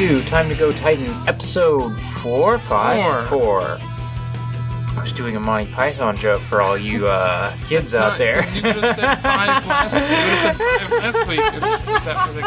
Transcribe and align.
to 0.00 0.24
Time 0.24 0.48
to 0.48 0.54
Go 0.54 0.72
Titans, 0.72 1.18
episode 1.26 1.94
four, 2.22 2.58
five, 2.58 3.28
Four. 3.28 3.42
four. 3.42 3.60
I 3.62 4.98
was 4.98 5.12
doing 5.12 5.36
a 5.36 5.40
Monty 5.40 5.70
Python 5.72 6.16
joke 6.16 6.40
for 6.42 6.62
all 6.62 6.78
you 6.78 7.06
uh, 7.06 7.54
kids 7.66 7.94
out 7.94 8.10
Not- 8.12 8.18
there. 8.18 8.48
You 8.54 8.62
would 8.62 8.76
have 8.76 8.96
said 8.96 9.14
five 9.16 9.66
last. 9.66 9.94
You 9.94 10.00
would 10.00 10.10
have 10.10 10.56
said 10.56 10.56
five 10.56 10.90
last 11.14 11.28
week. 11.28 11.40
If, 11.40 11.54
if 11.54 12.04
that 12.04 12.28
were 12.28 12.34
the, 12.34 12.40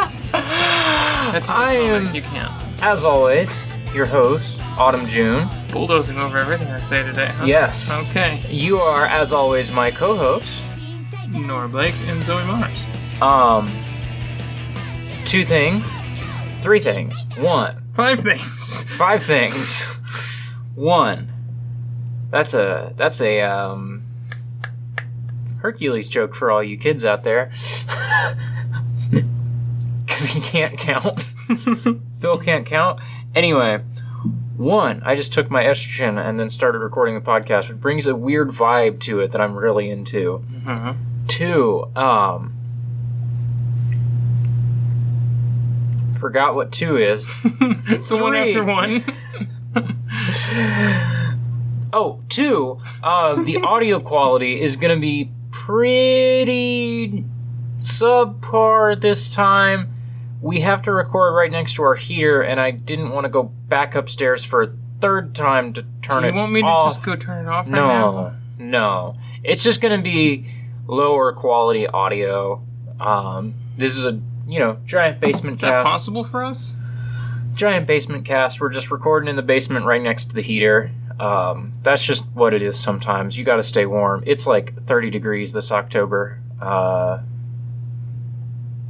that's 1.32 1.48
I 1.50 1.74
am- 1.74 2.14
You 2.16 2.24
can't. 2.24 2.52
As 2.82 3.06
always, 3.06 3.66
your 3.94 4.08
host, 4.08 4.60
Autumn 4.80 5.06
June. 5.06 5.48
Bulldozing 5.72 6.18
over 6.18 6.40
everything 6.40 6.68
I 6.70 6.80
say 6.80 7.04
today. 7.04 7.28
Huh? 7.28 7.46
Yes. 7.46 7.94
Okay. 7.94 8.42
You 8.50 8.80
are, 8.80 9.06
as 9.06 9.32
always, 9.32 9.70
my 9.70 9.92
co-host. 9.92 10.64
Nora 11.30 11.70
Blake 11.70 11.96
and 12.08 12.24
Zoe 12.24 12.44
Mars. 12.46 12.84
Um, 13.22 13.72
two 15.26 15.46
things, 15.46 15.88
three 16.64 16.80
things. 16.80 17.14
One, 17.38 17.84
Five 17.94 18.22
things. 18.22 18.84
five 18.98 19.22
things. 19.22 19.86
One. 20.76 21.30
That's 22.32 22.54
a 22.56 22.94
that's 22.98 23.22
a 23.22 23.42
um 23.42 24.02
Hercules 25.60 26.08
joke 26.08 26.34
for 26.34 26.50
all 26.50 26.64
you 26.64 26.78
kids 26.78 27.06
out 27.06 27.24
there. 27.24 27.52
Cause 30.08 30.28
he 30.30 30.42
can't 30.42 30.78
count. 30.78 31.22
Phil 32.20 32.38
can't 32.40 32.66
count. 32.66 33.00
Anyway, 33.36 33.82
one, 34.58 35.02
I 35.06 35.16
just 35.16 35.34
took 35.34 35.52
my 35.52 35.64
estrogen 35.64 36.18
and 36.24 36.40
then 36.40 36.50
started 36.50 36.80
recording 36.80 37.16
the 37.16 37.22
podcast, 37.22 37.70
which 37.70 37.80
brings 37.80 38.08
a 38.08 38.16
weird 38.16 38.50
vibe 38.50 39.00
to 39.02 39.20
it 39.20 39.32
that 39.32 39.42
I'm 39.42 39.56
really 39.56 39.90
into. 39.90 40.44
Uh-huh. 40.66 40.94
Two, 41.28 41.86
um 41.96 42.54
forgot 46.24 46.56
what 46.56 46.72
two 46.72 46.96
is. 46.96 47.28
It's 47.86 48.08
the 48.08 48.16
one 48.16 48.34
after 48.34 48.64
one. 48.64 49.04
Oh, 51.96 52.22
two, 52.28 52.80
uh, 53.04 53.44
the 53.44 53.58
audio 53.58 54.00
quality 54.00 54.60
is 54.60 54.78
going 54.78 54.96
to 54.96 55.00
be 55.00 55.30
pretty 55.52 57.24
subpar 57.78 59.00
this 59.00 59.32
time. 59.32 59.94
We 60.42 60.62
have 60.62 60.82
to 60.84 60.92
record 60.92 61.36
right 61.36 61.52
next 61.52 61.76
to 61.76 61.84
our 61.84 61.94
heater, 61.94 62.42
and 62.42 62.60
I 62.60 62.72
didn't 62.72 63.12
want 63.12 63.26
to 63.26 63.30
go 63.30 63.44
back 63.44 63.94
upstairs 63.94 64.44
for 64.44 64.64
a 64.64 64.74
third 65.02 65.36
time 65.36 65.72
to 65.74 65.86
turn 66.02 66.24
Do 66.24 66.30
it 66.30 66.32
you 66.32 66.38
want 66.40 66.52
me 66.52 66.62
to 66.62 66.68
off. 66.68 66.94
just 66.96 67.06
go 67.06 67.16
turn 67.16 67.46
it 67.46 67.50
off 67.50 67.68
right 67.68 67.76
no, 67.76 67.88
now? 67.88 68.36
no. 68.58 69.18
It's 69.44 69.62
just 69.62 69.80
going 69.80 69.96
to 69.96 70.02
be 70.04 70.48
lower 70.88 71.32
quality 71.32 71.86
audio. 71.86 72.64
Um, 73.00 73.54
this 73.78 73.98
is 73.98 74.08
a 74.08 74.20
you 74.48 74.60
know 74.60 74.78
giant 74.86 75.20
basement 75.20 75.56
Is 75.56 75.62
that 75.62 75.84
cast 75.84 75.88
possible 75.88 76.24
for 76.24 76.44
us? 76.44 76.76
giant 77.54 77.86
basement 77.88 78.26
cast. 78.26 78.60
We're 78.60 78.70
just 78.70 78.90
recording 78.90 79.30
in 79.30 79.36
the 79.36 79.42
basement 79.44 79.86
right 79.86 80.02
next 80.02 80.26
to 80.26 80.36
the 80.36 80.42
heater. 80.42 80.90
Um, 81.20 81.74
that's 81.84 82.04
just 82.04 82.26
what 82.34 82.54
it 82.54 82.64
is 82.64 82.78
sometimes. 82.80 83.38
You 83.38 83.44
got 83.46 83.58
to 83.58 83.64
stay 83.64 83.86
warm. 83.86 84.24
It's 84.26 84.48
like 84.48 84.76
30 84.82 85.12
degrees 85.12 85.54
this 85.54 85.72
October 85.72 86.40
uh, 86.60 87.20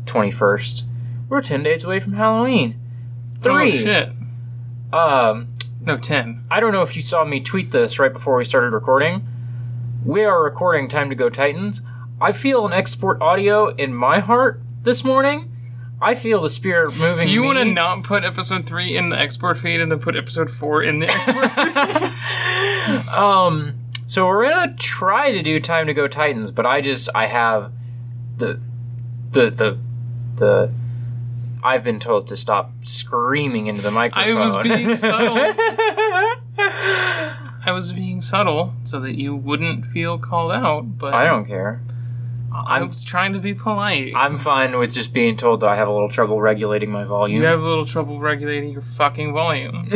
21st. 0.05 0.85
We're 1.29 1.41
10 1.41 1.63
days 1.63 1.83
away 1.83 1.99
from 1.99 2.13
Halloween. 2.13 2.79
Three. 3.39 3.73
Oh, 3.79 3.83
shit. 3.83 4.09
Um, 4.93 5.49
No, 5.81 5.97
ten. 5.97 6.45
I 6.49 6.59
don't 6.61 6.71
know 6.71 6.81
if 6.83 6.95
you 6.95 7.01
saw 7.01 7.25
me 7.25 7.41
tweet 7.41 7.71
this 7.71 7.99
right 7.99 8.13
before 8.13 8.37
we 8.37 8.45
started 8.45 8.71
recording. 8.71 9.27
We 10.05 10.23
are 10.23 10.41
recording 10.41 10.87
Time 10.87 11.09
to 11.09 11.15
Go 11.15 11.29
Titans. 11.29 11.81
I 12.21 12.31
feel 12.31 12.65
an 12.65 12.71
export 12.71 13.21
audio 13.21 13.69
in 13.75 13.93
my 13.93 14.19
heart 14.19 14.61
this 14.83 15.03
morning. 15.03 15.49
I 16.01 16.15
feel 16.15 16.41
the 16.41 16.49
spirit 16.49 16.97
moving. 16.97 17.27
Do 17.27 17.33
you 17.33 17.43
want 17.43 17.59
to 17.59 17.65
not 17.65 18.03
put 18.03 18.23
episode 18.25 18.65
three 18.65 18.97
in 18.97 19.09
the 19.09 19.17
export 19.17 19.57
feed 19.57 19.79
and 19.79 19.89
then 19.89 19.99
put 19.99 20.15
episode 20.17 20.51
four 20.51 20.83
in 20.83 20.99
the 20.99 21.07
export 21.09 21.51
feed? 23.05 23.13
Um, 23.13 23.75
so 24.07 24.27
we're 24.27 24.49
gonna 24.49 24.75
try 24.75 25.31
to 25.31 25.41
do 25.41 25.59
Time 25.61 25.87
to 25.87 25.93
Go 25.93 26.07
Titans, 26.09 26.51
but 26.51 26.65
I 26.65 26.81
just 26.81 27.09
I 27.15 27.27
have 27.27 27.71
the 28.37 28.59
the 29.31 29.49
the 29.49 29.77
the. 30.35 30.71
I've 31.65 31.85
been 31.85 32.01
told 32.01 32.27
to 32.27 32.35
stop 32.35 32.73
screaming 32.83 33.67
into 33.67 33.81
the 33.81 33.91
microphone. 33.91 34.37
I 34.37 34.45
was 34.45 34.57
being 34.61 34.97
subtle. 34.97 35.37
I 37.65 37.71
was 37.71 37.93
being 37.93 38.19
subtle 38.19 38.73
so 38.83 38.99
that 38.99 39.17
you 39.17 39.33
wouldn't 39.33 39.85
feel 39.85 40.17
called 40.17 40.51
out, 40.51 40.97
but 40.97 41.13
I 41.13 41.23
don't 41.23 41.45
care. 41.45 41.81
I 42.55 42.83
was 42.83 43.03
trying 43.03 43.33
to 43.33 43.39
be 43.39 43.53
polite. 43.53 44.13
I'm 44.15 44.37
fine 44.37 44.77
with 44.77 44.93
just 44.93 45.11
being 45.13 45.35
told 45.37 45.61
that 45.61 45.67
I 45.67 45.75
have 45.75 45.87
a 45.87 45.91
little 45.91 46.09
trouble 46.09 46.39
regulating 46.41 46.91
my 46.91 47.03
volume. 47.03 47.41
you 47.41 47.47
have 47.47 47.59
a 47.59 47.67
little 47.67 47.85
trouble 47.85 48.19
regulating 48.19 48.69
your 48.69 48.81
fucking 48.83 49.33
volume. 49.33 49.89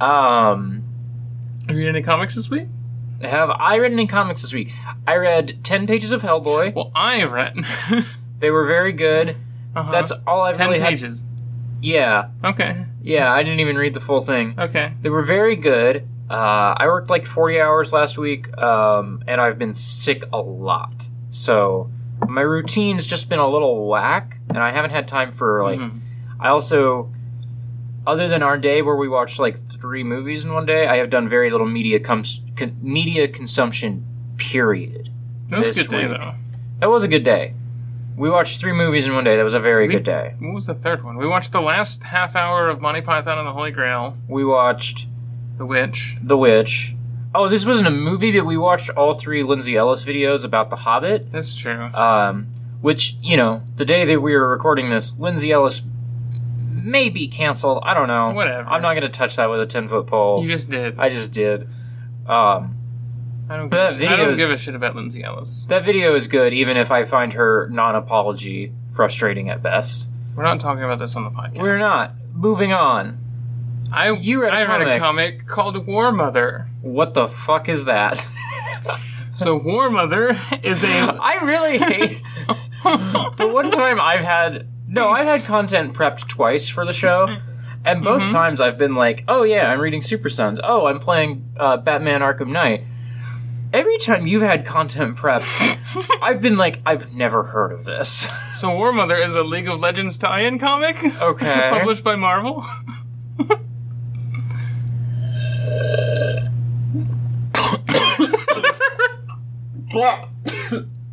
um, 0.00 0.82
Have 1.68 1.76
you 1.76 1.78
read 1.84 1.88
any 1.88 2.02
comics 2.02 2.34
this 2.34 2.50
week? 2.50 2.68
have 3.22 3.50
I 3.50 3.78
read 3.78 3.92
any 3.92 4.06
comics 4.08 4.42
this 4.42 4.52
week? 4.52 4.72
I 5.06 5.14
read 5.14 5.62
ten 5.62 5.86
pages 5.86 6.10
of 6.10 6.22
Hellboy. 6.22 6.74
Well, 6.74 6.90
I 6.94 7.22
read. 7.24 7.56
They 8.40 8.50
were 8.50 8.66
very 8.66 8.92
good. 8.92 9.36
uh-huh. 9.76 9.88
That's 9.92 10.10
all 10.26 10.40
I've 10.40 10.56
ten 10.56 10.66
really 10.66 10.80
had. 10.80 10.88
pages. 10.90 11.22
Yeah, 11.80 12.30
Okay. 12.42 12.84
yeah. 13.00 13.32
I 13.32 13.44
didn't 13.44 13.60
even 13.60 13.76
read 13.78 13.94
the 13.94 14.00
full 14.00 14.20
thing. 14.20 14.56
Okay. 14.58 14.94
They 15.00 15.10
were 15.10 15.22
very 15.22 15.54
good. 15.54 16.08
Uh, 16.32 16.74
I 16.78 16.86
worked 16.86 17.10
like 17.10 17.26
40 17.26 17.60
hours 17.60 17.92
last 17.92 18.16
week, 18.16 18.56
um, 18.60 19.22
and 19.28 19.40
I've 19.40 19.58
been 19.58 19.74
sick 19.74 20.24
a 20.32 20.38
lot. 20.38 21.08
So 21.30 21.90
my 22.26 22.40
routine's 22.40 23.04
just 23.06 23.28
been 23.28 23.38
a 23.38 23.48
little 23.48 23.86
whack, 23.86 24.38
and 24.48 24.58
I 24.58 24.70
haven't 24.70 24.90
had 24.92 25.06
time 25.06 25.30
for 25.32 25.62
like. 25.62 25.78
Mhm. 25.78 25.98
I 26.40 26.48
also, 26.48 27.10
other 28.06 28.26
than 28.28 28.42
our 28.42 28.56
day 28.56 28.82
where 28.82 28.96
we 28.96 29.08
watched 29.08 29.38
like 29.38 29.56
three 29.80 30.02
movies 30.04 30.44
in 30.44 30.52
one 30.52 30.66
day, 30.66 30.86
I 30.86 30.96
have 30.96 31.10
done 31.10 31.28
very 31.28 31.50
little 31.50 31.66
media 31.68 32.00
comes 32.00 32.40
con- 32.56 32.76
media 32.82 33.28
consumption. 33.28 34.04
Period. 34.38 35.10
That 35.48 35.58
was 35.58 35.76
a 35.76 35.82
good 35.82 35.90
day 35.90 36.08
week. 36.08 36.18
though. 36.18 36.32
That 36.80 36.90
was 36.90 37.02
a 37.04 37.08
good 37.08 37.22
day. 37.22 37.54
We 38.16 38.28
watched 38.30 38.58
three 38.60 38.72
movies 38.72 39.06
in 39.06 39.14
one 39.14 39.22
day. 39.24 39.36
That 39.36 39.44
was 39.44 39.54
a 39.54 39.60
very 39.60 39.86
We- 39.86 39.94
good 39.94 40.02
day. 40.04 40.34
What 40.40 40.54
was 40.54 40.66
the 40.66 40.74
third 40.74 41.04
one? 41.04 41.16
We 41.16 41.26
watched 41.28 41.52
the 41.52 41.60
last 41.60 42.02
half 42.04 42.34
hour 42.34 42.68
of 42.68 42.80
Monty 42.80 43.02
Python 43.02 43.38
and 43.38 43.46
the 43.46 43.52
Holy 43.52 43.70
Grail, 43.70 44.16
We 44.28 44.44
watched 44.44 45.06
The 45.58 45.66
Witch. 45.66 46.16
The 46.22 46.36
Witch. 46.36 46.94
Oh, 47.34 47.48
this 47.48 47.64
wasn't 47.64 47.88
a 47.88 47.92
movie, 47.92 48.32
but 48.38 48.44
we 48.44 48.56
watched 48.58 48.90
all 48.90 49.14
three 49.14 49.42
Lindsay 49.42 49.76
Ellis 49.76 50.04
videos 50.04 50.44
about 50.44 50.70
The 50.70 50.76
Hobbit. 50.76 51.32
That's 51.32 51.54
true. 51.54 51.84
Um, 51.94 52.48
which 52.80 53.16
you 53.22 53.36
know, 53.36 53.62
the 53.76 53.84
day 53.84 54.04
that 54.04 54.20
we 54.20 54.34
were 54.34 54.48
recording 54.48 54.90
this, 54.90 55.18
Lindsay 55.18 55.50
Ellis 55.52 55.82
may 56.82 57.08
be 57.08 57.28
canceled. 57.28 57.82
I 57.84 57.94
don't 57.94 58.08
know. 58.08 58.30
Whatever. 58.32 58.68
I'm 58.68 58.82
not 58.82 58.92
going 58.94 59.02
to 59.04 59.08
touch 59.08 59.36
that 59.36 59.48
with 59.48 59.60
a 59.60 59.66
ten 59.66 59.88
foot 59.88 60.06
pole. 60.08 60.42
You 60.42 60.48
just 60.48 60.68
did. 60.68 60.98
I 60.98 61.08
just 61.08 61.32
did. 61.32 61.62
Um, 62.26 62.76
I 63.48 63.56
don't, 63.56 63.68
give 63.68 63.70
that 63.70 63.92
a 63.92 63.98
shit. 63.98 64.02
I 64.02 64.10
video 64.10 64.24
don't 64.24 64.32
is- 64.34 64.38
give 64.38 64.50
a 64.50 64.56
shit 64.58 64.74
about 64.74 64.94
Lindsay 64.96 65.22
Ellis. 65.24 65.66
that 65.66 65.84
video 65.84 66.14
is 66.14 66.26
good, 66.28 66.52
even 66.54 66.76
if 66.76 66.90
I 66.90 67.04
find 67.04 67.32
her 67.34 67.68
non-apology 67.70 68.72
frustrating 68.92 69.48
at 69.48 69.62
best. 69.62 70.08
We're 70.34 70.42
not 70.44 70.60
talking 70.60 70.82
about 70.84 70.98
this 70.98 71.14
on 71.16 71.24
the 71.24 71.30
podcast. 71.30 71.58
We're 71.60 71.76
not. 71.78 72.14
Moving 72.34 72.72
on. 72.72 73.18
I 73.92 74.10
You 74.12 74.42
read 74.42 74.52
a 74.52 74.56
I 74.56 74.64
read 74.64 74.96
a 74.96 74.98
comic 74.98 75.46
called 75.46 75.86
War 75.86 76.12
Mother. 76.12 76.68
What 76.80 77.14
the 77.14 77.28
fuck 77.28 77.68
is 77.68 77.84
that? 77.84 78.26
So 79.34 79.56
War 79.56 79.90
Mother 79.90 80.36
is 80.62 80.82
a 80.84 80.88
I 81.20 81.38
really 81.42 81.78
hate 81.78 82.22
the 83.36 83.48
one 83.52 83.70
time 83.70 84.00
I've 84.00 84.20
had 84.20 84.68
no, 84.88 85.08
I've 85.08 85.26
had 85.26 85.42
content 85.44 85.94
prepped 85.94 86.28
twice 86.28 86.68
for 86.68 86.84
the 86.84 86.92
show, 86.92 87.26
and 87.84 88.04
both 88.04 88.22
Mm-hmm. 88.22 88.32
times 88.32 88.60
I've 88.60 88.76
been 88.76 88.94
like, 88.94 89.24
"Oh 89.26 89.42
yeah, 89.42 89.68
I'm 89.72 89.80
reading 89.80 90.02
Super 90.02 90.28
Sons. 90.28 90.60
Oh, 90.62 90.84
I'm 90.86 90.98
playing 90.98 91.48
uh, 91.58 91.78
Batman: 91.78 92.20
Arkham 92.20 92.48
Knight." 92.48 92.84
Every 93.72 93.96
time 93.96 94.26
you've 94.26 94.42
had 94.42 94.66
content 94.66 95.16
prep, 95.16 95.42
I've 96.22 96.42
been 96.42 96.58
like, 96.58 96.80
"I've 96.84 97.14
never 97.14 97.42
heard 97.44 97.72
of 97.72 97.84
this." 97.86 98.28
so 98.56 98.68
War 98.76 98.92
Mother 98.92 99.16
is 99.16 99.34
a 99.34 99.42
League 99.42 99.66
of 99.68 99.80
Legends 99.80 100.18
tie-in 100.18 100.58
comic 100.58 101.02
Okay, 101.22 101.68
published 101.78 102.04
by 102.04 102.14
Marvel. 102.16 102.62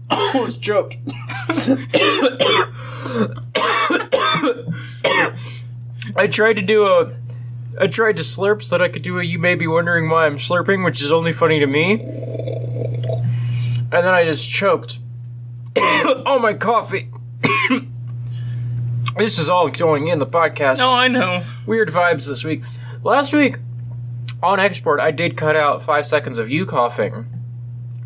Almost 0.09 0.61
choked. 0.61 0.97
I 6.15 6.27
tried 6.27 6.53
to 6.53 6.61
do 6.61 6.85
a. 6.85 7.13
I 7.79 7.87
tried 7.87 8.17
to 8.17 8.23
slurp 8.23 8.63
so 8.63 8.77
that 8.77 8.83
I 8.83 8.89
could 8.89 9.01
do 9.01 9.19
a 9.19 9.23
you 9.23 9.39
may 9.39 9.55
be 9.55 9.67
wondering 9.67 10.09
why 10.09 10.25
I'm 10.25 10.37
slurping, 10.37 10.83
which 10.83 11.01
is 11.01 11.11
only 11.11 11.31
funny 11.31 11.59
to 11.59 11.67
me. 11.67 12.01
And 13.91 14.05
then 14.05 14.13
I 14.13 14.23
just 14.23 14.49
choked. 14.49 14.99
oh, 15.77 16.39
my 16.41 16.53
coffee. 16.53 17.09
this 19.17 19.39
is 19.39 19.49
all 19.49 19.69
going 19.69 20.07
in 20.07 20.19
the 20.19 20.25
podcast. 20.25 20.79
No, 20.79 20.91
I 20.91 21.07
know. 21.07 21.43
Weird 21.65 21.89
vibes 21.89 22.27
this 22.27 22.43
week. 22.43 22.63
Last 23.03 23.33
week 23.33 23.57
on 24.41 24.59
export, 24.59 24.99
I 24.99 25.11
did 25.11 25.35
cut 25.37 25.55
out 25.55 25.81
five 25.81 26.05
seconds 26.07 26.37
of 26.37 26.49
you 26.49 26.65
coughing. 26.65 27.25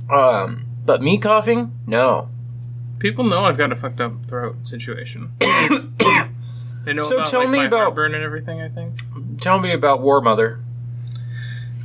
Um, 0.10 0.66
but 0.86 1.02
me 1.02 1.18
coughing, 1.18 1.72
no. 1.88 2.30
People 3.00 3.24
know 3.26 3.46
I've 3.46 3.58
got 3.58 3.72
a 3.72 3.76
fucked 3.76 4.00
up 4.02 4.26
throat 4.28 4.68
situation. 4.68 5.32
They 6.86 6.92
know 6.92 7.04
So 7.04 7.16
about 7.16 7.28
tell 7.28 7.40
like, 7.40 7.50
me 7.50 7.58
my 7.60 7.64
about- 7.66 7.78
heartburn 7.80 8.14
and 8.14 8.24
everything. 8.26 8.62
I 8.62 8.68
think. 8.68 9.40
Tell 9.40 9.58
me 9.58 9.72
about 9.72 10.02
War 10.02 10.20
Mother. 10.20 10.60
Tell 10.60 10.60
me 10.60 10.64
about 10.64 10.68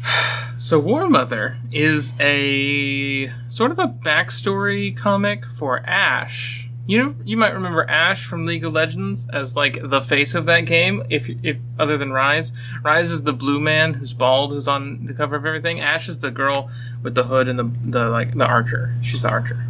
War 0.02 0.38
Mother. 0.50 0.56
So 0.56 0.78
War 0.80 1.08
Mother 1.08 1.58
is 1.70 2.14
a 2.18 3.32
sort 3.46 3.70
of 3.70 3.78
a 3.78 3.86
backstory 3.86 4.96
comic 4.96 5.44
for 5.46 5.78
Ashe. 5.86 6.67
You 6.88 7.04
know, 7.04 7.14
you 7.22 7.36
might 7.36 7.52
remember 7.52 7.84
Ashe 7.84 8.24
from 8.24 8.46
League 8.46 8.64
of 8.64 8.72
Legends 8.72 9.26
as 9.30 9.54
like 9.54 9.78
the 9.78 10.00
face 10.00 10.34
of 10.34 10.46
that 10.46 10.60
game. 10.60 11.02
If 11.10 11.28
if 11.42 11.58
other 11.78 11.98
than 11.98 12.08
Ryze, 12.08 12.52
Ryze 12.82 13.10
is 13.10 13.24
the 13.24 13.34
blue 13.34 13.60
man 13.60 13.92
who's 13.92 14.14
bald, 14.14 14.52
who's 14.52 14.66
on 14.66 15.04
the 15.04 15.12
cover 15.12 15.36
of 15.36 15.44
everything. 15.44 15.80
Ashe 15.80 16.08
is 16.08 16.20
the 16.20 16.30
girl 16.30 16.70
with 17.02 17.14
the 17.14 17.24
hood 17.24 17.46
and 17.46 17.58
the 17.58 17.70
the 17.84 18.08
like 18.08 18.34
the 18.34 18.46
archer. 18.46 18.94
She's 19.02 19.20
the 19.20 19.28
archer. 19.28 19.66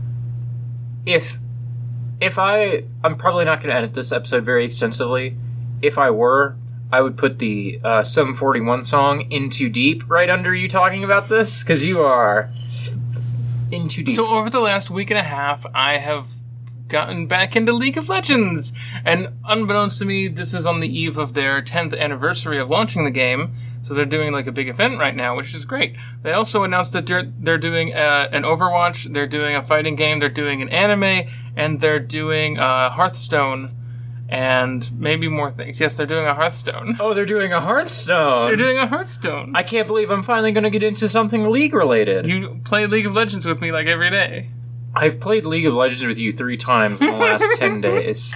If 1.07 1.39
if 2.21 2.39
I 2.39 2.85
I'm 3.03 3.17
probably 3.17 3.45
not 3.45 3.59
going 3.59 3.71
to 3.71 3.75
edit 3.75 3.95
this 3.95 4.13
episode 4.13 4.45
very 4.45 4.65
extensively. 4.65 5.37
If 5.83 5.99
I 5.99 6.11
were, 6.11 6.55
I 6.93 7.01
would 7.01 7.17
put 7.17 7.41
the 7.41 7.81
uh, 7.83 8.05
741 8.05 8.85
song 8.85 9.23
"In 9.23 9.51
Too 9.51 9.69
Deep" 9.69 10.09
right 10.09 10.31
under 10.31 10.55
you 10.55 10.69
talking 10.69 11.03
about 11.03 11.29
this 11.29 11.65
because 11.65 11.85
you 11.85 12.01
are 12.01 12.49
into 13.73 14.05
deep. 14.05 14.15
So 14.15 14.29
over 14.29 14.49
the 14.49 14.61
last 14.61 14.89
week 14.89 15.11
and 15.11 15.19
a 15.19 15.25
half, 15.25 15.67
I 15.75 15.97
have 15.97 16.29
gotten 16.89 17.27
back 17.27 17.55
into 17.55 17.73
League 17.73 17.99
of 17.99 18.09
Legends, 18.09 18.73
and 19.05 19.29
unbeknownst 19.45 19.99
to 19.99 20.05
me, 20.05 20.29
this 20.29 20.55
is 20.55 20.67
on 20.67 20.81
the 20.81 20.89
eve 20.89 21.19
of 21.19 21.35
their 21.35 21.63
10th 21.63 21.99
anniversary 21.99 22.59
of 22.59 22.71
launching 22.71 23.05
the 23.05 23.11
game. 23.11 23.55
So 23.83 23.95
they're 23.95 24.05
doing 24.05 24.33
like 24.33 24.47
a 24.47 24.53
big 24.53 24.69
event 24.69 24.99
right 24.99 25.15
now, 25.15 25.37
which 25.37 25.55
is 25.55 25.65
great. 25.65 25.97
They 26.23 26.33
also 26.33 26.65
announced 26.65 26.93
that 26.95 27.07
they're, 27.07 27.31
they're 27.39 27.59
doing 27.59 27.95
uh, 27.95 28.29
an 28.33 28.43
Overwatch, 28.43 29.13
they're 29.13 29.27
doing 29.29 29.55
a 29.55 29.63
fighting 29.63 29.95
game, 29.97 30.19
they're 30.19 30.29
doing 30.29 30.61
an 30.61 30.69
anime, 30.71 31.29
and 31.57 31.81
they're 31.81 32.01
doing 32.01 32.59
uh, 32.59 32.91
Hearthstone, 32.91 33.75
and 34.29 34.91
maybe 34.99 35.29
more 35.29 35.51
things. 35.51 35.81
Yes, 35.81 35.95
they're 35.95 36.07
doing 36.07 36.27
a 36.27 36.35
Hearthstone. 36.35 36.97
oh, 37.01 37.15
they're 37.15 37.25
doing 37.25 37.53
a 37.53 37.61
Hearthstone. 37.61 38.49
They're 38.49 38.57
doing 38.57 38.79
a 38.79 38.87
Hearthstone. 38.87 39.55
I 39.55 39.63
can't 39.63 39.87
believe 39.87 40.11
I'm 40.11 40.23
finally 40.23 40.53
going 40.53 40.65
to 40.65 40.71
get 40.71 40.83
into 40.83 41.09
something 41.09 41.49
league 41.49 41.73
related. 41.73 42.27
you 42.27 42.61
play 42.65 42.87
League 42.87 43.07
of 43.07 43.15
Legends 43.15 43.47
with 43.47 43.61
me 43.61 43.73
like 43.73 43.87
every 43.87 44.11
day. 44.11 44.51
I've 44.95 45.21
played 45.21 45.45
League 45.45 45.67
of 45.67 45.75
Legends 45.75 46.05
with 46.07 46.19
you 46.19 46.33
three 46.33 46.57
times 46.57 47.01
in 47.01 47.07
the 47.07 47.13
last 47.17 47.49
ten 47.55 47.81
days. 47.81 48.35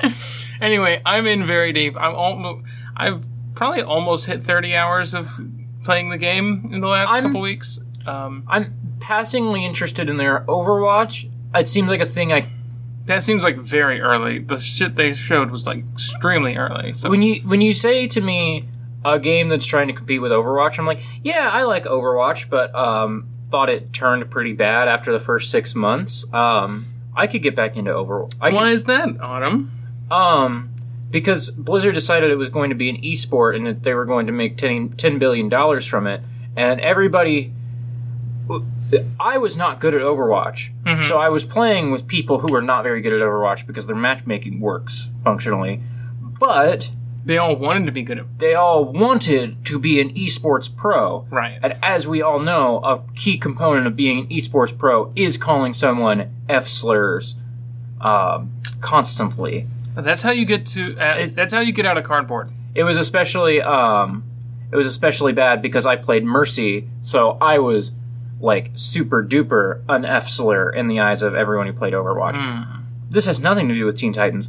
Anyway, 0.60 1.00
I'm 1.04 1.26
in 1.26 1.44
very 1.46 1.72
deep. 1.72 1.96
I'm 1.96 2.14
almost. 2.14 2.64
I've 2.96 3.24
probably 3.54 3.82
almost 3.82 4.26
hit 4.26 4.42
30 4.42 4.74
hours 4.76 5.14
of 5.14 5.40
playing 5.84 6.10
the 6.10 6.18
game 6.18 6.70
in 6.72 6.80
the 6.80 6.88
last 6.88 7.10
I'm- 7.10 7.22
couple 7.24 7.40
weeks. 7.40 7.78
Um, 8.06 8.44
I'm 8.48 8.74
passingly 9.00 9.64
interested 9.64 10.08
in 10.10 10.16
their 10.16 10.40
Overwatch. 10.46 11.30
It 11.54 11.68
seems 11.68 11.88
like 11.88 12.00
a 12.00 12.06
thing 12.06 12.32
I 12.32 12.48
that 13.06 13.22
seems 13.24 13.42
like 13.42 13.58
very 13.58 14.00
early. 14.00 14.38
The 14.38 14.58
shit 14.58 14.94
they 14.96 15.12
showed 15.12 15.50
was 15.50 15.66
like 15.66 15.84
extremely 15.92 16.56
early. 16.56 16.92
So 16.94 17.10
when 17.10 17.22
you 17.22 17.40
when 17.42 17.60
you 17.60 17.72
say 17.72 18.06
to 18.08 18.20
me 18.20 18.68
a 19.04 19.18
game 19.18 19.48
that's 19.48 19.66
trying 19.66 19.88
to 19.88 19.92
compete 19.92 20.20
with 20.22 20.32
Overwatch, 20.32 20.78
I'm 20.78 20.86
like, 20.86 21.00
yeah, 21.24 21.50
I 21.52 21.62
like 21.64 21.84
Overwatch, 21.84 22.48
but 22.48 22.72
um, 22.74 23.26
thought 23.52 23.68
it 23.68 23.92
turned 23.92 24.28
pretty 24.30 24.52
bad 24.54 24.88
after 24.88 25.12
the 25.12 25.20
first 25.20 25.50
six 25.52 25.74
months. 25.76 26.24
Um, 26.32 26.86
I 27.14 27.26
could 27.28 27.42
get 27.42 27.54
back 27.54 27.76
into 27.76 27.92
Overwatch. 27.92 28.34
I 28.40 28.50
why 28.52 28.70
is 28.70 28.84
that, 28.84 29.08
Autumn? 29.20 29.70
um, 30.10 30.70
because 31.10 31.50
Blizzard 31.50 31.94
decided 31.94 32.30
it 32.30 32.36
was 32.36 32.48
going 32.48 32.70
to 32.70 32.74
be 32.74 32.88
an 32.88 32.96
esport 33.02 33.54
and 33.54 33.66
that 33.66 33.82
they 33.82 33.92
were 33.94 34.06
going 34.06 34.26
to 34.26 34.32
make 34.32 34.56
10, 34.56 34.94
$10 34.96 35.18
billion 35.18 35.50
from 35.82 36.06
it, 36.08 36.22
and 36.56 36.80
everybody. 36.80 37.52
I 39.18 39.38
was 39.38 39.56
not 39.56 39.80
good 39.80 39.94
at 39.94 40.02
Overwatch, 40.02 40.70
so 41.02 41.16
I 41.18 41.30
was 41.30 41.44
playing 41.44 41.92
with 41.92 42.06
people 42.06 42.40
who 42.40 42.52
were 42.52 42.60
not 42.60 42.82
very 42.82 43.00
good 43.00 43.14
at 43.14 43.20
Overwatch 43.20 43.66
because 43.66 43.86
their 43.86 43.96
matchmaking 43.96 44.60
works 44.60 45.08
functionally. 45.24 45.80
But 46.20 46.90
They 47.24 47.38
all 47.38 47.54
wanted 47.54 47.86
to 47.86 47.92
be 47.92 48.02
good 48.02 48.18
at 48.18 48.38
they 48.38 48.54
all 48.54 48.84
wanted 48.84 49.64
to 49.66 49.78
be 49.78 50.00
an 50.00 50.12
esports 50.14 50.74
pro. 50.74 51.26
right. 51.30 51.58
And 51.62 51.76
as 51.82 52.08
we 52.08 52.20
all 52.20 52.40
know, 52.40 52.78
a 52.80 53.02
key 53.14 53.38
component 53.38 53.86
of 53.86 53.94
being 53.94 54.18
an 54.20 54.26
esports 54.28 54.76
pro 54.76 55.12
is 55.14 55.36
calling 55.38 55.72
someone 55.72 56.30
F 56.48 56.66
slurs 56.66 57.36
um, 58.00 58.52
constantly. 58.80 59.66
That's 59.94 60.22
how 60.22 60.30
you 60.30 60.44
get 60.44 60.66
to. 60.66 60.96
Uh, 60.98 61.14
It- 61.18 61.34
that's 61.36 61.52
how 61.52 61.60
you 61.60 61.72
get 61.72 61.86
out 61.86 61.96
of 61.98 62.04
cardboard. 62.04 62.48
It 62.74 62.82
was 62.84 62.96
especially 62.96 63.60
um, 63.62 64.24
it 64.72 64.76
was 64.76 64.86
especially 64.86 65.32
bad 65.32 65.62
because 65.62 65.86
I 65.86 65.96
played 65.96 66.24
Mercy, 66.24 66.88
so 67.02 67.36
I 67.40 67.58
was 67.58 67.92
like 68.40 68.70
super 68.74 69.22
duper 69.22 69.82
an 69.88 70.04
F 70.04 70.28
slur 70.28 70.70
in 70.70 70.88
the 70.88 70.98
eyes 71.00 71.22
of 71.22 71.34
everyone 71.34 71.66
who 71.68 71.72
played 71.72 71.92
Overwatch. 71.92 72.36
This 73.10 73.26
has 73.26 73.40
nothing 73.40 73.68
to 73.68 73.74
do 73.74 73.84
with 73.84 73.96
Teen 73.98 74.12
Titans, 74.14 74.48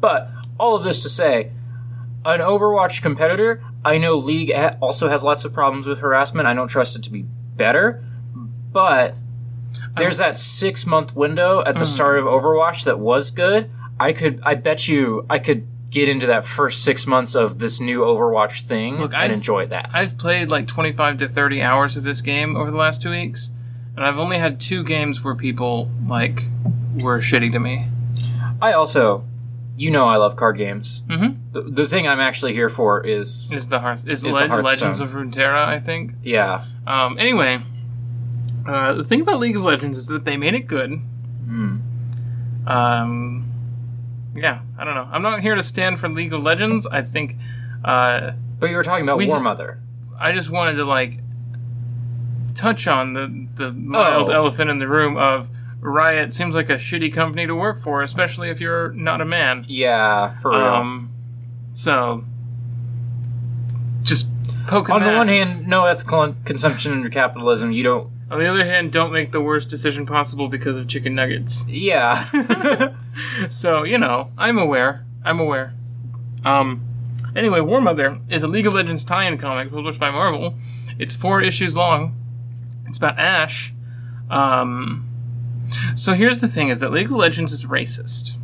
but 0.00 0.30
all 0.58 0.74
of 0.74 0.82
this 0.84 1.02
to 1.02 1.08
say, 1.10 1.50
an 2.24 2.40
Overwatch 2.40 3.02
competitor, 3.02 3.62
I 3.84 3.98
know 3.98 4.16
League 4.16 4.52
also 4.80 5.08
has 5.08 5.24
lots 5.24 5.44
of 5.44 5.52
problems 5.52 5.86
with 5.86 6.00
harassment. 6.00 6.46
I 6.46 6.54
don't 6.54 6.68
trust 6.68 6.96
it 6.96 7.02
to 7.04 7.10
be 7.10 7.22
better, 7.56 8.04
but 8.72 9.14
there's 9.96 10.18
that 10.18 10.38
six 10.38 10.86
month 10.86 11.16
window 11.16 11.62
at 11.64 11.74
the 11.76 11.84
mm. 11.84 11.86
start 11.86 12.18
of 12.18 12.24
Overwatch 12.26 12.84
that 12.84 12.98
was 12.98 13.30
good. 13.30 13.70
I 13.98 14.12
could, 14.12 14.40
I 14.42 14.54
bet 14.54 14.88
you, 14.88 15.26
I 15.28 15.38
could 15.38 15.66
get 15.90 16.08
into 16.08 16.26
that 16.28 16.44
first 16.44 16.84
six 16.84 17.06
months 17.06 17.34
of 17.34 17.58
this 17.58 17.80
new 17.80 18.00
Overwatch 18.00 18.62
thing 18.62 18.98
Look, 18.98 19.12
and 19.12 19.22
I've- 19.22 19.34
enjoy 19.34 19.66
that. 19.66 19.90
I've 19.92 20.16
played 20.16 20.50
like 20.50 20.66
25 20.66 21.18
to 21.18 21.28
30 21.28 21.62
hours 21.62 21.96
of 21.96 22.04
this 22.04 22.20
game 22.20 22.56
over 22.56 22.70
the 22.70 22.76
last 22.76 23.02
two 23.02 23.10
weeks, 23.10 23.50
and 23.96 24.04
I've 24.04 24.18
only 24.18 24.38
had 24.38 24.60
two 24.60 24.84
games 24.84 25.24
where 25.24 25.34
people 25.34 25.90
like 26.06 26.44
were 26.94 27.18
shitty 27.18 27.52
to 27.52 27.58
me. 27.58 27.88
I 28.62 28.72
also, 28.72 29.24
you 29.80 29.90
know, 29.90 30.06
I 30.06 30.16
love 30.16 30.36
card 30.36 30.58
games. 30.58 31.04
Mhm. 31.08 31.36
The, 31.52 31.62
the 31.62 31.88
thing 31.88 32.06
I'm 32.06 32.20
actually 32.20 32.52
here 32.52 32.68
for 32.68 33.04
is, 33.06 33.50
Is 33.50 33.68
the 33.68 33.78
is, 33.92 34.04
Is 34.06 34.22
the 34.22 34.28
Le- 34.28 34.48
Hearthstone. 34.48 34.62
Legends 34.64 35.00
of 35.00 35.10
Runeterra? 35.10 35.64
I 35.66 35.80
think. 35.80 36.12
yeah, 36.22 36.64
Um, 36.86 37.18
anyway, 37.18 37.60
uh, 38.66 38.92
the 38.94 39.04
thing 39.04 39.22
about 39.22 39.38
League 39.38 39.56
of 39.56 39.64
Legends 39.64 39.96
is 39.96 40.06
that 40.08 40.24
they 40.26 40.36
made 40.36 40.54
it 40.54 40.66
good. 40.66 40.90
Hmm. 41.46 41.76
Um, 42.66 43.50
yeah, 44.34 44.60
I 44.78 44.84
don't 44.84 44.94
know. 44.94 45.08
I'm 45.10 45.22
not 45.22 45.40
here 45.40 45.54
to 45.54 45.62
stand 45.62 45.98
for 45.98 46.08
League 46.10 46.32
of 46.34 46.42
Legends. 46.42 46.86
I 46.86 47.02
think 47.02 47.36
uh, 47.84 48.32
but 48.58 48.68
you 48.70 48.76
were 48.76 48.82
talking 48.82 49.04
about 49.04 49.16
We- 49.16 49.26
War 49.28 49.40
Mother. 49.40 49.80
I 50.18 50.32
just 50.32 50.50
wanted 50.50 50.74
to 50.74 50.84
like 50.84 51.20
touch 52.54 52.86
on 52.86 53.14
the 53.14 53.46
the 53.54 53.72
mild 53.72 54.28
Oh. 54.28 54.32
elephant 54.34 54.70
in 54.70 54.78
the 54.78 54.88
room 54.88 55.16
of 55.16 55.48
Riot. 55.80 56.32
Seems 56.32 56.54
like 56.54 56.70
a 56.70 56.76
shitty 56.76 57.12
company 57.12 57.46
to 57.46 57.54
work 57.54 57.80
for, 57.80 58.02
especially 58.02 58.50
if 58.50 58.60
you're 58.60 58.92
not 58.92 59.20
a 59.20 59.24
man. 59.24 59.64
Yeah, 59.68 60.34
for 60.40 60.50
real. 60.50 60.60
Um, 60.60 61.10
so 61.72 62.24
just 64.02 64.28
poking 64.66 64.94
On 64.94 65.02
the 65.02 65.16
one 65.16 65.28
hand, 65.28 65.66
no 65.66 65.86
ethical 65.86 66.34
consumption 66.44 66.92
under 66.92 67.08
capitalism. 67.08 67.72
You 67.72 67.82
don't. 67.82 68.10
On 68.30 68.38
the 68.38 68.46
other 68.46 68.64
hand, 68.64 68.92
don't 68.92 69.12
make 69.12 69.32
the 69.32 69.40
worst 69.40 69.68
decision 69.68 70.06
possible 70.06 70.48
because 70.48 70.76
of 70.76 70.86
chicken 70.86 71.14
nuggets. 71.14 71.66
Yeah. 71.66 72.28
So, 73.48 73.84
you 73.84 73.98
know, 73.98 74.30
I'm 74.38 74.58
aware. 74.58 75.04
I'm 75.24 75.40
aware. 75.40 75.74
Um, 76.44 76.82
anyway, 77.34 77.60
War 77.60 77.80
Mother 77.80 78.20
is 78.28 78.42
a 78.42 78.48
League 78.48 78.66
of 78.66 78.74
Legends 78.74 79.04
tie-in 79.04 79.38
comic 79.38 79.70
published 79.70 79.98
by 79.98 80.10
Marvel. 80.10 80.54
It's 80.98 81.14
four 81.14 81.42
issues 81.42 81.76
long. 81.76 82.16
It's 82.86 82.98
about 82.98 83.18
Ashe. 83.18 83.72
Um, 84.30 85.08
so 85.94 86.14
here's 86.14 86.40
the 86.40 86.48
thing: 86.48 86.68
is 86.68 86.80
that 86.80 86.90
League 86.92 87.06
of 87.06 87.12
Legends 87.12 87.52
is 87.52 87.66
racist. 87.66 88.36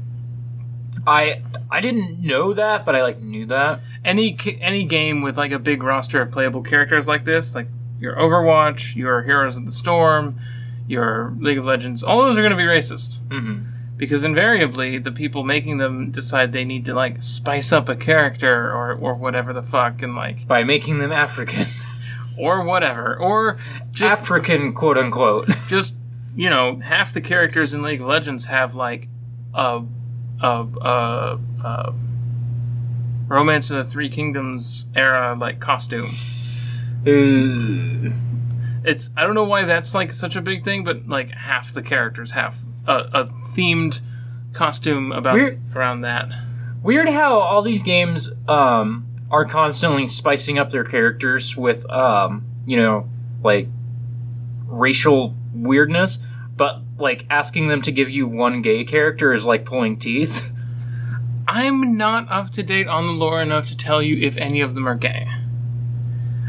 I 1.07 1.43
I 1.71 1.81
didn't 1.81 2.21
know 2.21 2.53
that, 2.53 2.85
but 2.85 2.97
I 2.97 3.03
like 3.03 3.21
knew 3.21 3.47
that. 3.47 3.81
Any 4.05 4.37
any 4.61 4.85
game 4.85 5.23
with 5.23 5.37
like 5.37 5.53
a 5.53 5.59
big 5.59 5.83
roster 5.83 6.21
of 6.21 6.31
playable 6.33 6.63
characters 6.63 7.07
like 7.09 7.25
this, 7.25 7.55
like 7.55 7.69
your 7.99 8.17
Overwatch, 8.17 8.95
your 8.97 9.23
Heroes 9.23 9.57
of 9.57 9.67
the 9.67 9.73
Storm, 9.73 10.39
your 10.87 11.35
League 11.39 11.59
of 11.59 11.65
Legends, 11.65 12.03
all 12.03 12.23
those 12.23 12.37
are 12.37 12.43
going 12.43 12.51
to 12.51 12.57
be 12.57 12.65
racist. 12.65 13.21
Mm-hmm. 13.29 13.97
because 13.97 14.25
invariably 14.25 14.99
the 14.99 15.13
people 15.13 15.43
making 15.43 15.79
them 15.79 16.11
decide 16.11 16.53
they 16.53 16.65
need 16.65 16.85
to 16.85 16.95
like 16.95 17.23
spice 17.23 17.73
up 17.73 17.89
a 17.89 17.97
character 17.97 18.71
or 18.71 18.95
or 18.95 19.15
whatever 19.15 19.53
the 19.53 19.63
fuck 19.63 20.03
and 20.03 20.15
like 20.15 20.47
By 20.47 20.65
making 20.65 20.99
them 20.99 21.13
African, 21.13 21.67
or 22.39 22.65
whatever 22.65 23.17
or 23.17 23.59
just 23.93 24.21
African 24.21 24.75
quote 24.75 24.99
unquote. 24.99 25.49
just 25.69 25.99
you 26.37 26.49
know 26.51 26.79
half 26.81 27.13
the 27.13 27.21
characters 27.21 27.75
in 27.75 27.83
League 27.83 28.01
of 28.01 28.07
Legends 28.07 28.45
have 28.45 28.75
like 28.75 29.09
a 29.55 29.83
a 30.41 30.67
a, 30.81 31.39
a 31.65 31.95
Romance 33.29 33.71
of 33.71 33.79
the 33.79 33.85
Three 33.85 34.09
Kingdoms 34.09 34.87
era 34.95 35.37
like 35.39 35.59
costume. 35.59 36.07
It's 38.85 39.11
I 39.17 39.23
don't 39.23 39.35
know 39.35 39.45
why 39.45 39.65
that's 39.65 39.95
like 39.95 40.13
such 40.13 40.37
a 40.37 40.41
big 40.41 40.65
thing, 40.65 40.85
but 40.85 41.09
like 41.09 41.31
half 41.33 41.73
the 41.73 41.83
characters 41.83 42.33
have 42.33 42.59
a, 42.87 43.09
a 43.13 43.25
themed 43.25 44.01
costume 44.53 45.13
about 45.13 45.35
Weird. 45.35 45.61
around 45.75 46.03
that. 46.03 46.31
Weird 46.83 47.09
how 47.09 47.39
all 47.39 47.63
these 47.63 47.83
games 47.83 48.31
um, 48.47 49.07
are 49.31 49.45
constantly 49.45 50.07
spicing 50.07 50.59
up 50.59 50.71
their 50.71 50.85
characters 50.85 51.57
with, 51.57 51.89
um, 51.91 52.45
you 52.65 52.77
know, 52.77 53.09
like 53.43 53.69
racial 54.67 55.35
weirdness, 55.63 56.19
but 56.57 56.83
like 56.99 57.27
asking 57.31 57.69
them 57.69 57.83
to 57.83 57.93
give 57.93 58.11
you 58.11 58.27
one 58.27 58.63
gay 58.63 58.85
character 58.85 59.33
is 59.33 59.45
like 59.45 59.65
pulling 59.65 59.99
teeth. 59.99 60.53
I'm 61.49 61.97
not 61.97 62.31
up 62.31 62.51
to 62.53 62.63
date 62.63 62.89
on 62.89 63.07
the 63.07 63.13
lore 63.13 63.41
enough 63.41 63.69
to 63.69 63.77
tell 63.77 64.03
you 64.03 64.17
if 64.27 64.37
any 64.37 64.61
of 64.61 64.75
them 64.75 64.89
are 64.89 64.97
gay. 64.97 65.29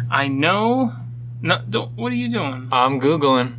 I 0.10 0.28
know. 0.28 0.94
No, 1.42 1.62
don't, 1.70 1.92
what 1.94 2.12
are 2.12 2.16
you 2.16 2.32
doing? 2.32 2.70
I'm 2.72 3.00
googling. 3.00 3.58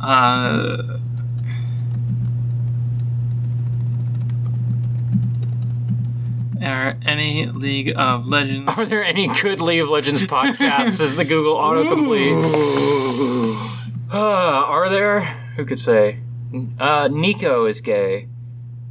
Uh. 0.00 0.98
Are 6.62 6.96
any 7.06 7.44
League 7.46 7.92
of 7.94 8.26
Legends? 8.26 8.72
Are 8.74 8.86
there 8.86 9.04
any 9.04 9.28
good 9.42 9.60
League 9.60 9.82
of 9.82 9.90
Legends 9.90 10.22
podcasts? 10.22 11.00
Is 11.00 11.14
the 11.14 11.24
Google 11.26 11.56
autocomplete? 11.58 12.40
Uh, 14.14 14.64
are 14.66 14.88
there? 14.88 15.20
Who 15.56 15.64
could 15.64 15.80
say? 15.80 16.20
Uh, 16.78 17.08
Neeko 17.08 17.68
is 17.68 17.80
gay. 17.80 18.28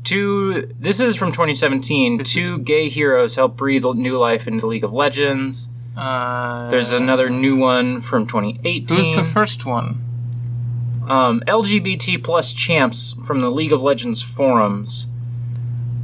Two. 0.03 0.67
This 0.77 0.99
is 0.99 1.15
from 1.15 1.31
2017. 1.31 2.23
Two 2.23 2.59
gay 2.59 2.89
heroes 2.89 3.35
help 3.35 3.55
breathe 3.55 3.85
new 3.85 4.17
life 4.17 4.47
into 4.47 4.67
League 4.67 4.83
of 4.83 4.91
Legends. 4.91 5.69
Uh, 5.95 6.69
There's 6.69 6.91
another 6.91 7.29
new 7.29 7.55
one 7.55 8.01
from 8.01 8.27
2018. 8.27 8.97
Who's 8.97 9.15
the 9.15 9.23
first 9.23 9.65
one? 9.65 9.99
um, 11.07 11.41
LGBT 11.47 12.23
plus 12.23 12.51
champs 12.53 13.13
from 13.25 13.41
the 13.41 13.51
League 13.51 13.71
of 13.73 13.81
Legends 13.81 14.21
forums. 14.21 15.07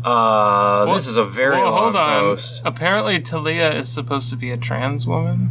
Uh, 0.03 0.93
this 0.93 1.07
is 1.07 1.17
a 1.17 1.23
very 1.25 1.57
Well, 1.57 1.71
long 1.71 1.81
hold 1.81 1.95
on. 1.97 2.19
post. 2.21 2.61
Apparently, 2.63 3.19
Taliyah 3.19 3.75
is 3.75 3.89
supposed 3.89 4.29
to 4.29 4.35
be 4.37 4.51
a 4.51 4.57
trans 4.57 5.05
woman. 5.07 5.47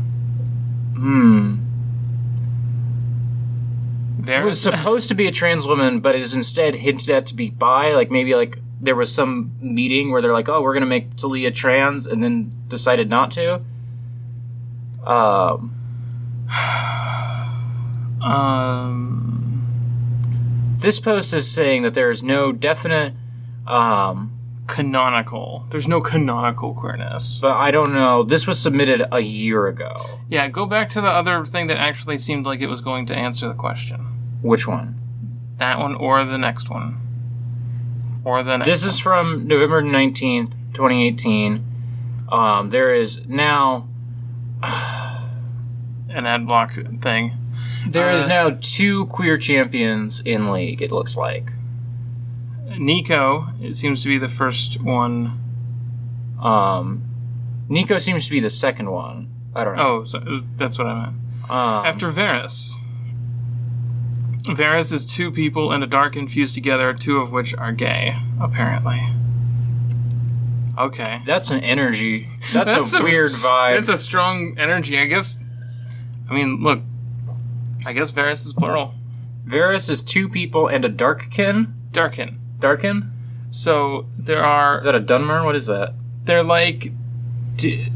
Hmm. 0.96 1.56
There 4.28 4.42
It 4.42 4.44
was 4.44 4.60
supposed 4.60 5.08
to 5.08 5.14
be 5.14 5.26
a 5.26 5.30
trans 5.30 5.66
woman, 5.66 6.00
but 6.00 6.14
is 6.14 6.34
instead 6.34 6.74
hinted 6.74 7.08
at 7.08 7.24
to 7.28 7.34
be 7.34 7.48
bi. 7.48 7.94
Like 7.94 8.10
maybe 8.10 8.34
like 8.34 8.58
there 8.78 8.94
was 8.94 9.10
some 9.10 9.52
meeting 9.58 10.12
where 10.12 10.20
they're 10.20 10.34
like, 10.34 10.50
"Oh, 10.50 10.60
we're 10.60 10.74
gonna 10.74 10.84
make 10.84 11.16
Taliyah 11.16 11.54
trans," 11.54 12.06
and 12.06 12.22
then 12.22 12.52
decided 12.68 13.08
not 13.08 13.30
to. 13.30 13.62
Um, 15.02 15.74
um. 18.22 19.64
this 20.78 21.00
post 21.00 21.32
is 21.32 21.50
saying 21.50 21.80
that 21.84 21.94
there 21.94 22.10
is 22.10 22.22
no 22.22 22.52
definite, 22.52 23.14
um, 23.66 24.34
Canonical. 24.66 25.64
There's 25.70 25.88
no 25.88 26.02
canonical 26.02 26.74
queerness. 26.74 27.38
but 27.40 27.56
I 27.56 27.70
don't 27.70 27.94
know. 27.94 28.24
This 28.24 28.46
was 28.46 28.60
submitted 28.60 29.08
a 29.10 29.20
year 29.20 29.68
ago. 29.68 30.20
Yeah, 30.28 30.48
go 30.48 30.66
back 30.66 30.90
to 30.90 31.00
the 31.00 31.08
other 31.08 31.46
thing 31.46 31.68
that 31.68 31.78
actually 31.78 32.18
seemed 32.18 32.44
like 32.44 32.60
it 32.60 32.66
was 32.66 32.82
going 32.82 33.06
to 33.06 33.16
answer 33.16 33.48
the 33.48 33.54
question. 33.54 34.17
Which 34.42 34.66
one? 34.66 34.94
That 35.58 35.78
one 35.78 35.94
or 35.94 36.24
the 36.24 36.38
next 36.38 36.70
one. 36.70 37.00
Or 38.24 38.42
the 38.42 38.56
next 38.58 38.68
This 38.68 38.84
is 38.84 38.98
from 39.00 39.46
November 39.46 39.82
19th, 39.82 40.52
2018. 40.74 41.64
Um, 42.30 42.70
there 42.70 42.94
is 42.94 43.26
now 43.26 43.88
an 44.62 46.26
ad 46.26 46.46
block 46.46 46.72
thing. 47.00 47.32
there 47.88 48.10
is 48.10 48.24
Uh, 48.24 48.28
now 48.28 48.58
two 48.60 49.06
queer 49.06 49.38
champions 49.38 50.20
in 50.20 50.52
league. 50.52 50.82
It 50.82 50.92
looks 50.92 51.16
like. 51.16 51.52
Neeko, 52.68 53.60
it 53.62 53.76
seems 53.76 54.02
to 54.02 54.08
be 54.08 54.18
the 54.18 54.28
first 54.28 54.80
one. 54.80 55.40
Um, 56.40 57.02
Neeko 57.68 58.00
seems 58.00 58.26
to 58.26 58.30
be 58.30 58.40
the 58.40 58.50
second 58.50 58.90
one. 58.90 59.28
I 59.54 59.64
don't 59.64 59.76
know. 59.76 60.00
Oh, 60.00 60.04
so 60.04 60.42
that's 60.56 60.78
what 60.78 60.86
I 60.86 60.94
meant. 60.94 61.16
Um, 61.50 61.86
After 61.86 62.10
Varus. 62.10 62.76
Varus 64.48 64.92
is 64.92 65.06
two 65.06 65.30
people 65.30 65.72
and 65.72 65.82
a 65.82 65.86
Darkin 65.86 66.28
fused 66.28 66.54
together, 66.54 66.92
two 66.94 67.18
of 67.18 67.30
which 67.32 67.54
are 67.54 67.72
gay, 67.72 68.16
apparently. 68.40 69.00
Okay. 70.78 71.22
that's 71.26 71.50
an 71.50 71.60
energy. 71.64 72.28
That's, 72.52 72.92
a, 72.92 73.02
weird 73.02 73.32
vibe. 73.32 73.74
That's 73.74 73.88
a 73.88 73.98
strong 73.98 74.56
energy, 74.58 74.96
I 74.96 75.06
guess. 75.06 75.38
I 76.30 76.34
mean, 76.34 76.62
look. 76.62 76.80
I 77.84 77.92
guess 77.92 78.12
Varus 78.12 78.46
is 78.46 78.52
plural. 78.52 78.94
Varus 79.44 79.88
is 79.88 80.02
two 80.02 80.28
people 80.28 80.68
and 80.68 80.84
a 80.84 80.88
Darkkin. 80.88 81.72
Darkin. 81.90 82.38
Darkin? 82.60 83.10
So 83.50 84.06
there 84.16 84.44
are 84.44 84.78
Is 84.78 84.84
that 84.84 84.94
a 84.94 85.00
Dunmer? 85.00 85.44
What 85.44 85.56
is 85.56 85.66
that? 85.66 85.94
they're 86.28 86.44
like 86.44 86.92
d- 87.56 87.90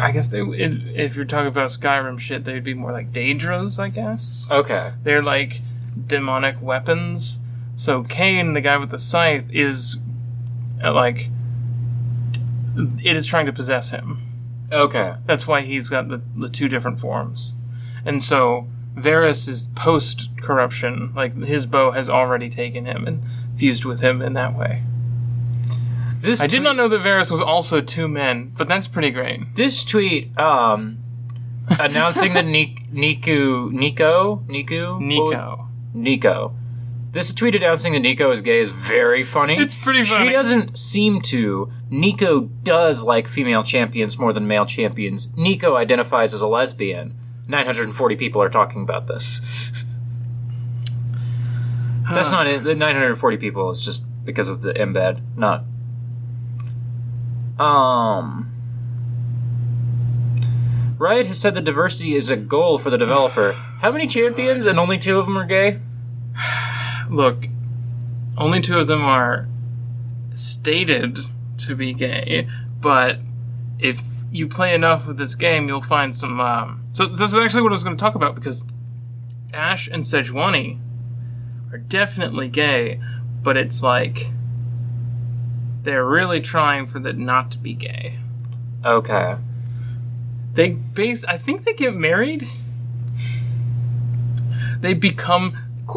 I 0.00 0.12
guess 0.12 0.28
they 0.28 0.40
if 0.40 0.96
if 0.96 1.16
you're 1.16 1.26
talking 1.26 1.48
about 1.48 1.70
Skyrim 1.70 2.18
shit, 2.18 2.44
they'd 2.44 2.64
be 2.64 2.72
more 2.72 2.92
like 2.92 3.12
Daedras, 3.12 3.78
I 3.78 3.88
guess. 3.88 4.48
Okay. 4.50 4.92
They're 5.02 5.22
like 5.22 5.60
demonic 6.06 6.60
weapons. 6.60 7.40
So 7.76 8.02
Kayn, 8.04 8.54
the 8.54 8.60
guy 8.60 8.76
with 8.76 8.90
the 8.90 8.98
scythe, 8.98 9.48
is 9.50 9.96
uh, 10.82 10.92
like 10.92 11.30
it 12.76 13.16
is 13.16 13.26
trying 13.26 13.46
to 13.46 13.52
possess 13.52 13.90
him. 13.90 14.22
Okay. 14.70 15.14
That's 15.26 15.46
why 15.46 15.60
he's 15.60 15.88
got 15.88 16.08
the, 16.08 16.22
the 16.36 16.48
two 16.48 16.68
different 16.68 16.98
forms. 16.98 17.54
And 18.04 18.22
so 18.22 18.68
Varus 18.94 19.46
is 19.46 19.68
post 19.68 20.30
corruption, 20.38 21.12
like 21.14 21.36
his 21.44 21.66
bow 21.66 21.92
has 21.92 22.08
already 22.08 22.48
taken 22.48 22.86
him 22.86 23.06
and 23.06 23.22
fused 23.56 23.84
with 23.84 24.00
him 24.00 24.22
in 24.22 24.32
that 24.34 24.56
way. 24.56 24.82
This 26.20 26.40
I 26.40 26.46
did 26.46 26.62
not 26.62 26.76
know 26.76 26.88
that 26.88 27.00
Varus 27.00 27.30
was 27.30 27.40
also 27.40 27.80
two 27.80 28.06
men, 28.06 28.52
but 28.56 28.68
that's 28.68 28.86
pretty 28.86 29.10
great. 29.10 29.56
This 29.56 29.84
tweet, 29.84 30.38
um, 30.38 30.98
announcing 31.68 32.32
that 32.34 32.46
Nik- 32.46 32.92
Niku, 32.92 33.70
Neeko, 33.72 34.46
Niku, 34.46 35.00
Neeko. 35.00 35.68
Neeko. 35.94 36.54
This 37.12 37.32
tweet 37.32 37.54
announcing 37.54 37.92
that 37.92 38.02
Neeko 38.02 38.32
is 38.32 38.40
gay 38.40 38.60
is 38.60 38.70
very 38.70 39.22
funny. 39.22 39.58
It's 39.58 39.76
pretty 39.76 40.02
funny. 40.02 40.28
She 40.28 40.32
doesn't 40.32 40.78
seem 40.78 41.20
to. 41.22 41.70
Neeko 41.90 42.48
does 42.62 43.04
like 43.04 43.28
female 43.28 43.62
champions 43.62 44.18
more 44.18 44.32
than 44.32 44.46
male 44.46 44.64
champions. 44.64 45.26
Neeko 45.28 45.76
identifies 45.76 46.32
as 46.32 46.40
a 46.40 46.48
lesbian. 46.48 47.14
940 47.48 48.16
people 48.16 48.40
are 48.40 48.48
talking 48.48 48.82
about 48.82 49.08
this. 49.08 49.84
That's 52.10 52.32
not 52.32 52.46
it. 52.46 52.64
The 52.64 52.74
940 52.74 53.36
people 53.36 53.70
is 53.70 53.84
just 53.84 54.04
because 54.24 54.48
of 54.48 54.62
the 54.62 54.72
embed, 54.72 55.20
not. 55.36 55.64
Um. 57.58 58.48
Riot 60.98 61.26
has 61.26 61.38
said 61.40 61.54
that 61.54 61.64
diversity 61.64 62.14
is 62.14 62.30
a 62.30 62.36
goal 62.36 62.78
for 62.78 62.90
the 62.90 62.98
developer. 62.98 63.56
How 63.82 63.90
many 63.90 64.06
champions 64.06 64.66
and 64.66 64.78
only 64.78 64.96
two 64.96 65.18
of 65.18 65.26
them 65.26 65.36
are 65.36 65.44
gay? 65.44 65.80
Look, 67.10 67.48
only 68.38 68.60
two 68.60 68.78
of 68.78 68.86
them 68.86 69.02
are 69.02 69.48
stated 70.34 71.18
to 71.58 71.74
be 71.74 71.92
gay, 71.92 72.48
but 72.80 73.18
if 73.80 74.00
you 74.30 74.46
play 74.46 74.72
enough 74.72 75.08
of 75.08 75.16
this 75.16 75.34
game, 75.34 75.66
you'll 75.66 75.82
find 75.82 76.14
some. 76.14 76.40
Um, 76.40 76.84
so 76.92 77.06
this 77.06 77.32
is 77.32 77.36
actually 77.36 77.62
what 77.62 77.72
I 77.72 77.74
was 77.74 77.82
going 77.82 77.96
to 77.96 78.00
talk 78.00 78.14
about 78.14 78.36
because 78.36 78.62
Ashe 79.52 79.88
and 79.88 80.04
Sejuani 80.04 80.78
are 81.72 81.78
definitely 81.78 82.46
gay, 82.46 83.00
but 83.42 83.56
it's 83.56 83.82
like 83.82 84.30
they're 85.82 86.06
really 86.06 86.40
trying 86.40 86.86
for 86.86 87.00
that 87.00 87.18
not 87.18 87.50
to 87.50 87.58
be 87.58 87.74
gay. 87.74 88.20
Okay. 88.84 89.38
They 90.54 90.70
base. 90.70 91.24
I 91.24 91.36
think 91.36 91.64
they 91.64 91.72
get 91.72 91.96
married. 91.96 92.46
They 94.82 94.92
become. 94.94 95.56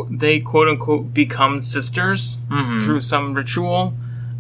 They 0.10 0.40
quote 0.40 0.68
unquote 0.68 1.14
become 1.14 1.60
sisters 1.62 2.38
Mhm. 2.50 2.84
through 2.84 3.02
some 3.02 3.34
ritual, 3.34 3.94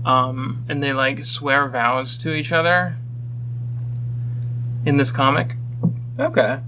um, 0.05 0.63
and 0.69 0.81
they 0.81 0.91
like 0.93 1.23
swear 1.25 1.67
vows 1.67 2.17
to 2.17 2.33
each 2.33 2.51
other. 2.51 2.95
In 4.85 4.97
this 4.97 5.11
comic, 5.11 5.55
Okay. 6.19 6.59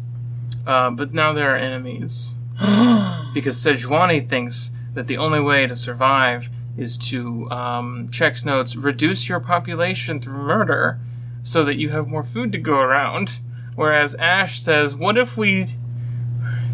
uh, 0.66 0.90
but 0.92 1.14
now 1.14 1.34
they 1.34 1.44
are 1.44 1.56
enemies 1.56 2.34
because 3.34 3.56
Sejuani 3.58 4.28
thinks 4.28 4.72
that 4.96 5.06
the 5.08 5.18
only 5.18 5.40
way 5.40 5.68
to 5.68 5.76
survive 5.76 6.50
is 6.78 6.98
to 6.98 7.50
um, 7.52 8.10
checks 8.12 8.44
notes 8.44 8.76
reduce 8.76 9.30
your 9.30 9.40
population 9.40 10.20
through 10.20 10.38
murder 10.42 10.98
so 11.44 11.64
that 11.64 11.78
you 11.78 11.90
have 11.90 12.08
more 12.08 12.24
food 12.24 12.52
to 12.54 12.58
go 12.58 12.80
around. 12.80 13.40
Whereas 13.76 14.16
Ashe 14.16 14.60
says, 14.60 14.96
"What 14.96 15.18
if 15.18 15.38
we 15.38 15.68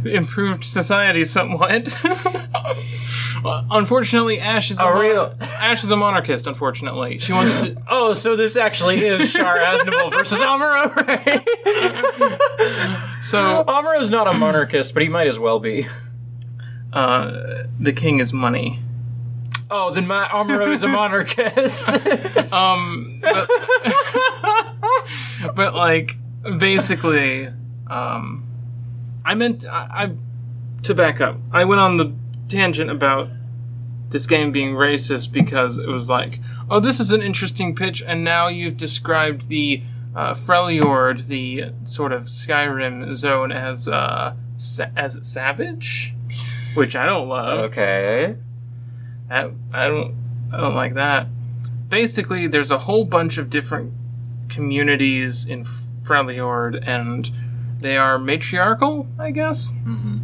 improved 0.06 0.64
society 0.64 1.26
somewhat?" 1.26 1.96
unfortunately, 3.72 4.40
Ashe 4.40 4.72
is 4.72 4.80
a, 4.80 4.84
A 4.84 4.86
mon- 4.94 5.00
real- 5.02 5.36
Ashe 5.42 5.84
is 5.84 5.92
a 5.92 5.98
monarchist. 5.98 6.48
Unfortunately, 6.48 7.18
she 7.20 7.34
wants 7.34 7.54
to. 7.54 7.76
Oh, 7.88 8.14
so 8.14 8.36
this 8.36 8.56
actually 8.58 9.06
is 9.06 9.32
Char 9.34 9.58
Aznable 9.60 10.10
versus 10.12 10.40
Amuro, 10.40 10.96
right? 11.08 11.44
So 13.24 13.64
Amuro's 13.68 14.10
not 14.10 14.28
a 14.28 14.34
monarchist, 14.34 14.94
but 14.94 15.04
he 15.04 15.10
might 15.10 15.28
as 15.28 15.38
well 15.40 15.60
be. 15.60 15.86
uh, 16.94 17.64
the 17.80 17.94
king 17.94 18.20
is 18.20 18.34
money. 18.34 18.80
Oh, 19.70 19.92
then 19.92 20.08
my 20.08 20.26
Amuro 20.28 20.72
is 20.72 20.84
a 20.84 20.88
monarchist. 20.88 21.90
Um, 22.54 23.20
but, 23.22 23.48
but, 25.56 25.74
like 25.76 26.16
basically, 26.60 27.50
um, 27.90 28.43
I 29.26 29.36
meant 29.36 29.66
I, 29.66 29.88
I 29.92 30.16
to 30.84 30.94
back 30.94 31.22
up. 31.22 31.38
I 31.52 31.64
went 31.66 31.80
on 31.80 31.98
the 31.98 32.14
tangent 32.48 32.90
about 32.90 33.30
this 34.10 34.28
game 34.28 34.52
being 34.52 34.76
racist 34.76 35.32
because 35.32 35.78
it 35.78 35.88
was 35.88 36.10
like, 36.10 36.40
oh, 36.70 36.80
this 36.80 37.00
is 37.00 37.12
an 37.12 37.22
interesting 37.22 37.76
pitch, 37.76 38.04
and 38.06 38.24
now 38.24 38.48
you've 38.48 38.78
described 38.78 39.50
the 39.50 39.82
uh, 40.16 40.34
Freljord, 40.34 41.28
the 41.28 41.72
sort 41.84 42.12
of 42.12 42.26
Skyrim 42.26 43.14
zone, 43.16 43.52
as 43.52 43.88
uh, 43.88 44.36
sa- 44.58 44.92
as 44.96 45.20
savage, 45.26 46.14
which 46.76 46.96
I 46.96 47.06
don't 47.06 47.28
love. 47.28 47.60
Okay. 47.72 48.36
I, 49.30 49.52
I 49.74 49.88
don't 49.88 50.16
I 50.52 50.58
don't 50.58 50.76
like 50.76 50.94
that. 50.94 51.28
Basically, 51.90 52.48
there's 52.48 52.72
a 52.72 52.80
whole 52.80 53.06
bunch 53.06 53.38
of 53.38 53.50
different 53.50 53.94
communities 54.50 55.46
in 55.46 55.64
Freljord, 55.64 56.82
and 56.88 57.32
they 57.84 57.98
are 57.98 58.18
matriarchal, 58.18 59.08
I 59.20 59.32
guess. 59.32 59.72
Mm-hmm. 59.72 60.18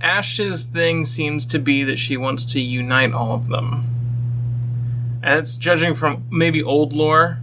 Ashe's 0.00 0.64
thing 0.64 1.04
seems 1.04 1.44
to 1.46 1.58
be 1.58 1.84
that 1.84 1.98
she 1.98 2.16
wants 2.16 2.44
to 2.46 2.60
unite 2.60 3.12
all 3.12 3.34
of 3.34 3.48
them. 3.48 3.86
And 5.22 5.38
it's 5.38 5.56
judging 5.56 5.94
from 5.94 6.24
maybe 6.30 6.62
old 6.62 6.92
lore, 6.92 7.38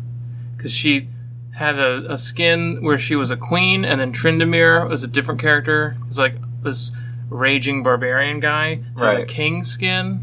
because 0.58 0.74
she 0.74 1.08
had 1.56 1.78
a, 1.78 2.12
a 2.12 2.18
skin 2.18 2.82
where 2.82 2.98
she 2.98 3.16
was 3.16 3.32
a 3.32 3.38
queen, 3.38 3.86
and 3.86 4.00
then 4.02 4.12
Tryndamere 4.12 4.88
was 4.90 5.04
a 5.04 5.08
different 5.08 5.40
character. 5.40 5.96
It 6.02 6.08
was 6.08 6.18
like 6.18 6.36
this 6.64 6.92
raging 7.30 7.84
barbarian 7.84 8.40
guy 8.40 8.82
has 8.98 9.20
a 9.20 9.26
king 9.26 9.64
skin. 9.64 10.22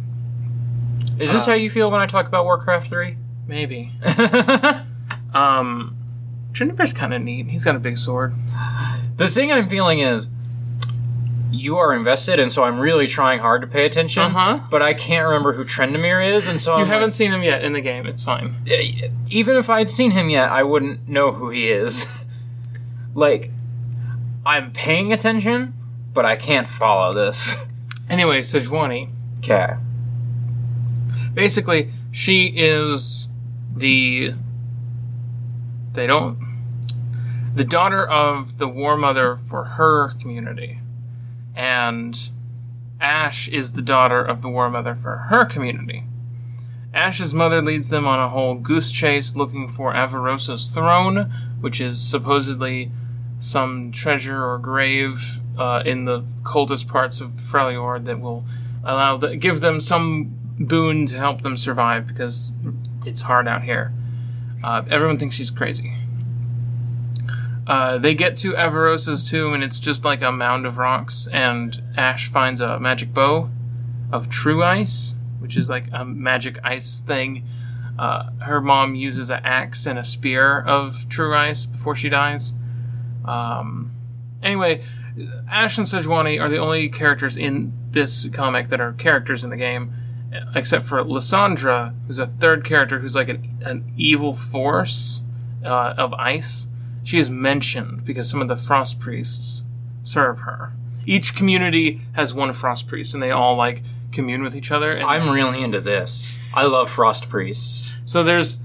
Is 1.19 1.33
this 1.33 1.47
Uh, 1.47 1.53
how 1.53 1.57
you 1.57 1.71
feel 1.71 1.91
when 1.91 2.01
I 2.01 2.07
talk 2.07 2.27
about 2.29 2.45
Warcraft 2.45 2.89
3? 2.91 3.17
Maybe. 3.47 3.93
Um, 5.35 5.97
Tryndamere's 6.57 6.95
kind 6.95 7.13
of 7.13 7.21
neat. 7.23 7.49
He's 7.49 7.65
got 7.65 7.77
a 7.77 7.79
big 7.79 7.99
sword. 7.99 8.33
the 9.17 9.29
thing 9.29 9.53
I'm 9.53 9.69
feeling 9.69 9.99
is 9.99 10.31
you 11.51 11.77
are 11.77 11.95
invested, 11.95 12.41
and 12.41 12.51
so 12.51 12.65
I'm 12.65 12.79
really 12.81 13.07
trying 13.07 13.41
hard 13.41 13.61
to 13.61 13.69
pay 13.69 13.85
attention. 13.85 14.23
Uh-huh. 14.23 14.61
But 14.71 14.81
I 14.81 14.95
can't 14.95 15.27
remember 15.27 15.53
who 15.53 15.65
Tryndamere 15.65 16.35
is, 16.35 16.49
and 16.49 16.59
so 16.59 16.75
You 16.77 16.83
I'm 16.83 16.89
haven't 16.89 17.09
like, 17.09 17.13
seen 17.13 17.33
him 17.33 17.43
yet 17.43 17.63
in 17.63 17.75
the 17.75 17.83
game. 17.83 18.07
It's 18.07 18.25
fine. 18.25 18.55
even 19.29 19.57
if 19.57 19.69
I'd 19.69 19.91
seen 19.91 20.13
him 20.13 20.31
yet, 20.31 20.51
I 20.51 20.63
wouldn't 20.63 21.07
know 21.09 21.33
who 21.33 21.51
he 21.51 21.69
is. 21.69 22.07
like, 23.15 23.51
I'm 24.47 24.73
paying 24.73 25.13
attention, 25.13 25.75
but 26.15 26.25
I 26.25 26.37
can't 26.37 26.69
follow 26.69 27.13
this. 27.15 27.55
Anyway, 28.09 28.41
Sejuani. 28.41 29.09
Okay. 29.39 29.75
Basically, 31.35 31.91
she 32.13 32.53
is 32.55 33.29
the. 33.75 34.33
They 35.95 36.07
don't. 36.07 36.39
The 37.57 37.65
daughter 37.65 38.07
of 38.07 38.59
the 38.59 38.69
war 38.69 38.99
mother 38.99 39.39
for 39.39 39.65
her 39.65 40.11
community. 40.21 40.81
And 41.55 42.29
Ashe 43.01 43.49
is 43.49 43.73
the 43.73 43.81
daughter 43.81 44.23
of 44.23 44.43
the 44.43 44.51
war 44.51 44.69
mother 44.69 44.95
for 44.95 45.17
her 45.17 45.47
community. 45.47 46.05
Ashe's 46.93 47.33
mother 47.33 47.63
leads 47.63 47.89
them 47.89 48.07
on 48.07 48.19
a 48.19 48.29
whole 48.29 48.57
goose 48.57 48.93
chase 48.93 49.37
looking 49.37 49.71
for 49.71 49.95
Avarosa's 49.95 50.69
throne, 50.69 51.33
which 51.59 51.81
is 51.81 51.99
supposedly 51.99 52.91
some 53.39 53.91
treasure 53.91 54.45
or 54.45 54.59
grave 54.59 55.41
uh, 55.57 55.83
in 55.87 56.05
the 56.05 56.27
coldest 56.45 56.89
parts 56.89 57.23
of 57.23 57.31
Freljord 57.31 58.05
that 58.05 58.21
will 58.21 58.45
allow 58.85 59.17
the, 59.17 59.35
give 59.35 59.63
them 59.63 59.81
some 59.81 60.31
boon 60.59 61.07
to 61.07 61.17
help 61.17 61.41
them 61.41 61.57
survive 61.57 62.07
because 62.07 62.53
it's 63.07 63.23
hard 63.23 63.49
out 63.49 63.63
here. 63.63 63.95
Uh, 64.63 64.83
everyone 64.91 65.19
thinks 65.19 65.37
she's 65.37 65.51
crazy. 65.51 65.95
Uh, 67.67 67.99
they 67.99 68.15
get 68.15 68.37
to 68.37 68.53
Avarosa's 68.53 69.29
tomb 69.29 69.53
and 69.53 69.65
it's 69.65 69.79
just 69.79 70.05
like 70.05 70.23
a 70.23 70.31
mound 70.31 70.67
of 70.67 70.79
rocks, 70.79 71.27
and 71.33 71.83
Ashe 71.97 72.29
finds 72.29 72.61
a 72.61 72.79
magic 72.79 73.13
bow 73.13 73.51
of 74.13 74.31
true 74.31 74.63
ice, 74.63 75.17
which 75.41 75.57
is 75.57 75.69
like 75.69 75.87
a 75.93 76.05
magic 76.05 76.59
ice 76.63 77.01
thing. 77.01 77.45
Uh, 77.99 78.31
her 78.41 78.61
mom 78.61 78.95
uses 78.95 79.31
an 79.31 79.41
axe 79.43 79.87
and 79.87 79.99
a 79.99 80.05
spear 80.05 80.61
of 80.61 81.09
true 81.09 81.35
ice 81.35 81.67
before 81.67 81.97
she 81.97 82.09
dies. 82.09 82.53
Um, 83.25 83.91
anyway, 84.43 84.85
Ashe 85.51 85.79
and 85.79 85.87
Sejuani 85.87 86.41
are 86.41 86.49
the 86.49 86.59
only 86.59 86.89
characters 86.89 87.37
in 87.37 87.73
this 87.91 88.29
comic 88.33 88.69
that 88.69 88.81
are 88.81 88.93
characters 88.93 89.43
in 89.43 89.51
the 89.51 89.57
game, 89.57 89.93
except 90.55 90.85
for 90.87 91.03
Lissandra, 91.03 91.95
who's 92.07 92.19
a 92.19 92.27
third 92.27 92.65
character 92.65 93.01
who's 93.01 93.17
like 93.17 93.29
an, 93.29 93.59
an 93.65 93.93
evil 93.97 94.35
force 94.35 95.23
uh, 95.65 95.95
of 95.97 96.13
ice. 96.15 96.69
She 97.07 97.21
is 97.21 97.31
mentioned 97.31 98.05
because 98.05 98.29
some 98.29 98.43
of 98.43 98.49
the 98.49 98.57
frost 98.57 98.99
priests 98.99 99.63
serve 100.03 100.41
her. 100.41 100.73
Each 101.07 101.37
community 101.37 102.03
has 102.15 102.35
one 102.35 102.53
frost 102.53 102.89
priest, 102.89 103.15
and 103.15 103.23
they 103.23 103.31
all 103.31 103.55
like 103.55 103.85
commune 104.11 104.43
with 104.43 104.57
each 104.57 104.73
other. 104.73 104.93
And 104.93 105.07
I'm 105.07 105.31
really 105.31 105.63
into 105.63 105.81
this. 105.81 106.37
I 106.53 106.65
love 106.65 106.91
Frost 106.91 107.29
Priests. 107.29 107.99
so 108.05 108.25
there's 108.25 108.59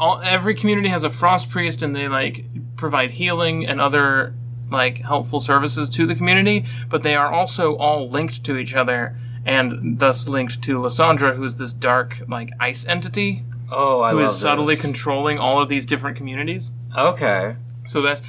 all 0.00 0.22
every 0.22 0.54
community 0.54 0.88
has 0.88 1.04
a 1.04 1.10
frost 1.10 1.50
priest, 1.50 1.82
and 1.82 1.94
they 1.94 2.08
like 2.08 2.46
provide 2.76 3.10
healing 3.10 3.66
and 3.66 3.78
other 3.78 4.34
like 4.70 5.02
helpful 5.02 5.40
services 5.40 5.90
to 5.90 6.06
the 6.06 6.14
community. 6.14 6.64
But 6.88 7.02
they 7.02 7.14
are 7.14 7.30
also 7.30 7.76
all 7.76 8.08
linked 8.08 8.42
to 8.44 8.56
each 8.56 8.72
other, 8.74 9.18
and 9.44 9.98
thus 9.98 10.26
linked 10.26 10.62
to 10.62 10.78
Lissandra, 10.78 11.36
who 11.36 11.44
is 11.44 11.58
this 11.58 11.74
dark 11.74 12.22
like 12.26 12.52
ice 12.58 12.86
entity 12.86 13.44
Oh, 13.70 14.00
I 14.00 14.12
who 14.12 14.20
is 14.20 14.38
subtly 14.38 14.76
this. 14.76 14.82
controlling 14.82 15.38
all 15.38 15.60
of 15.60 15.68
these 15.68 15.84
different 15.84 16.16
communities. 16.16 16.72
Okay. 16.96 17.56
So 17.86 18.00
that's, 18.02 18.22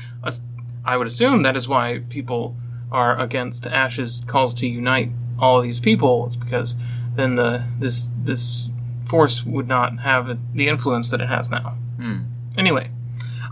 I 0.85 0.97
would 0.97 1.07
assume 1.07 1.43
that 1.43 1.55
is 1.55 1.67
why 1.67 2.01
people 2.09 2.55
are 2.91 3.19
against 3.19 3.63
Ashe's 3.65 4.21
calls 4.25 4.53
to 4.55 4.67
unite 4.67 5.11
all 5.39 5.57
of 5.57 5.63
these 5.63 5.79
people. 5.79 6.25
It's 6.27 6.35
because 6.35 6.75
then 7.15 7.35
the 7.35 7.63
this 7.79 8.09
this 8.23 8.69
force 9.05 9.43
would 9.45 9.67
not 9.67 9.99
have 9.99 10.37
the 10.53 10.67
influence 10.67 11.09
that 11.11 11.21
it 11.21 11.27
has 11.29 11.49
now. 11.49 11.77
Hmm. 11.97 12.17
Anyway, 12.57 12.89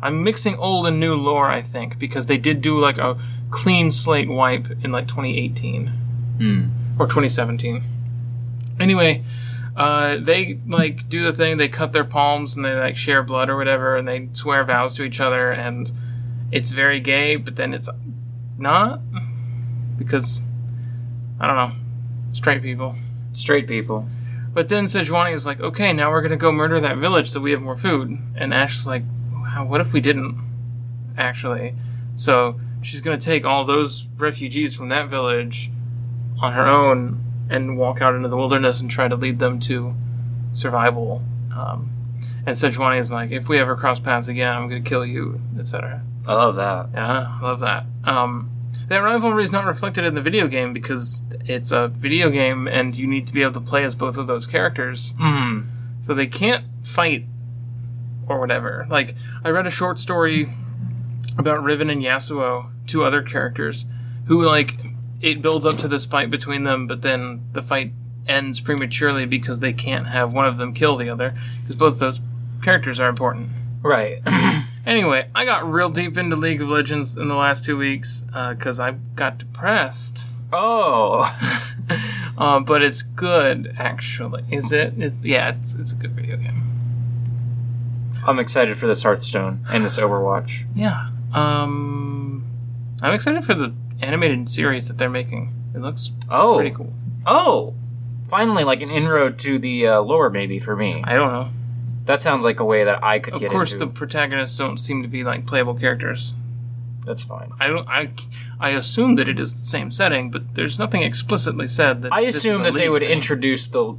I'm 0.01 0.23
mixing 0.23 0.55
old 0.57 0.87
and 0.87 0.99
new 0.99 1.15
lore, 1.15 1.47
I 1.47 1.61
think, 1.61 1.97
because 1.99 2.25
they 2.27 2.37
did 2.37 2.61
do 2.61 2.79
like 2.79 2.97
a 2.97 3.17
clean 3.49 3.91
slate 3.91 4.29
wipe 4.29 4.69
in 4.83 4.91
like 4.91 5.07
2018 5.07 5.87
Hmm. 6.37 6.65
or 6.99 7.05
2017. 7.07 7.83
Anyway, 8.79 9.23
uh, 9.81 10.17
they 10.17 10.59
like 10.67 11.09
do 11.09 11.23
the 11.23 11.33
thing. 11.33 11.57
They 11.57 11.67
cut 11.67 11.91
their 11.91 12.03
palms 12.03 12.55
and 12.55 12.63
they 12.63 12.75
like 12.75 12.95
share 12.95 13.23
blood 13.23 13.49
or 13.49 13.57
whatever, 13.57 13.97
and 13.97 14.07
they 14.07 14.29
swear 14.33 14.63
vows 14.63 14.93
to 14.93 15.03
each 15.03 15.19
other, 15.19 15.49
and 15.49 15.91
it's 16.51 16.69
very 16.69 16.99
gay. 16.99 17.35
But 17.35 17.55
then 17.55 17.73
it's 17.73 17.89
not 18.59 19.01
because 19.97 20.39
I 21.39 21.47
don't 21.47 21.55
know, 21.55 21.71
straight 22.31 22.61
people. 22.61 22.95
Straight 23.33 23.67
people. 23.67 24.07
But 24.53 24.69
then 24.69 24.85
Sejuani 24.85 25.33
is 25.33 25.47
like, 25.47 25.59
okay, 25.59 25.93
now 25.93 26.11
we're 26.11 26.21
gonna 26.21 26.37
go 26.37 26.51
murder 26.51 26.79
that 26.79 26.97
village 26.97 27.31
so 27.31 27.39
we 27.39 27.49
have 27.49 27.61
more 27.63 27.77
food. 27.77 28.15
And 28.35 28.53
Ashe 28.53 28.77
is 28.77 28.85
like, 28.85 29.03
"Wow, 29.33 29.65
what 29.65 29.81
if 29.81 29.93
we 29.93 29.99
didn't? 29.99 30.37
Actually, 31.17 31.73
so 32.15 32.59
she's 32.83 33.01
gonna 33.01 33.17
take 33.17 33.45
all 33.45 33.65
those 33.65 34.05
refugees 34.15 34.75
from 34.75 34.89
that 34.89 35.09
village 35.09 35.71
on 36.39 36.53
her 36.53 36.67
own 36.67 37.30
and 37.51 37.77
walk 37.77 38.01
out 38.01 38.15
into 38.15 38.29
the 38.29 38.37
wilderness 38.37 38.79
and 38.79 38.89
try 38.89 39.07
to 39.07 39.15
lead 39.15 39.39
them 39.39 39.59
to 39.59 39.93
survival. 40.53 41.21
Um, 41.55 41.91
and 42.45 42.55
Sejuani 42.55 42.99
is 42.99 43.11
like, 43.11 43.31
if 43.31 43.47
we 43.47 43.59
ever 43.59 43.75
cross 43.75 43.99
paths 43.99 44.27
again, 44.27 44.55
I'm 44.55 44.67
gonna 44.69 44.81
kill 44.81 45.05
you, 45.05 45.39
etc. 45.59 46.01
I 46.25 46.33
love 46.33 46.55
that. 46.55 46.89
Yeah, 46.93 47.37
I 47.39 47.43
love 47.43 47.59
that. 47.59 47.85
Um, 48.03 48.49
that 48.87 48.99
rivalry 48.99 49.43
is 49.43 49.51
not 49.51 49.65
reflected 49.65 50.05
in 50.05 50.15
the 50.15 50.21
video 50.21 50.47
game 50.47 50.73
because 50.73 51.23
it's 51.45 51.71
a 51.71 51.89
video 51.89 52.29
game 52.29 52.67
and 52.67 52.95
you 52.95 53.05
need 53.05 53.27
to 53.27 53.33
be 53.33 53.41
able 53.41 53.53
to 53.53 53.61
play 53.61 53.83
as 53.83 53.95
both 53.95 54.17
of 54.17 54.27
those 54.27 54.47
characters. 54.47 55.13
Hmm. 55.19 55.61
So 56.01 56.13
they 56.13 56.27
can't 56.27 56.65
fight 56.83 57.25
or 58.27 58.39
whatever. 58.39 58.87
Like, 58.89 59.15
I 59.43 59.49
read 59.49 59.67
a 59.67 59.71
short 59.71 59.99
story 59.99 60.49
about 61.37 61.63
Riven 61.63 61.89
and 61.89 62.01
Yasuo, 62.01 62.71
two 62.87 63.03
other 63.03 63.21
characters, 63.21 63.85
who, 64.25 64.43
like, 64.43 64.77
it 65.21 65.41
builds 65.41 65.65
up 65.65 65.77
to 65.77 65.87
this 65.87 66.05
fight 66.05 66.29
between 66.29 66.63
them, 66.63 66.87
but 66.87 67.01
then 67.01 67.41
the 67.53 67.61
fight 67.61 67.93
ends 68.27 68.59
prematurely 68.59 69.25
because 69.25 69.59
they 69.59 69.73
can't 69.73 70.07
have 70.07 70.33
one 70.33 70.45
of 70.45 70.57
them 70.57 70.73
kill 70.73 70.97
the 70.97 71.09
other, 71.09 71.33
because 71.61 71.75
both 71.75 71.99
those 71.99 72.19
characters 72.63 72.99
are 72.99 73.09
important. 73.09 73.49
Right. 73.81 74.21
Anyway, 74.83 75.27
I 75.35 75.45
got 75.45 75.71
real 75.71 75.89
deep 75.89 76.17
into 76.17 76.35
League 76.35 76.59
of 76.59 76.67
Legends 76.67 77.15
in 77.15 77.27
the 77.27 77.35
last 77.35 77.63
two 77.63 77.77
weeks 77.77 78.23
because 78.49 78.79
I 78.79 78.93
got 79.15 79.37
depressed. 79.37 80.27
oh. 80.51 81.29
Uh, 82.37 82.59
but 82.59 82.81
it's 82.81 83.03
good, 83.03 83.75
actually. 83.77 84.43
Is 84.49 84.71
it? 84.71 84.93
It's 84.97 85.23
yeah. 85.23 85.49
It's 85.59 85.75
it's 85.75 85.91
a 85.91 85.95
good 85.95 86.13
video 86.13 86.37
game. 86.37 86.63
I'm 88.25 88.39
excited 88.39 88.77
for 88.77 88.87
this 88.87 89.03
Hearthstone 89.03 89.63
and 89.69 89.85
this 89.85 89.99
Overwatch. 89.99 90.65
Yeah. 90.73 91.09
Um, 91.33 92.43
I'm 93.03 93.13
excited 93.13 93.43
for 93.45 93.53
the 93.53 93.73
animated 94.01 94.49
series 94.49 94.87
that 94.87 94.97
they're 94.97 95.09
making. 95.09 95.53
It 95.75 95.79
looks 95.79 96.11
Oh. 96.29 96.55
pretty 96.55 96.75
cool. 96.75 96.93
Oh. 97.25 97.73
Finally, 98.27 98.63
like 98.63 98.81
an 98.81 98.89
inroad 98.89 99.37
to 99.39 99.59
the 99.59 99.87
uh, 99.87 99.99
lore, 100.01 100.29
maybe 100.29 100.57
for 100.59 100.75
me. 100.75 101.01
I 101.05 101.13
don't 101.15 101.31
know. 101.31 101.49
That 102.05 102.21
sounds 102.21 102.43
like 102.45 102.59
a 102.59 102.65
way 102.65 102.83
that 102.83 103.03
I 103.03 103.19
could 103.19 103.35
Of 103.35 103.41
get 103.41 103.51
course, 103.51 103.73
into. 103.73 103.85
the 103.85 103.91
protagonists 103.91 104.57
don't 104.57 104.77
seem 104.77 105.01
to 105.03 105.07
be 105.07 105.23
like 105.23 105.45
playable 105.45 105.75
characters. 105.75 106.33
That's 107.05 107.23
fine. 107.23 107.51
I 107.59 107.67
don't. 107.67 107.87
I 107.89 108.09
I 108.59 108.69
assume 108.71 109.15
that 109.15 109.27
it 109.27 109.39
is 109.39 109.53
the 109.53 109.61
same 109.63 109.91
setting, 109.91 110.29
but 110.31 110.53
there's 110.55 110.77
nothing 110.79 111.01
explicitly 111.03 111.67
said 111.67 112.01
that. 112.03 112.13
I 112.13 112.21
assume 112.21 112.63
that 112.63 112.73
they 112.73 112.89
would 112.89 113.01
thing. 113.01 113.11
introduce 113.11 113.65
the 113.67 113.95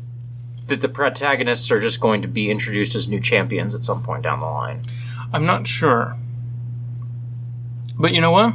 that 0.69 0.81
the 0.81 0.89
protagonists 0.89 1.71
are 1.71 1.81
just 1.81 2.01
going 2.01 2.23
to 2.23 2.29
be 2.29 2.51
introduced 2.51 2.95
as 2.95 3.09
new 3.09 3.19
champions 3.21 3.75
at 3.75 3.85
some 3.85 4.03
point 4.03 4.23
down 4.23 4.39
the 4.41 4.47
line. 4.47 4.83
I'm 5.33 5.45
not 5.45 5.67
sure. 5.67 6.17
But 7.99 8.13
you 8.15 8.21
know 8.21 8.31
what? 8.31 8.55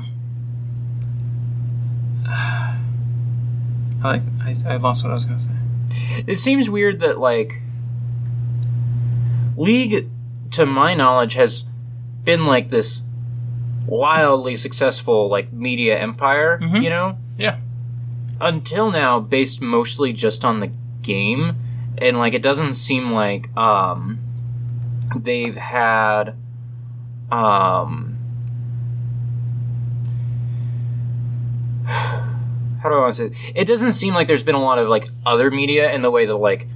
I 2.26 2.78
like. 4.14 4.22
I, 4.42 4.74
I 4.74 4.78
lost 4.78 5.04
what 5.04 5.12
I 5.12 5.14
was 5.16 5.26
going 5.26 5.38
to 5.38 5.44
say. 5.44 6.24
It 6.28 6.40
seems 6.40 6.70
weird 6.70 7.00
that 7.00 7.18
like 7.20 7.62
League, 9.56 10.10
to 10.52 10.66
my 10.66 10.94
knowledge, 10.94 11.34
has 11.34 11.70
been 12.24 12.46
like 12.46 12.70
this 12.70 13.04
wildly 13.86 14.56
successful 14.56 15.30
like 15.30 15.52
media 15.52 15.98
empire. 15.98 16.60
Mhm. 16.62 16.84
You 16.84 16.90
know, 16.90 17.18
Yeah. 17.38 17.58
until 18.42 18.92
now, 18.92 19.20
based 19.20 19.62
mostly 19.62 20.14
just 20.14 20.44
on 20.46 20.60
the 20.60 20.72
game, 21.02 21.56
and 21.98 22.18
like 22.18 22.34
it 22.34 22.42
doesn't 22.44 22.74
seem 22.74 23.12
like 23.12 23.56
um 23.58 24.20
they've 25.16 25.56
had 25.56 26.36
um 27.32 28.17
how 32.88 32.94
do 32.94 32.96
I 32.96 33.00
want 33.02 33.16
to 33.16 33.30
say? 33.30 33.50
it? 33.50 33.54
It 33.56 33.66
doesn't 33.66 33.94
seem 33.94 34.14
like 34.14 34.28
there's 34.28 34.44
been 34.44 34.56
a 34.56 34.62
lot 34.62 34.80
of 34.80 34.88
like 34.88 35.08
other 35.26 35.52
media 35.52 35.92
in 35.92 36.02
the 36.02 36.12
way 36.12 36.26
that 36.26 36.36
like 36.36 36.68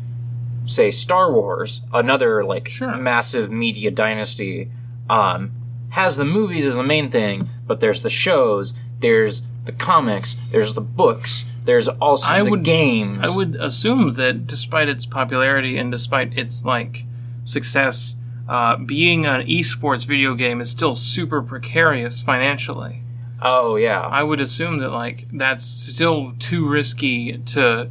say 0.65 0.91
Star 0.91 1.32
Wars, 1.32 1.82
another 1.93 2.43
like 2.43 2.67
Sure. 2.69 2.95
massive 2.97 3.52
media 3.52 3.89
dynasty, 3.91 4.69
um, 5.10 5.52
has 5.89 6.15
the 6.15 6.26
movies 6.26 6.65
as 6.65 6.76
the 6.76 6.84
main 6.84 7.10
thing, 7.10 7.50
but 7.67 7.80
there's 7.80 8.02
the 8.02 8.10
shows, 8.10 8.74
there's 9.00 9.41
the 9.65 9.71
comics, 9.71 10.36
there's 10.52 10.74
the 10.74 10.82
books, 10.82 11.52
there's 11.65 11.88
also 11.89 12.28
I 12.32 12.43
the 12.43 12.52
would- 12.52 12.63
games. 12.63 13.19
I 13.28 13.36
would 13.36 13.56
assume 13.56 14.13
that 14.13 14.47
despite 14.47 14.88
its 14.88 15.06
popularity 15.06 15.78
and 15.78 15.91
despite 15.91 16.38
its 16.38 16.63
like 16.63 17.06
success, 17.43 18.15
uh, 18.47 18.78
being 18.78 19.26
an 19.26 19.45
esports 19.47 20.06
video 20.06 20.36
game 20.36 20.62
is 20.62 20.69
still 20.69 20.95
super 20.95 21.41
precarious 21.41 22.21
financially. 22.21 23.02
Oh 23.42 23.76
yeah, 23.76 24.02
I 24.02 24.24
would 24.24 24.40
assume 24.40 24.80
that 24.80 24.90
like 24.90 25.28
that's 25.32 25.66
still 25.66 26.34
too 26.40 26.68
risky 26.68 27.38
to 27.38 27.90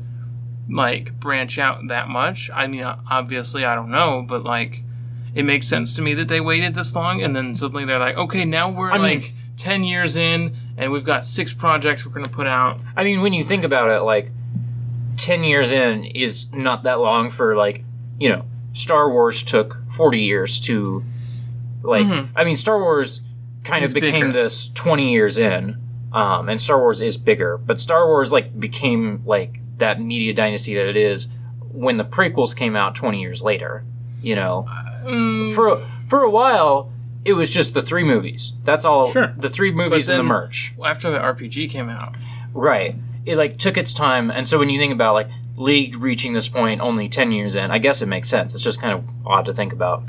like 0.68 1.18
branch 1.18 1.58
out 1.58 1.88
that 1.88 2.08
much. 2.08 2.50
I 2.54 2.66
mean, 2.66 2.84
obviously 2.84 3.64
I 3.64 3.74
don't 3.74 3.90
know, 3.90 4.24
but 4.26 4.44
like 4.44 4.82
it 5.34 5.44
makes 5.44 5.66
sense 5.68 5.92
to 5.94 6.02
me 6.02 6.14
that 6.14 6.28
they 6.28 6.40
waited 6.40 6.74
this 6.74 6.94
long 6.94 7.22
and 7.22 7.34
then 7.36 7.54
suddenly 7.54 7.84
they're 7.84 7.98
like, 7.98 8.16
okay, 8.16 8.44
now 8.44 8.70
we're 8.70 8.90
I 8.90 8.98
mean- 8.98 9.20
like 9.20 9.32
10 9.56 9.84
years 9.84 10.16
in 10.16 10.56
and 10.78 10.90
we've 10.90 11.04
got 11.04 11.24
six 11.24 11.52
projects 11.52 12.06
we're 12.06 12.12
going 12.12 12.24
to 12.24 12.30
put 12.32 12.46
out. 12.46 12.80
I 12.96 13.04
mean, 13.04 13.20
when 13.20 13.32
you 13.34 13.44
think 13.44 13.62
about 13.64 13.90
it, 13.90 14.00
like 14.02 14.30
ten 15.18 15.44
years 15.44 15.72
in 15.72 16.04
is 16.04 16.50
not 16.54 16.84
that 16.84 16.98
long 16.98 17.28
for 17.28 17.54
like 17.54 17.84
you 18.18 18.30
know 18.30 18.46
Star 18.72 19.10
Wars 19.10 19.42
took 19.42 19.76
forty 19.90 20.20
years 20.20 20.58
to 20.60 21.04
like. 21.82 22.06
Mhm. 22.06 22.28
I 22.34 22.44
mean, 22.44 22.56
Star 22.56 22.78
Wars 22.78 23.20
kind 23.64 23.84
It's 23.84 23.92
of 23.92 24.00
became 24.00 24.26
bigger. 24.28 24.32
this 24.42 24.68
twenty 24.74 25.12
years 25.12 25.38
in, 25.38 25.76
um, 26.12 26.48
and 26.48 26.60
Star 26.60 26.78
Wars 26.78 27.00
is 27.02 27.16
bigger, 27.16 27.58
but 27.58 27.80
Star 27.80 28.06
Wars 28.06 28.32
like 28.32 28.58
became 28.58 29.22
like 29.26 29.58
that 29.78 30.00
media 30.00 30.32
dynasty 30.34 30.74
that 30.74 30.86
it 30.88 30.96
is 30.96 31.28
when 31.72 31.96
the 31.96 32.04
prequels 32.04 32.54
came 32.54 32.76
out 32.76 32.94
twenty 32.94 33.20
years 33.20 33.42
later. 33.42 33.84
You 34.22 34.34
know, 34.36 34.66
Mm, 35.04 35.54
for 35.54 35.82
for 36.08 36.22
a 36.22 36.30
while. 36.30 36.92
It 37.22 37.34
was 37.34 37.50
just 37.50 37.74
the 37.74 37.82
three 37.82 38.02
movies. 38.04 38.54
That's 38.64 38.86
all. 38.86 39.12
Sure. 39.12 39.34
The 39.36 39.50
three 39.50 39.70
movies 39.72 40.08
and 40.08 40.18
the 40.18 40.22
then- 40.22 40.28
merch. 40.28 40.74
after 40.82 41.10
the 41.10 41.18
RPG 41.18 41.68
came 41.70 41.90
out. 41.90 42.14
Right. 42.54 42.96
It 43.26 43.36
like 43.36 43.58
took 43.58 43.76
its 43.76 43.92
time, 43.92 44.30
and 44.30 44.48
so 44.48 44.58
when 44.58 44.70
you 44.70 44.78
think 44.80 44.92
about 44.94 45.12
like 45.12 45.28
League 45.56 45.96
reaching 45.98 46.32
this 46.32 46.48
point 46.48 46.80
only 46.80 47.10
ten 47.10 47.30
years 47.30 47.56
in, 47.56 47.70
I 47.70 47.76
guess 47.76 48.00
it 48.00 48.06
makes 48.08 48.30
sense. 48.30 48.54
It's 48.54 48.64
just 48.64 48.80
kind 48.80 48.94
of 48.94 49.04
odd 49.26 49.44
to 49.46 49.52
think 49.52 49.74
about. 49.74 50.04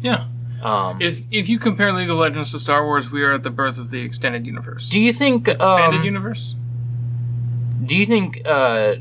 Yeah. 0.00 0.24
Um, 0.64 1.00
If 1.00 1.22
if 1.30 1.48
you 1.48 1.58
compare 1.58 1.92
League 1.92 2.10
of 2.10 2.16
Legends 2.16 2.50
to 2.52 2.58
Star 2.58 2.84
Wars, 2.84 3.10
we 3.10 3.22
are 3.22 3.32
at 3.34 3.42
the 3.42 3.50
birth 3.50 3.78
of 3.78 3.90
the 3.90 4.00
extended 4.00 4.46
universe. 4.46 4.88
do 4.88 5.00
you 5.00 5.12
think? 5.12 5.46
Expanded 5.48 6.00
Um, 6.00 6.04
universe? 6.04 6.56
do 7.84 7.98
you 7.98 8.06
think 8.06 8.40
uh, 8.46 8.94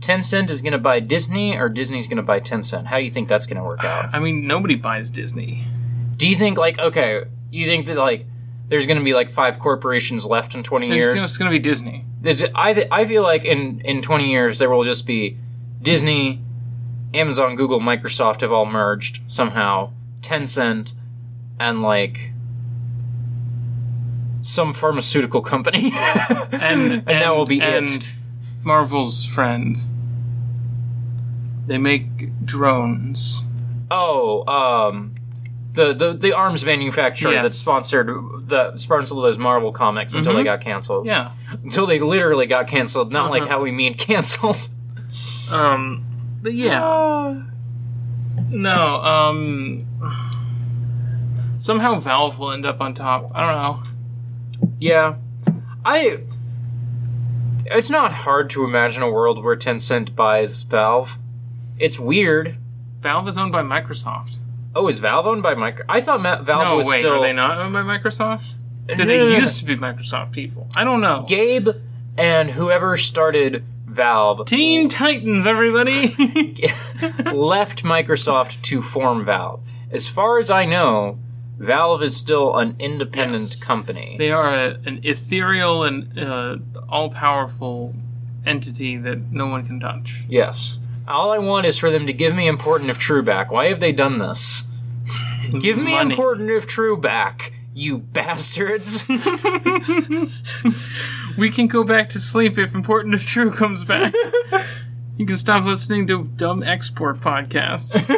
Tencent 0.00 0.50
is 0.50 0.62
going 0.62 0.72
to 0.72 0.78
buy 0.78 1.00
Disney, 1.00 1.56
or 1.56 1.68
Disney's 1.68 2.06
going 2.06 2.16
to 2.16 2.22
buy 2.22 2.40
Tencent? 2.40 2.86
How 2.86 2.98
do 2.98 3.04
you 3.04 3.10
think 3.10 3.28
that's 3.28 3.46
going 3.46 3.58
to 3.58 3.62
work 3.64 3.84
out? 3.84 4.08
I 4.12 4.18
mean, 4.20 4.46
nobody 4.46 4.74
buys 4.74 5.10
Disney. 5.10 5.64
Do 6.16 6.28
you 6.28 6.34
think 6.36 6.56
like 6.58 6.78
okay? 6.78 7.24
You 7.50 7.66
think 7.66 7.86
that 7.86 7.96
like 7.96 8.24
there's 8.68 8.86
going 8.86 8.98
to 8.98 9.04
be 9.04 9.12
like 9.12 9.28
five 9.30 9.58
corporations 9.58 10.24
left 10.24 10.54
in 10.54 10.62
twenty 10.62 10.88
It's, 10.88 10.96
years? 10.96 11.24
it's 11.24 11.36
going 11.36 11.50
to 11.50 11.54
be 11.54 11.62
Disney. 11.62 12.04
Is 12.24 12.42
it, 12.42 12.52
I 12.54 12.72
th- 12.72 12.88
I 12.90 13.04
feel 13.04 13.22
like 13.22 13.44
in 13.44 13.80
in 13.84 14.00
20 14.00 14.30
years 14.30 14.58
there 14.60 14.70
will 14.70 14.84
just 14.84 15.06
be 15.06 15.36
Disney, 15.82 16.40
Amazon, 17.12 17.56
Google, 17.56 17.80
Microsoft 17.80 18.40
have 18.40 18.52
all 18.52 18.64
merged 18.64 19.20
somehow, 19.26 19.90
Tencent, 20.22 20.94
and 21.68 21.82
like 21.82 22.32
some 24.42 24.72
pharmaceutical 24.72 25.40
company, 25.40 25.92
And 26.52 26.92
and 26.92 27.06
that 27.06 27.34
will 27.34 27.46
be 27.46 27.60
and 27.60 27.88
it. 27.88 28.12
Marvel's 28.64 29.24
friend. 29.26 29.76
They 31.66 31.78
make 31.78 32.44
drones. 32.44 33.44
Oh, 33.90 34.44
um, 34.48 35.12
the 35.72 35.92
the 35.94 36.12
the 36.12 36.32
arms 36.32 36.64
manufacturer 36.64 37.32
Yes. 37.32 37.42
that 37.44 37.52
sponsored 37.52 38.08
the 38.48 38.76
sponsored 38.76 39.18
those 39.18 39.38
Marvel 39.38 39.72
comics 39.72 40.14
until 40.14 40.34
they 40.34 40.42
Mhm. 40.42 40.44
got 40.44 40.60
canceled. 40.60 41.06
Yeah. 41.06 41.30
Until 41.62 41.86
they 41.86 41.98
literally 42.00 42.46
got 42.46 42.66
canceled, 42.66 43.12
not 43.12 43.30
like 43.30 43.42
Uh-huh. 43.42 43.52
how 43.52 43.62
we 43.62 43.70
mean 43.70 43.94
canceled. 43.94 44.68
Um. 45.52 46.04
But 46.42 46.54
yeah. 46.54 47.42
No. 48.50 48.96
Um. 48.96 49.86
Somehow 51.62 52.00
Valve 52.00 52.40
will 52.40 52.50
end 52.50 52.66
up 52.66 52.80
on 52.80 52.92
top. 52.92 53.30
I 53.36 53.40
don't 53.46 53.54
know. 53.54 54.72
Yeah. 54.80 55.14
I. 55.84 56.18
It's 57.66 57.88
not 57.88 58.12
hard 58.12 58.50
to 58.50 58.64
imagine 58.64 59.04
a 59.04 59.08
world 59.08 59.44
where 59.44 59.54
Tencent 59.56 60.16
buys 60.16 60.64
Valve. 60.64 61.16
It's 61.78 62.00
weird. 62.00 62.56
Valve 62.98 63.28
is 63.28 63.38
owned 63.38 63.52
by 63.52 63.62
Microsoft. 63.62 64.38
Oh, 64.74 64.88
is 64.88 64.98
Valve 64.98 65.24
owned 65.24 65.44
by 65.44 65.54
Microsoft? 65.54 65.84
I 65.88 66.00
thought 66.00 66.20
Ma- 66.20 66.42
Valve 66.42 66.64
no, 66.64 66.76
was 66.78 66.88
wait, 66.88 66.98
still. 66.98 67.12
are 67.12 67.20
they 67.20 67.32
not 67.32 67.56
owned 67.58 67.72
by 67.72 67.82
Microsoft? 67.82 68.54
Did 68.86 68.98
No, 68.98 69.04
they 69.04 69.18
no, 69.18 69.28
used 69.28 69.58
to 69.60 69.64
be 69.64 69.76
Microsoft 69.76 70.32
people? 70.32 70.66
I 70.74 70.82
don't 70.82 71.00
know. 71.00 71.24
Gabe 71.28 71.68
and 72.18 72.50
whoever 72.50 72.96
started 72.96 73.62
Valve 73.86 74.46
Teen 74.46 74.88
Titans, 74.88 75.46
everybody. 75.46 76.08
left 77.32 77.84
Microsoft 77.84 78.62
to 78.62 78.82
form 78.82 79.24
Valve. 79.24 79.60
As 79.92 80.08
far 80.08 80.40
as 80.40 80.50
I 80.50 80.64
know, 80.64 81.18
Valve 81.62 82.02
is 82.02 82.16
still 82.16 82.56
an 82.58 82.74
independent 82.78 83.42
Yes. 83.42 83.54
company. 83.56 84.16
they 84.18 84.30
are 84.32 84.52
a, 84.52 84.78
an 84.84 85.00
ethereal 85.04 85.84
and 85.84 86.18
uh, 86.18 86.56
all-powerful 86.88 87.94
entity 88.44 88.96
that 88.96 89.30
no 89.30 89.46
one 89.46 89.64
can 89.66 89.78
touch. 89.80 90.24
yes. 90.28 90.80
All 91.08 91.32
I 91.32 91.38
want 91.38 91.66
is 91.66 91.78
for 91.78 91.90
them 91.90 92.06
to 92.06 92.12
give 92.12 92.34
me 92.34 92.46
Important 92.46 92.88
If 92.90 92.98
True 92.98 93.22
back. 93.24 93.50
Why 93.50 93.66
have 93.66 93.80
they 93.80 93.90
done 93.92 94.18
this? 94.18 94.64
Give 95.60 95.76
me 95.76 95.92
Money. 95.94 96.10
Important 96.12 96.48
If 96.50 96.66
True 96.66 96.96
back, 96.96 97.52
you 97.74 97.98
bastards. 97.98 99.04
We 101.38 101.48
can 101.50 101.66
go 101.66 101.82
back 101.82 102.08
to 102.10 102.20
sleep 102.20 102.58
if 102.58 102.74
Important 102.74 103.14
if 103.14 103.26
True 103.26 103.50
comes 103.50 103.84
back. 103.84 104.12
you 105.16 105.26
can 105.26 105.36
stop 105.36 105.64
listening 105.64 106.06
to 106.08 106.24
dumb 106.36 106.62
export 106.62 107.20
podcasts. 107.20 108.08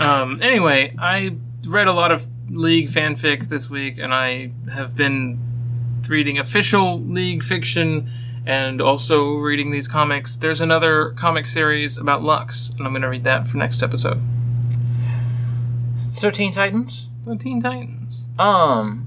um, 0.00 0.40
anyway, 0.42 0.94
I 0.98 1.36
read 1.66 1.88
a 1.88 1.92
lot 1.92 2.12
of 2.12 2.26
League 2.50 2.90
fanfic 2.90 3.48
this 3.48 3.70
week, 3.70 3.98
and 3.98 4.12
I 4.12 4.52
have 4.72 4.94
been 4.94 5.38
reading 6.08 6.38
official 6.38 7.00
League 7.00 7.44
fiction 7.44 8.10
and 8.44 8.80
also 8.80 9.34
reading 9.34 9.70
these 9.70 9.88
comics. 9.88 10.36
There's 10.36 10.60
another 10.60 11.10
comic 11.10 11.46
series 11.46 11.96
about 11.96 12.22
Lux, 12.22 12.70
and 12.70 12.80
I'm 12.80 12.92
going 12.92 13.02
to 13.02 13.08
read 13.08 13.24
that 13.24 13.48
for 13.48 13.56
next 13.56 13.82
episode. 13.82 14.20
so, 16.10 16.30
Teen 16.30 16.52
Titans? 16.52 17.08
The 17.24 17.36
Teen 17.36 17.60
Titans. 17.60 18.28
Um. 18.38 19.06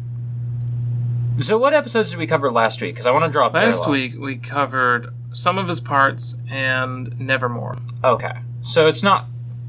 So, 1.42 1.58
what 1.58 1.74
episodes 1.74 2.12
did 2.12 2.20
we 2.20 2.28
cover 2.28 2.52
last 2.52 2.82
week? 2.82 2.96
Because 2.96 3.06
I 3.06 3.12
want 3.12 3.26
to 3.26 3.30
draw 3.30 3.50
drop 3.50 3.62
Last 3.62 3.90
week 3.90 4.16
we 4.18 4.38
covered 4.38 5.14
Sum 5.34 5.58
of 5.58 5.68
His 5.68 5.82
Parts 5.82 6.36
and 6.50 7.20
Nevermore. 7.20 7.78
Okay. 8.04 8.40
So, 8.62 8.88
it's 8.88 9.04
not 9.04 9.28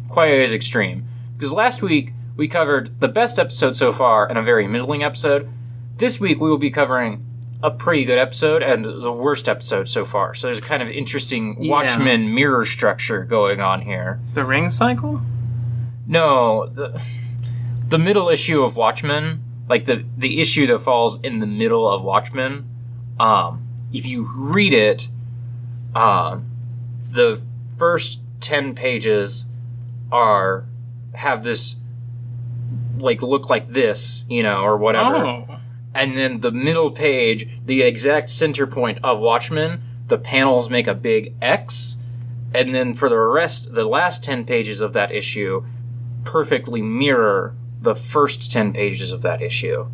quite 0.09 0.31
as 0.31 0.55
extreme. 0.55 1.07
Because 1.37 1.53
last 1.53 1.83
week 1.83 2.13
we 2.37 2.49
covered 2.49 3.01
the 3.01 3.09
best 3.09 3.39
episode 3.39 3.77
so 3.77 3.93
far 3.93 4.29
and 4.29 4.39
a 4.39 4.43
very 4.43 4.67
middling 4.69 5.03
episode. 5.03 5.49
This 5.97 6.21
week 6.21 6.41
we 6.41 6.49
will 6.51 6.59
be 6.59 6.71
covering 6.71 7.25
a 7.63 7.71
pretty 7.71 8.05
good 8.05 8.19
episode 8.19 8.63
and 8.63 8.85
the 8.85 9.13
worst 9.13 9.49
episode 9.49 9.89
so 9.89 10.05
far. 10.05 10.35
So, 10.35 10.47
there's 10.49 10.59
a 10.59 10.63
kind 10.63 10.83
of 10.83 10.89
interesting 10.91 11.57
Yeah. 11.65 11.71
Watchmen 11.73 12.35
mirror 12.35 12.65
structure 12.67 13.25
going 13.25 13.61
on 13.61 13.81
here. 13.81 14.21
The 14.35 14.45
Ring 14.45 14.71
Cycle? 14.71 15.23
No, 16.07 16.67
the 16.67 17.03
the 17.89 17.99
middle 17.99 18.29
issue 18.29 18.63
of 18.63 18.77
Watchmen, 18.77 19.43
like 19.69 19.87
the 19.87 20.05
the 20.17 20.39
issue 20.41 20.67
that 20.67 20.81
falls 20.81 21.19
in 21.23 21.39
the 21.39 21.47
middle 21.47 21.89
of 21.89 22.03
Watchmen, 22.03 22.67
um, 23.19 23.67
if 23.93 24.07
you 24.07 24.29
read 24.37 24.75
it, 24.75 25.09
um, 25.95 26.47
the 27.01 27.43
first 27.77 28.21
10 28.41 28.75
pages 28.75 29.47
are 30.13 30.67
have 31.15 31.43
this 31.43 31.77
like 32.99 33.23
look 33.23 33.49
like 33.51 33.71
this, 33.71 34.25
you 34.29 34.43
know, 34.43 34.59
or 34.63 34.77
whatever. 34.77 35.17
Oh. 35.17 35.59
And 35.95 36.17
then 36.17 36.41
the 36.41 36.53
middle 36.53 36.91
page, 36.91 37.49
the 37.65 37.83
exact 37.83 38.29
center 38.31 38.67
point 38.67 38.99
of 39.03 39.19
Watchmen, 39.19 39.83
the 40.09 40.19
panels 40.19 40.69
make 40.69 40.87
a 40.87 40.95
big 40.95 41.35
X. 41.41 41.97
And 42.55 42.75
then 42.75 42.95
for 42.95 43.09
the 43.09 43.19
rest, 43.19 43.75
the 43.75 43.85
last 43.85 44.23
10 44.23 44.45
pages 44.45 44.81
of 44.81 44.93
that 44.93 45.11
issue 45.11 45.65
perfectly 46.25 46.83
mirror 46.83 47.55
the 47.81 47.95
first 47.95 48.51
10 48.53 48.73
pages 48.73 49.13
of 49.13 49.23
that 49.23 49.41
issue. 49.41 49.87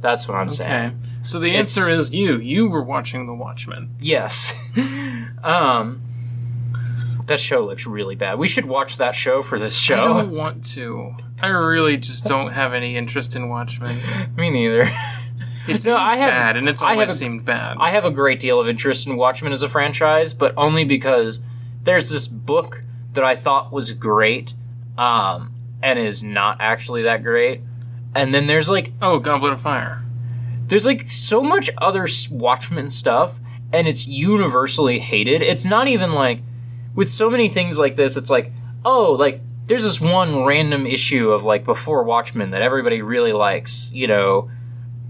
That's 0.00 0.26
what 0.26 0.36
I'm 0.36 0.46
Okay. 0.46 0.54
saying. 0.56 1.00
So 1.22 1.38
the 1.38 1.48
It's- 1.48 1.76
answer 1.76 1.88
is 1.88 2.14
you. 2.14 2.38
You 2.38 2.68
were 2.68 2.82
watching 2.82 3.26
The 3.26 3.34
Watchmen. 3.34 3.90
Yes. 4.00 4.54
um, 5.44 6.00
that 7.26 7.38
show 7.38 7.64
looks 7.64 7.86
really 7.86 8.14
bad. 8.16 8.38
We 8.38 8.48
should 8.48 8.64
watch 8.64 8.96
that 8.96 9.14
show 9.14 9.42
for 9.42 9.58
this 9.58 9.76
show. 9.76 10.02
I 10.02 10.22
don't 10.22 10.34
want 10.34 10.64
to. 10.74 11.14
I 11.42 11.48
really 11.48 11.96
just 11.96 12.24
don't 12.24 12.52
have 12.52 12.74
any 12.74 12.96
interest 12.96 13.34
in 13.36 13.48
Watchmen. 13.48 13.98
Me 14.36 14.50
neither. 14.50 14.88
It's 15.68 15.84
No, 15.84 15.96
I 15.96 16.16
have- 16.16 16.30
bad, 16.30 16.56
and 16.56 16.68
it's 16.68 16.82
I 16.82 16.92
always 16.92 17.08
have 17.08 17.16
a- 17.16 17.18
seemed 17.18 17.44
bad. 17.44 17.76
I 17.80 17.90
have 17.90 18.04
a 18.04 18.10
great 18.10 18.40
deal 18.40 18.60
of 18.60 18.68
interest 18.68 19.06
in 19.06 19.16
Watchmen 19.16 19.52
as 19.52 19.62
a 19.62 19.68
franchise, 19.68 20.34
but 20.34 20.52
only 20.56 20.84
because 20.84 21.40
there's 21.82 22.10
this 22.10 22.26
book 22.28 22.82
that 23.12 23.24
I 23.24 23.36
thought 23.36 23.72
was 23.72 23.92
great, 23.92 24.54
um, 24.98 25.54
and 25.82 25.98
is 25.98 26.22
not 26.24 26.56
actually 26.60 27.02
that 27.02 27.22
great. 27.22 27.60
And 28.14 28.34
then 28.34 28.46
there's 28.46 28.68
like 28.70 28.92
oh, 29.00 29.18
Goblet 29.18 29.52
of 29.52 29.60
Fire. 29.60 30.02
there's 30.66 30.86
like 30.86 31.10
so 31.10 31.42
much 31.42 31.70
other 31.78 32.06
Watchmen 32.30 32.90
stuff, 32.90 33.38
and 33.72 33.86
it's 33.86 34.06
universally 34.08 34.98
hated. 34.98 35.42
It's 35.42 35.64
not 35.64 35.88
even 35.88 36.10
like 36.10 36.40
with 36.94 37.08
so 37.10 37.30
many 37.30 37.48
things 37.48 37.78
like 37.78 37.96
this. 37.96 38.16
It's 38.16 38.30
like 38.30 38.50
oh, 38.84 39.12
like 39.12 39.40
there's 39.70 39.84
this 39.84 40.00
one 40.00 40.44
random 40.44 40.84
issue 40.84 41.30
of 41.30 41.44
like 41.44 41.64
before 41.64 42.02
Watchmen 42.02 42.50
that 42.50 42.60
everybody 42.60 43.02
really 43.02 43.32
likes, 43.32 43.92
you 43.94 44.08
know. 44.08 44.50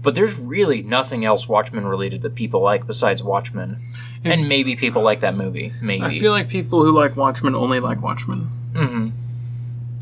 But 0.03 0.13
there's 0.13 0.37
really 0.37 0.83
nothing 0.83 1.25
else 1.25 1.47
Watchmen 1.47 1.85
related 1.87 2.21
that 2.21 2.35
people 2.35 2.61
like 2.61 2.85
besides 2.85 3.23
Watchmen, 3.23 3.79
and 4.23 4.47
maybe 4.47 4.75
people 4.75 5.01
like 5.01 5.21
that 5.21 5.35
movie. 5.35 5.73
Maybe. 5.81 6.03
I 6.03 6.19
feel 6.19 6.31
like 6.31 6.47
people 6.47 6.83
who 6.83 6.91
like 6.91 7.15
Watchmen 7.15 7.55
only 7.55 7.79
like 7.79 8.01
Watchmen. 8.03 8.41
hmm 8.75 9.09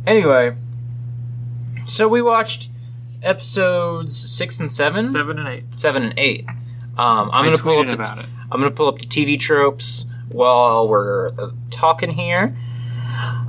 Anyway, 0.06 0.56
so 1.86 2.08
we 2.10 2.22
watched 2.22 2.69
episodes 3.24 4.13
six 4.15 4.60
and 4.60 4.72
seven, 4.72 5.06
Seven 5.08 5.39
and 5.39 5.48
eight. 5.48 5.63
seven 5.78 6.04
and 6.04 6.13
eight. 6.17 6.50
Um, 6.98 7.30
I'm 7.32 7.43
I 7.43 7.45
gonna 7.45 7.58
pull 7.58 7.80
up 7.80 7.88
the 7.88 7.93
about 7.93 8.19
it. 8.19 8.26
I'm 8.52 8.60
gonna 8.60 8.72
pull 8.72 8.88
up 8.89 9.00
the 9.00 9.06
TV 9.06 9.39
tropes 9.39 10.06
while 10.28 10.88
we're 10.89 11.30
uh, 11.38 11.52
talking 11.72 12.12
here. 12.12 12.56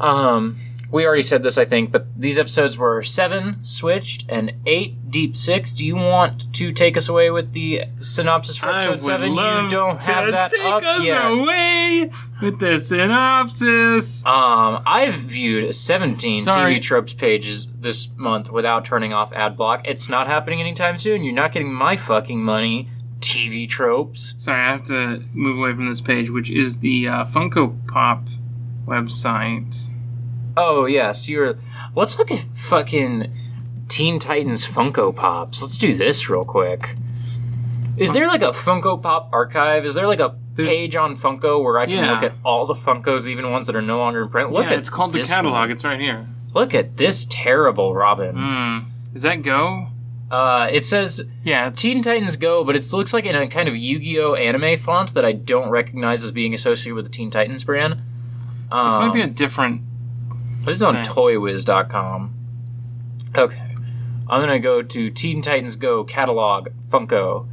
Um, 0.01 0.57
we 0.91 1.07
already 1.07 1.23
said 1.23 1.43
this, 1.43 1.57
I 1.57 1.65
think, 1.65 1.93
but 1.93 2.07
these 2.21 2.39
episodes 2.39 2.77
were 2.77 3.03
seven 3.03 3.63
switched 3.63 4.27
and 4.29 4.53
eight 4.67 5.11
deep 5.11 5.37
six. 5.37 5.73
Do 5.73 5.85
you 5.85 5.95
want 5.95 6.53
to 6.55 6.73
take 6.73 6.97
us 6.97 7.09
away 7.09 7.31
with 7.31 7.53
the 7.53 7.85
synopsis 8.01 8.59
for 8.59 8.71
episode 8.71 9.03
seven? 9.03 9.33
you 9.35 9.69
don't 9.71 10.03
have 10.03 10.31
that 10.33 10.51
take 10.51 10.61
up 10.61 10.83
us 10.83 11.05
yet. 11.05 11.31
away 11.31 12.11
with 12.43 12.59
the 12.59 12.81
synopsis. 12.81 14.25
Um, 14.27 14.83
I've 14.85 15.15
viewed 15.15 15.75
17 15.75 16.43
Sorry. 16.43 16.77
TV 16.77 16.83
tropes 16.83 17.13
pages 17.13 17.69
this 17.79 18.09
month 18.17 18.51
without 18.51 18.85
turning 18.85 19.13
off 19.13 19.33
ad 19.33 19.57
block. 19.57 19.87
It's 19.87 20.09
not 20.09 20.27
happening 20.27 20.61
anytime 20.61 20.99
soon. 20.99 21.23
You're 21.23 21.35
not 21.35 21.53
getting 21.53 21.73
my 21.73 21.97
fucking 21.97 22.43
money. 22.43 22.89
TV 23.21 23.69
tropes. 23.69 24.35
Sorry, 24.39 24.61
I 24.61 24.71
have 24.71 24.85
to 24.85 25.23
move 25.35 25.59
away 25.59 25.75
from 25.75 25.87
this 25.87 26.01
page, 26.01 26.31
which 26.31 26.51
is 26.51 26.79
the 26.79 27.07
uh, 27.07 27.25
Funko 27.27 27.87
Pop 27.87 28.27
website. 28.87 29.91
Oh 30.57 30.87
yes, 30.87 31.29
you're. 31.29 31.59
Let's 31.95 32.19
look 32.19 32.31
at 32.31 32.41
fucking 32.55 33.33
Teen 33.89 34.19
Titans 34.19 34.67
Funko 34.67 35.15
Pops. 35.15 35.61
Let's 35.63 35.79
do 35.79 35.95
this 35.95 36.29
real 36.29 36.45
quick. 36.45 36.95
Is 37.97 38.13
there 38.13 38.27
like 38.29 38.43
a 38.43 38.53
Funko 38.53 39.01
Pop 39.03 39.29
archive? 39.33 39.85
Is 39.85 39.95
there 39.95 40.07
like 40.07 40.21
a 40.21 40.35
page 40.57 40.97
on 40.97 41.17
Funko 41.17 41.63
where 41.63 41.79
I 41.79 41.87
can 41.87 41.97
Yeah. 42.05 42.13
look 42.13 42.23
at 42.23 42.33
all 42.45 42.67
the 42.67 42.75
Funkos, 42.75 43.27
even 43.27 43.51
ones 43.51 43.67
that 43.67 43.77
are 43.77 43.83
no 43.83 43.99
longer 43.99 44.23
in 44.23 44.29
print? 44.29 44.53
Look 44.53 44.65
yeah, 44.67 44.73
at 44.73 44.79
it's 44.79 44.91
called 44.91 45.13
the 45.13 45.19
this 45.19 45.29
catalog. 45.29 45.71
It's 45.71 45.85
right 45.85 46.01
here. 46.01 46.27
Look 46.55 46.75
at 46.75 46.97
this 46.97 47.27
terrible 47.29 47.95
Robin. 47.95 48.37
Hmm. 48.37 48.79
Is 49.15 49.23
that 49.23 49.43
Go? 49.43 49.89
Uh, 50.31 50.69
it 50.71 50.85
says 50.85 51.23
Yeah, 51.45 51.69
it's 51.69 51.83
Teen 51.83 52.03
Titans 52.03 52.37
Go, 52.37 52.63
but 52.65 52.77
it 52.77 52.91
looks 52.93 53.13
like 53.13 53.27
in 53.27 53.35
a 53.35 53.49
kind 53.49 53.69
of 53.69 53.77
Yu-Gi-Oh 53.77 54.35
anime 54.35 54.79
font 54.79 55.13
that 55.15 55.25
I 55.25 55.33
don't 55.33 55.69
recognize 55.71 56.23
as 56.23 56.31
being 56.31 56.55
associated 56.55 56.95
with 56.95 57.05
the 57.05 57.11
Teen 57.11 57.31
Titans 57.31 57.65
brand. 57.65 58.01
Um, 58.71 58.89
This 58.91 58.99
might 58.99 59.13
be 59.15 59.21
a 59.23 59.27
different. 59.27 59.83
This 60.65 60.77
is 60.77 60.83
on 60.83 60.99
okay. 60.99 61.09
ToyWiz.com. 61.09 62.35
Okay, 63.37 63.77
I'm 64.29 64.41
gonna 64.41 64.59
go 64.59 64.83
to 64.83 65.11
Teen 65.11 65.43
Titans 65.43 65.77
Go 65.77 66.05
catalog 66.05 66.69
Funko. 66.89 67.47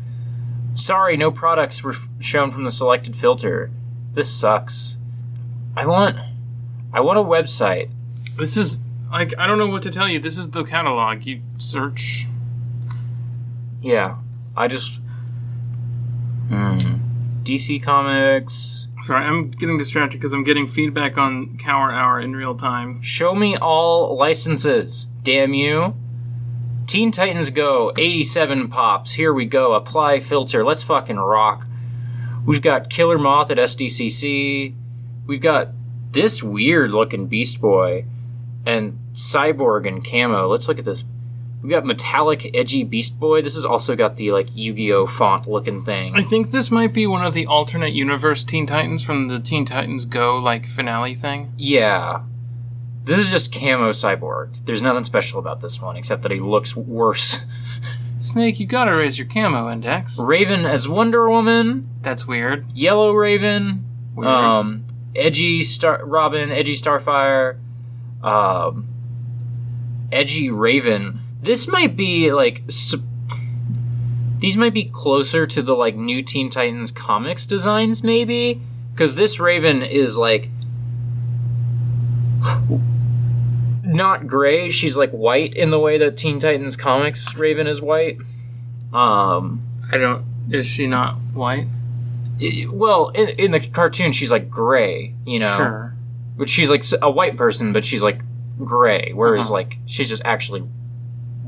Sorry, 0.75 1.17
no 1.17 1.31
products 1.31 1.83
were 1.83 1.93
f- 1.93 2.07
shown 2.19 2.51
from 2.51 2.63
the 2.63 2.71
selected 2.71 3.15
filter. 3.15 3.71
This 4.13 4.31
sucks. 4.31 4.97
I 5.75 5.85
want, 5.85 6.17
I 6.93 7.01
want 7.01 7.19
a 7.19 7.23
website. 7.23 7.89
This 8.37 8.57
is 8.57 8.79
like 9.11 9.33
I 9.37 9.47
don't 9.47 9.57
know 9.57 9.67
what 9.67 9.83
to 9.83 9.91
tell 9.91 10.07
you. 10.07 10.19
This 10.19 10.37
is 10.37 10.51
the 10.51 10.63
catalog. 10.63 11.25
You 11.25 11.41
search. 11.57 12.27
Yeah, 13.81 14.17
I 14.55 14.67
just. 14.67 14.99
Hmm. 16.49 16.77
DC 17.43 17.81
Comics. 17.81 18.86
Sorry, 19.01 19.23
I'm 19.23 19.51
getting 19.51 19.77
distracted 19.77 20.17
because 20.17 20.33
I'm 20.33 20.43
getting 20.43 20.67
feedback 20.67 21.17
on 21.17 21.57
Cower 21.57 21.91
Hour 21.91 22.19
in 22.19 22.35
real 22.35 22.55
time. 22.55 23.01
Show 23.01 23.35
me 23.35 23.55
all 23.55 24.17
licenses, 24.17 25.05
damn 25.23 25.53
you. 25.53 25.95
Teen 26.87 27.11
Titans 27.11 27.49
Go, 27.49 27.91
87 27.97 28.69
pops. 28.69 29.13
Here 29.13 29.33
we 29.33 29.45
go. 29.45 29.73
Apply 29.73 30.19
filter. 30.21 30.63
Let's 30.63 30.83
fucking 30.83 31.17
rock. 31.17 31.67
We've 32.45 32.61
got 32.61 32.89
Killer 32.89 33.17
Moth 33.17 33.51
at 33.51 33.57
SDCC. 33.57 34.73
We've 35.25 35.41
got 35.41 35.69
this 36.11 36.41
weird 36.41 36.91
looking 36.91 37.27
Beast 37.27 37.59
Boy 37.59 38.05
and 38.65 38.97
Cyborg 39.11 39.85
and 39.85 40.03
Camo. 40.03 40.47
Let's 40.47 40.69
look 40.69 40.79
at 40.79 40.85
this. 40.85 41.03
We've 41.61 41.71
got 41.71 41.85
metallic, 41.85 42.55
edgy 42.55 42.83
Beast 42.83 43.19
Boy. 43.19 43.41
This 43.41 43.55
has 43.55 43.65
also 43.65 43.95
got 43.95 44.15
the 44.15 44.31
like 44.31 44.55
Yu-Gi-Oh 44.55 45.07
font 45.07 45.47
looking 45.47 45.83
thing. 45.83 46.15
I 46.15 46.21
think 46.21 46.51
this 46.51 46.69
might 46.69 46.93
be 46.93 47.07
one 47.07 47.25
of 47.25 47.33
the 47.33 47.47
alternate 47.47 47.93
universe 47.93 48.43
Teen 48.43 48.67
Titans 48.67 49.01
from 49.03 49.27
the 49.27 49.39
Teen 49.39 49.65
Titans 49.65 50.05
Go 50.05 50.37
like 50.37 50.67
finale 50.67 51.15
thing. 51.15 51.53
Yeah. 51.57 52.21
This 53.03 53.19
is 53.19 53.31
just 53.31 53.51
Camo 53.53 53.89
Cyborg. 53.89 54.65
There's 54.65 54.81
nothing 54.81 55.03
special 55.05 55.39
about 55.39 55.61
this 55.61 55.81
one 55.81 55.95
except 55.97 56.21
that 56.23 56.31
he 56.31 56.39
looks 56.39 56.75
worse. 56.75 57.39
Snake, 58.19 58.59
you 58.59 58.65
gotta 58.65 58.95
raise 58.95 59.17
your 59.17 59.27
camo 59.27 59.71
index. 59.71 60.19
Raven 60.19 60.65
as 60.65 60.87
Wonder 60.89 61.29
Woman, 61.29 61.87
That's 62.01 62.27
weird. 62.27 62.65
Yellow 62.73 63.13
Raven, 63.13 63.85
Weird. 64.15 64.27
um, 64.27 64.85
Edgy 65.15 65.61
Star 65.63 66.03
Robin, 66.05 66.51
Edgy 66.51 66.75
Starfire, 66.75 67.57
um, 68.23 68.87
Edgy 70.11 70.49
Raven. 70.49 71.19
This 71.41 71.67
might 71.67 71.95
be 71.95 72.31
like 72.31 72.63
sup- 72.69 73.01
these 74.39 74.57
might 74.57 74.73
be 74.73 74.85
closer 74.85 75.47
to 75.47 75.61
the 75.61 75.73
like 75.75 75.95
New 75.95 76.21
Teen 76.21 76.49
Titans 76.49 76.91
comics 76.91 77.45
designs, 77.45 78.03
maybe 78.03 78.61
because 78.93 79.15
this 79.15 79.39
Raven 79.39 79.81
is 79.81 80.17
like 80.17 80.49
not 83.83 84.27
gray. 84.27 84.69
She's 84.69 84.97
like 84.97 85.11
white 85.11 85.53
in 85.55 85.69
the 85.69 85.79
way 85.79 85.97
that 85.97 86.17
Teen 86.17 86.39
Titans 86.39 86.75
comics 86.75 87.35
Raven 87.35 87.67
is 87.67 87.81
white. 87.81 88.17
Um, 88.93 89.63
I 89.91 89.97
don't. 89.97 90.25
Is 90.51 90.65
she 90.65 90.87
not 90.87 91.15
white? 91.33 91.67
Well, 92.69 93.09
in, 93.09 93.29
in 93.29 93.51
the 93.51 93.59
cartoon, 93.59 94.11
she's 94.11 94.31
like 94.31 94.49
gray, 94.49 95.15
you 95.25 95.39
know. 95.39 95.55
Sure. 95.57 95.93
But 96.37 96.49
she's 96.49 96.69
like 96.69 96.83
a 97.01 97.09
white 97.09 97.35
person, 97.35 97.73
but 97.73 97.83
she's 97.83 98.03
like 98.03 98.21
gray, 98.63 99.11
whereas 99.13 99.45
Uh-huh. 99.47 99.53
like 99.53 99.77
she's 99.87 100.09
just 100.09 100.21
actually 100.23 100.63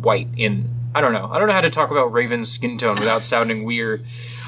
white. 0.02 0.28
In 0.38 0.70
I 0.96 1.02
don't 1.02 1.14
know. 1.14 1.30
I 1.32 1.38
don't 1.38 1.48
know 1.48 1.54
how 1.54 1.62
to 1.62 1.70
talk 1.70 1.92
about 1.92 2.12
Raven's 2.12 2.52
skin 2.52 2.78
tone 2.78 2.98
without 3.00 3.24
sounding 3.34 3.64
weird. 3.64 4.06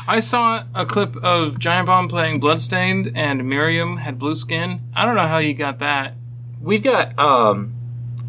I 0.07 0.19
saw 0.19 0.63
a 0.73 0.85
clip 0.85 1.15
of 1.17 1.59
Giant 1.59 1.85
Bomb 1.85 2.09
playing 2.09 2.39
Bloodstained, 2.39 3.11
and 3.15 3.47
Miriam 3.47 3.97
had 3.97 4.17
blue 4.17 4.35
skin. 4.35 4.81
I 4.95 5.05
don't 5.05 5.15
know 5.15 5.27
how 5.27 5.37
you 5.37 5.53
got 5.53 5.77
that. 5.79 6.15
We've 6.59 6.81
got 6.81 7.17
um, 7.19 7.73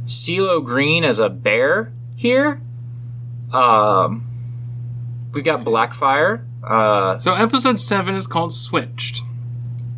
CeeLo 0.04 0.62
Green 0.64 1.02
as 1.04 1.18
a 1.18 1.30
bear 1.30 1.92
here. 2.16 2.61
Um, 3.52 4.26
we've 5.32 5.44
got 5.44 5.64
Blackfire. 5.64 6.44
Uh, 6.62 7.18
So 7.18 7.35
episode 7.35 7.80
seven 7.80 8.14
is 8.14 8.26
called 8.26 8.52
Switched. 8.52 9.22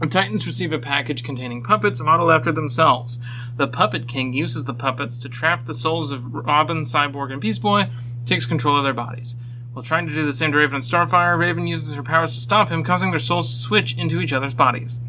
The 0.04 0.10
Titans 0.10 0.46
receive 0.46 0.70
a 0.70 0.78
package 0.78 1.24
containing 1.24 1.62
puppets 1.62 1.98
modeled 1.98 2.30
after 2.30 2.52
themselves. 2.52 3.18
The 3.56 3.66
Puppet 3.66 4.06
King 4.06 4.34
uses 4.34 4.66
the 4.66 4.74
puppets 4.74 5.16
to 5.16 5.30
trap 5.30 5.64
the 5.64 5.72
souls 5.72 6.10
of 6.10 6.34
Robin, 6.34 6.82
Cyborg, 6.82 7.32
and 7.32 7.40
Beast 7.40 7.62
Boy, 7.62 7.88
takes 8.26 8.44
control 8.44 8.76
of 8.76 8.84
their 8.84 8.92
bodies. 8.92 9.34
While 9.72 9.82
trying 9.82 10.06
to 10.06 10.12
do 10.12 10.26
the 10.26 10.34
same 10.34 10.52
to 10.52 10.58
Raven 10.58 10.74
and 10.74 10.84
Starfire, 10.84 11.38
Raven 11.38 11.66
uses 11.66 11.94
her 11.94 12.02
powers 12.02 12.32
to 12.32 12.36
stop 12.38 12.68
him, 12.68 12.84
causing 12.84 13.12
their 13.12 13.18
souls 13.18 13.48
to 13.48 13.56
switch 13.56 13.96
into 13.96 14.20
each 14.20 14.34
other's 14.34 14.52
bodies. 14.52 15.00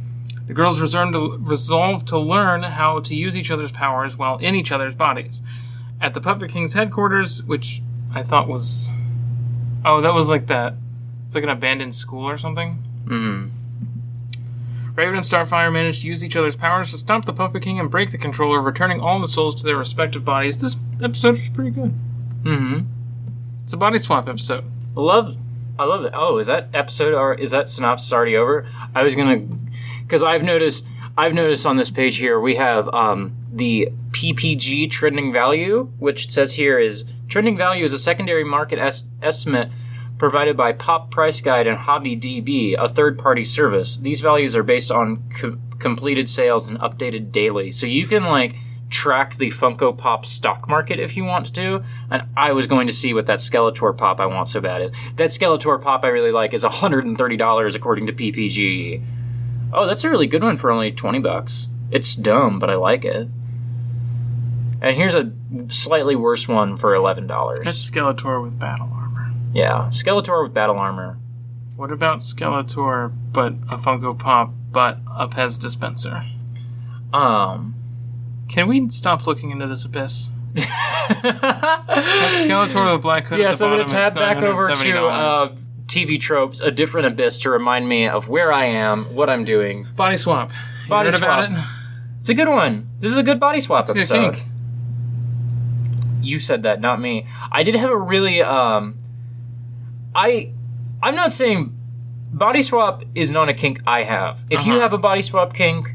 The 0.48 0.54
girls 0.54 0.80
resolve 0.80 2.06
to, 2.06 2.18
learn 2.18 2.64
how 2.64 3.02
to 3.02 3.14
use 3.14 3.36
each 3.36 3.52
other's 3.52 3.74
powers 3.74 4.16
while 4.16 4.38
in 4.38 4.56
each 4.56 4.72
other's 4.72 4.96
bodies. 4.96 5.42
At 6.00 6.14
the 6.14 6.22
Puppet 6.22 6.50
King's 6.50 6.72
headquarters, 6.72 7.44
which 7.44 7.82
I 8.14 8.24
thought 8.24 8.48
was. 8.48 8.92
Oh, 9.84 10.00
that 10.00 10.14
was 10.14 10.30
like 10.30 10.48
that. 10.48 10.76
It's 11.26 11.36
like 11.36 11.44
an 11.44 11.50
abandoned 11.50 11.96
school 11.96 12.24
or 12.24 12.38
something. 12.38 12.82
Mm. 13.06 13.52
Raven 14.96 15.16
and 15.16 15.26
Starfire 15.26 15.72
manage 15.72 16.02
to 16.02 16.08
use 16.08 16.24
each 16.24 16.36
other's 16.36 16.56
powers 16.56 16.92
to 16.92 16.98
stop 16.98 17.26
the 17.26 17.34
Puppet 17.34 17.62
King 17.64 17.80
and 17.80 17.92
break 17.92 18.12
the 18.12 18.18
controller, 18.18 18.62
returning 18.62 19.02
all 19.02 19.20
the 19.20 19.28
souls 19.28 19.56
to 19.56 19.64
their 19.64 19.76
respective 19.76 20.24
bodies. 20.24 20.60
This 20.60 20.78
episode 21.04 21.32
was 21.32 21.50
pretty 21.50 21.72
good. 21.72 21.94
Mm 22.44 22.58
hmm. 22.58 22.80
It's 23.64 23.74
a 23.74 23.78
body 23.78 24.00
swap 24.00 24.30
episode. 24.30 24.64
Love. 24.96 25.38
I 25.78 25.84
love 25.84 26.06
it. 26.06 26.14
Oh, 26.16 26.38
is 26.38 26.48
that 26.48 26.70
episode 26.74 27.14
or 27.14 27.34
is 27.34 27.52
that 27.52 27.70
synopsis 27.70 28.14
already 28.14 28.38
over? 28.38 28.66
I 28.94 29.04
was 29.04 29.16
gonna, 29.16 29.40
because 30.02 30.24
I've 30.24 30.44
noticed. 30.44 30.86
I've 31.18 31.34
noticed 31.34 31.66
on 31.66 31.78
this 31.78 31.90
page 31.90 32.18
here 32.18 32.40
we 32.40 32.56
have 32.56 32.90
um, 32.94 33.36
the 33.52 33.90
PPG 34.12 34.92
trending 34.92 35.32
value, 35.32 35.92
which 35.98 36.26
it 36.26 36.32
says 36.34 36.54
here 36.54 36.78
is 36.78 37.06
trending 37.30 37.56
value 37.58 37.86
is 37.86 37.94
a 37.94 37.98
secondary 37.98 38.44
market 38.44 38.80
es- 38.80 39.04
estimate 39.22 39.72
provided 40.18 40.56
by 40.56 40.72
Pop 40.72 41.12
Price 41.12 41.42
Guide 41.42 41.68
and 41.68 41.78
Hobby 41.78 42.16
DB, 42.18 42.76
a 42.78 42.88
third-party 42.88 43.44
service. 43.44 43.98
These 43.98 44.22
values 44.22 44.56
are 44.56 44.64
based 44.64 44.92
on 44.92 45.30
co- 45.38 45.58
completed 45.80 46.30
sales 46.30 46.68
and 46.68 46.80
updated 46.80 47.32
daily, 47.32 47.72
so 47.72 47.86
you 47.86 48.08
can 48.08 48.24
like 48.26 48.56
track 48.90 49.36
the 49.36 49.50
Funko 49.50 49.96
Pop 49.98 50.26
stock 50.26 50.70
market 50.70 51.00
if 51.00 51.18
you 51.18 51.26
want 51.26 51.54
to. 51.56 51.84
And 52.10 52.24
I 52.38 52.54
was 52.54 52.68
going 52.68 52.88
to 52.88 52.94
see 52.94 53.14
what 53.14 53.26
that 53.26 53.40
Skeletor 53.40 53.96
Pop 53.98 54.20
I 54.20 54.26
want 54.26 54.50
so 54.50 54.62
bad 54.62 54.82
is. 54.82 54.92
That 55.16 55.30
Skeletor 55.30 55.82
Pop 55.82 56.04
I 56.04 56.08
really 56.08 56.32
like 56.32 56.54
is 56.54 56.64
$130 56.64 57.76
according 57.76 58.08
to 58.08 58.14
PPG. 58.14 59.04
Oh, 59.74 59.86
that's 59.86 60.04
a 60.04 60.10
really 60.10 60.28
good 60.28 60.44
one 60.44 60.58
for 60.58 60.72
only 60.72 60.92
20 60.92 61.20
bucks. 61.20 61.68
It's 61.92 62.16
dumb, 62.16 62.60
but 62.60 62.70
I 62.70 62.76
like 62.76 63.04
it. 63.04 63.28
And 64.82 64.96
here's 64.96 65.16
a 65.16 65.32
slightly 65.68 66.16
worse 66.16 66.48
one 66.48 66.78
for 66.78 66.94
$11. 66.94 67.64
That's 67.64 67.90
Skeletor 67.90 68.42
with 68.44 68.60
battle 68.60 68.90
armor. 68.94 69.05
Yeah, 69.56 69.88
Skeletor 69.90 70.44
with 70.44 70.54
battle 70.54 70.78
armor. 70.78 71.18
What 71.76 71.92
about 71.92 72.20
Skeletor, 72.20 73.12
but 73.32 73.54
a 73.70 73.78
Funko 73.78 74.18
Pop, 74.18 74.52
but 74.72 75.00
a 75.10 75.28
Pez 75.28 75.60
dispenser? 75.60 76.24
Um, 77.14 77.76
Can 78.50 78.68
we 78.68 78.88
stop 78.90 79.26
looking 79.28 79.50
into 79.52 79.68
this 79.68 79.84
abyss? 79.86 80.32
That's 80.54 80.66
Skeletor 82.46 82.86
with 82.86 82.94
a 82.96 82.98
black 83.00 83.26
hood. 83.28 83.40
at 83.40 83.44
Yes, 83.44 83.60
the 83.60 83.66
I'm 83.66 83.72
going 83.72 83.88
to 83.88 83.94
tab 83.94 84.16
back 84.16 84.38
over 84.38 84.74
to 84.74 85.08
uh, 85.08 85.56
TV 85.88 86.20
tropes, 86.20 86.62
a 86.62 86.72
different 86.72 87.08
abyss 87.08 87.40
to 87.40 87.50
remind 87.50 87.88
me 87.90 88.08
of 88.08 88.28
where 88.30 88.52
I 88.54 88.66
am, 88.66 89.14
what 89.16 89.30
I'm 89.30 89.44
doing. 89.44 89.88
body 89.96 90.18
swap. 90.18 90.52
You 90.84 90.90
Body 90.90 91.12
heard 91.12 91.22
about 91.22 91.48
swap. 91.48 91.60
it? 91.60 91.66
It's 92.22 92.30
a 92.30 92.34
good 92.34 92.48
one. 92.50 92.90
This 93.00 93.12
is 93.12 93.18
a 93.18 93.24
good 93.24 93.40
body 93.40 93.60
swap 93.60 93.90
It's 93.90 93.92
a 93.92 93.94
good 93.94 94.28
episode. 94.28 94.48
You 96.22 96.40
said 96.40 96.64
that, 96.64 96.82
not 96.82 97.00
me. 97.00 97.28
I 97.52 97.64
did 97.64 97.76
have 97.76 97.92
a 97.92 97.98
really 97.98 98.42
um 98.42 98.98
I 100.16 100.52
I'm 101.04 101.16
not 101.16 101.32
saying 101.34 101.76
body 102.32 102.62
swap 102.62 103.04
is 103.14 103.30
not 103.32 103.50
a 103.50 103.54
kink 103.54 103.82
I 103.86 104.04
have. 104.04 104.44
If 104.50 104.66
you 104.66 104.74
Uh-huh. 104.74 104.82
have 104.82 104.94
a 104.94 104.98
body 104.98 105.22
swap 105.22 105.54
kink, 105.54 105.94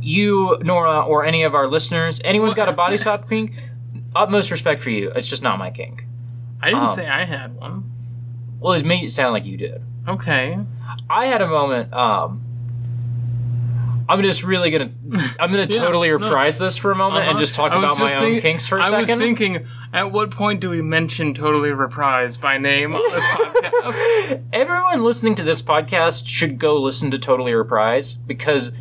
you, 0.00 0.58
Nora, 0.62 1.00
or 1.00 1.24
any 1.24 1.42
of 1.44 1.54
our 1.54 1.66
listeners, 1.68 2.20
anyone's 2.24 2.54
got 2.54 2.68
a 2.68 2.72
body 2.72 2.96
swap 3.04 3.28
kink, 3.28 3.52
utmost 4.14 4.50
respect 4.50 4.80
for 4.80 4.90
you. 4.90 5.10
It's 5.14 5.28
just 5.28 5.42
not 5.42 5.58
my 5.58 5.70
kink. 5.70 6.04
I 6.60 6.66
didn't 6.66 6.88
Um, 6.88 6.88
say 6.96 7.06
I 7.08 7.24
had 7.24 7.54
one. 7.56 7.84
Well, 8.60 8.74
it 8.74 8.84
made 8.84 9.04
it 9.04 9.12
sound 9.12 9.32
like 9.32 9.44
you 9.46 9.56
did. 9.56 9.82
Okay. 10.08 10.58
I 11.08 11.26
had 11.26 11.40
a 11.40 11.46
moment. 11.48 11.92
Um, 11.94 12.42
I'm 14.08 14.22
just 14.22 14.42
really 14.42 14.70
gonna. 14.70 14.90
I'm 15.40 15.50
gonna 15.50 15.62
Yeah, 15.70 15.80
totally 15.80 16.08
no. 16.08 16.14
reprise 16.16 16.58
this 16.58 16.76
for 16.76 16.90
a 16.90 16.94
moment 16.94 17.22
and 17.24 17.30
Uh-huh. 17.30 17.38
just 17.38 17.54
talk 17.54 17.72
about 17.72 17.98
my 17.98 18.06
just 18.08 18.16
own 18.16 18.40
kinks 18.40 18.66
for 18.66 18.78
a 18.78 18.82
I 18.82 18.84
second. 18.90 18.96
I 19.10 19.14
was 19.14 19.22
thinking, 19.24 19.66
at 19.92 20.10
what 20.12 20.30
point 20.30 20.60
do 20.60 20.70
we 20.70 20.82
mention 20.82 21.34
totally 21.34 21.70
reprise 21.70 22.36
by 22.36 22.58
name 22.58 22.94
on 22.94 23.02
this 23.12 23.24
podcast? 23.24 24.42
Everyone 24.52 25.04
listening 25.04 25.34
to 25.36 25.42
this 25.42 25.62
podcast 25.62 26.26
should 26.26 26.58
go 26.58 26.76
listen 26.80 27.10
to 27.10 27.18
Totally 27.18 27.54
Reprise 27.54 28.14
because 28.14 28.72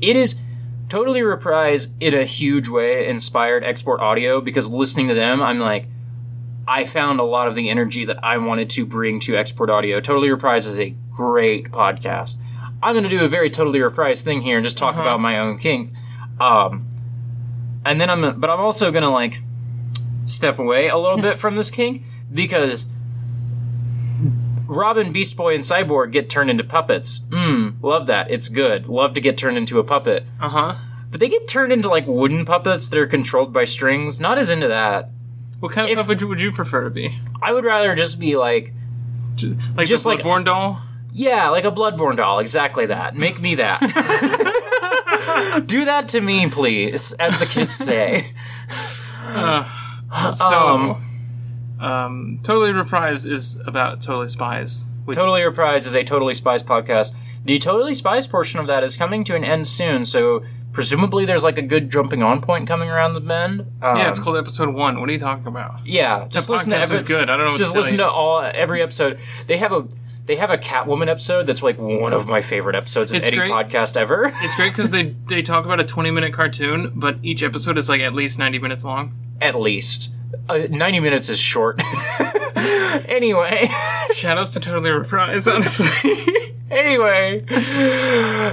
it 0.00 0.16
is 0.16 0.40
Totally 0.88 1.22
Reprise 1.22 1.88
in 2.00 2.14
a 2.14 2.24
huge 2.24 2.68
way 2.68 3.08
inspired 3.08 3.62
export 3.64 4.00
audio 4.00 4.40
because 4.40 4.68
listening 4.68 5.08
to 5.08 5.14
them, 5.14 5.42
I'm 5.42 5.58
like, 5.58 5.86
I 6.66 6.84
found 6.84 7.20
a 7.20 7.24
lot 7.24 7.48
of 7.48 7.54
the 7.54 7.68
energy 7.70 8.04
that 8.06 8.22
I 8.24 8.38
wanted 8.38 8.70
to 8.70 8.84
bring 8.86 9.20
to 9.20 9.36
export 9.36 9.70
audio. 9.70 10.00
Totally 10.00 10.30
Reprise 10.30 10.66
is 10.66 10.78
a 10.78 10.94
great 11.10 11.70
podcast. 11.70 12.36
I'm 12.82 12.94
going 12.94 13.02
to 13.04 13.08
do 13.10 13.24
a 13.24 13.28
very 13.28 13.50
Totally 13.50 13.80
Reprise 13.80 14.22
thing 14.22 14.42
here 14.42 14.56
and 14.56 14.64
just 14.64 14.78
talk 14.78 14.92
Uh-huh. 14.94 15.02
about 15.02 15.20
my 15.20 15.38
own 15.38 15.58
kink. 15.58 15.92
Um, 16.40 16.86
and 17.84 18.00
then 18.00 18.08
I'm, 18.10 18.40
but 18.40 18.48
I'm 18.50 18.60
also 18.60 18.90
going 18.92 19.02
to 19.04 19.10
like 19.10 19.40
step 20.26 20.58
away 20.58 20.88
a 20.88 20.96
little 20.96 21.18
bit 21.18 21.38
from 21.38 21.56
this 21.56 21.70
kink 21.70 22.02
because 22.32 22.86
Robin, 24.66 25.12
Beast 25.12 25.36
Boy, 25.36 25.54
and 25.54 25.62
Cyborg 25.64 26.12
get 26.12 26.28
turned 26.28 26.50
into 26.50 26.62
puppets. 26.64 27.20
Mmm, 27.20 27.82
love 27.82 28.06
that. 28.06 28.30
It's 28.30 28.48
good. 28.48 28.86
Love 28.86 29.14
to 29.14 29.20
get 29.20 29.38
turned 29.38 29.56
into 29.56 29.78
a 29.78 29.84
puppet. 29.84 30.24
Uh 30.40 30.48
huh. 30.50 30.74
But 31.10 31.20
they 31.20 31.28
get 31.28 31.48
turned 31.48 31.72
into 31.72 31.88
like 31.88 32.06
wooden 32.06 32.44
puppets 32.44 32.86
that 32.88 32.98
are 32.98 33.06
controlled 33.06 33.52
by 33.52 33.64
strings. 33.64 34.20
Not 34.20 34.36
as 34.38 34.50
into 34.50 34.68
that. 34.68 35.08
What 35.60 35.72
kind 35.72 35.90
of 35.90 35.98
If- 35.98 36.06
puppet 36.06 36.28
would 36.28 36.40
you 36.40 36.52
prefer 36.52 36.84
to 36.84 36.90
be? 36.90 37.18
I 37.40 37.52
would 37.52 37.64
rather 37.64 37.94
just 37.94 38.18
be 38.20 38.36
like, 38.36 38.72
Like 39.74 39.86
Just 39.88 40.04
like- 40.04 40.20
Bloodborne 40.20 40.44
doll? 40.44 40.82
Yeah, 41.12 41.48
like 41.50 41.64
a 41.64 41.70
Bloodborne 41.72 42.16
doll. 42.16 42.38
Exactly 42.38 42.86
that. 42.86 43.16
Make 43.16 43.40
me 43.40 43.54
that. 43.56 43.80
Do 45.66 45.84
that 45.84 46.08
to 46.08 46.20
me, 46.20 46.48
please, 46.48 47.12
as 47.14 47.38
the 47.38 47.46
kids 47.46 47.74
say. 47.74 48.26
Uh, 49.22 49.64
so, 50.32 50.44
Um, 50.46 51.02
um, 51.80 52.40
Totally 52.42 52.72
Reprise 52.72 53.24
is 53.26 53.56
about 53.66 54.00
Totally 54.00 54.28
Spies. 54.28 54.84
Which, 55.04 55.16
Totally 55.16 55.42
Reprise 55.42 55.86
is 55.86 55.94
a 55.94 56.02
Totally 56.04 56.34
Spies 56.34 56.62
podcast. 56.62 57.14
The 57.44 57.58
Totally 57.58 57.94
Spies 57.94 58.26
portion 58.26 58.58
of 58.60 58.66
that 58.66 58.82
is 58.84 58.96
coming 58.96 59.24
to 59.24 59.34
an 59.36 59.44
end 59.44 59.68
soon, 59.68 60.04
so 60.04 60.42
presumably 60.72 61.24
there's 61.24 61.44
like 61.44 61.56
a 61.56 61.62
good 61.62 61.90
jumping 61.90 62.22
on 62.22 62.40
point 62.40 62.66
coming 62.68 62.90
around 62.90 63.14
the 63.14 63.20
bend. 63.20 63.60
Um, 63.80 63.96
yeah, 63.96 64.08
it's 64.10 64.18
called 64.18 64.36
episode 64.36 64.74
one. 64.74 65.00
What 65.00 65.08
are 65.08 65.12
you 65.12 65.18
talking 65.18 65.46
about? 65.46 65.86
Yeah, 65.86 66.26
just 66.28 66.48
listen 66.48 66.70
to 66.70 66.76
podcast 66.78 66.82
every. 66.82 67.02
good. 67.04 67.30
I 67.30 67.36
don't 67.36 67.46
know 67.46 67.50
what 67.52 67.58
Just 67.58 67.70
to 67.70 67.74
tell 67.74 67.82
listen 67.82 67.98
you. 67.98 68.04
to 68.04 68.10
all 68.10 68.40
every 68.42 68.82
episode. 68.82 69.18
They 69.46 69.56
have 69.58 69.72
a 69.72 69.86
they 70.28 70.36
have 70.36 70.50
a 70.50 70.58
Catwoman 70.58 71.08
episode 71.08 71.46
that's 71.46 71.62
like 71.62 71.78
one 71.78 72.12
of 72.12 72.28
my 72.28 72.42
favorite 72.42 72.76
episodes 72.76 73.10
of 73.10 73.16
It's 73.16 73.26
any 73.26 73.38
great. 73.38 73.50
podcast 73.50 73.96
ever. 73.96 74.26
It's 74.42 74.54
great 74.56 74.70
because 74.70 74.90
they, 74.90 75.16
they 75.26 75.40
talk 75.42 75.64
about 75.64 75.80
a 75.80 75.84
20 75.84 76.10
minute 76.10 76.32
cartoon, 76.34 76.92
but 76.94 77.16
each 77.22 77.42
episode 77.42 77.78
is 77.78 77.88
like 77.88 78.02
at 78.02 78.12
least 78.12 78.38
90 78.38 78.58
minutes 78.60 78.84
long. 78.84 79.14
At 79.40 79.54
least 79.54 80.12
uh, 80.48 80.66
ninety 80.70 81.00
minutes 81.00 81.28
is 81.30 81.38
short. 81.38 81.80
anyway, 82.56 83.66
Shoutouts 84.12 84.52
to 84.54 84.60
Totally 84.60 84.90
Reprise, 84.90 85.48
honestly. 85.48 85.88
anyway, 86.70 87.44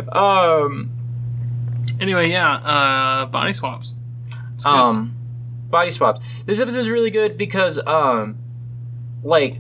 um, 0.10 0.90
anyway, 2.00 2.30
yeah, 2.30 2.54
uh, 2.56 3.26
body 3.26 3.52
swaps. 3.54 3.94
Um, 4.64 5.16
body 5.70 5.90
swaps. 5.90 6.26
This 6.46 6.60
episode 6.62 6.80
is 6.80 6.90
really 6.90 7.12
good 7.12 7.38
because 7.38 7.80
um, 7.86 8.38
like. 9.24 9.60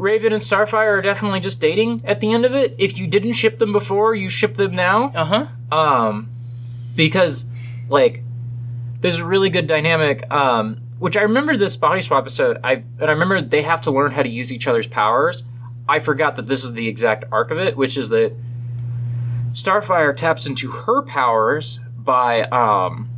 Raven 0.00 0.32
and 0.32 0.40
Starfire 0.40 0.98
are 0.98 1.02
definitely 1.02 1.40
just 1.40 1.60
dating 1.60 2.02
at 2.06 2.20
the 2.20 2.32
end 2.32 2.46
of 2.46 2.54
it. 2.54 2.74
If 2.78 2.96
you 2.98 3.06
didn't 3.06 3.32
ship 3.32 3.58
them 3.58 3.72
before, 3.72 4.14
you 4.14 4.30
ship 4.30 4.54
them 4.56 4.74
now. 4.74 5.12
uh 5.14 5.24
huh. 5.24 5.76
um 5.76 6.30
because 6.96 7.44
like 7.88 8.22
there's 9.00 9.18
a 9.18 9.24
really 9.24 9.48
good 9.50 9.66
dynamic 9.66 10.30
um 10.32 10.80
which 10.98 11.16
i 11.16 11.22
remember 11.22 11.56
this 11.56 11.76
body 11.76 12.00
swap 12.00 12.22
episode 12.24 12.58
i 12.64 12.72
and 12.72 13.04
i 13.04 13.10
remember 13.12 13.40
they 13.40 13.62
have 13.62 13.80
to 13.80 13.90
learn 13.90 14.10
how 14.10 14.22
to 14.22 14.28
use 14.28 14.52
each 14.52 14.66
other's 14.66 14.86
powers 14.88 15.42
i 15.88 15.98
forgot 16.00 16.36
that 16.36 16.46
this 16.48 16.64
is 16.64 16.72
the 16.72 16.88
exact 16.88 17.24
arc 17.30 17.50
of 17.50 17.58
it 17.58 17.76
which 17.76 17.96
is 17.96 18.08
that 18.08 18.34
starfire 19.52 20.14
taps 20.14 20.46
into 20.46 20.70
her 20.70 21.02
powers 21.02 21.80
by 21.96 22.42
um 22.42 23.08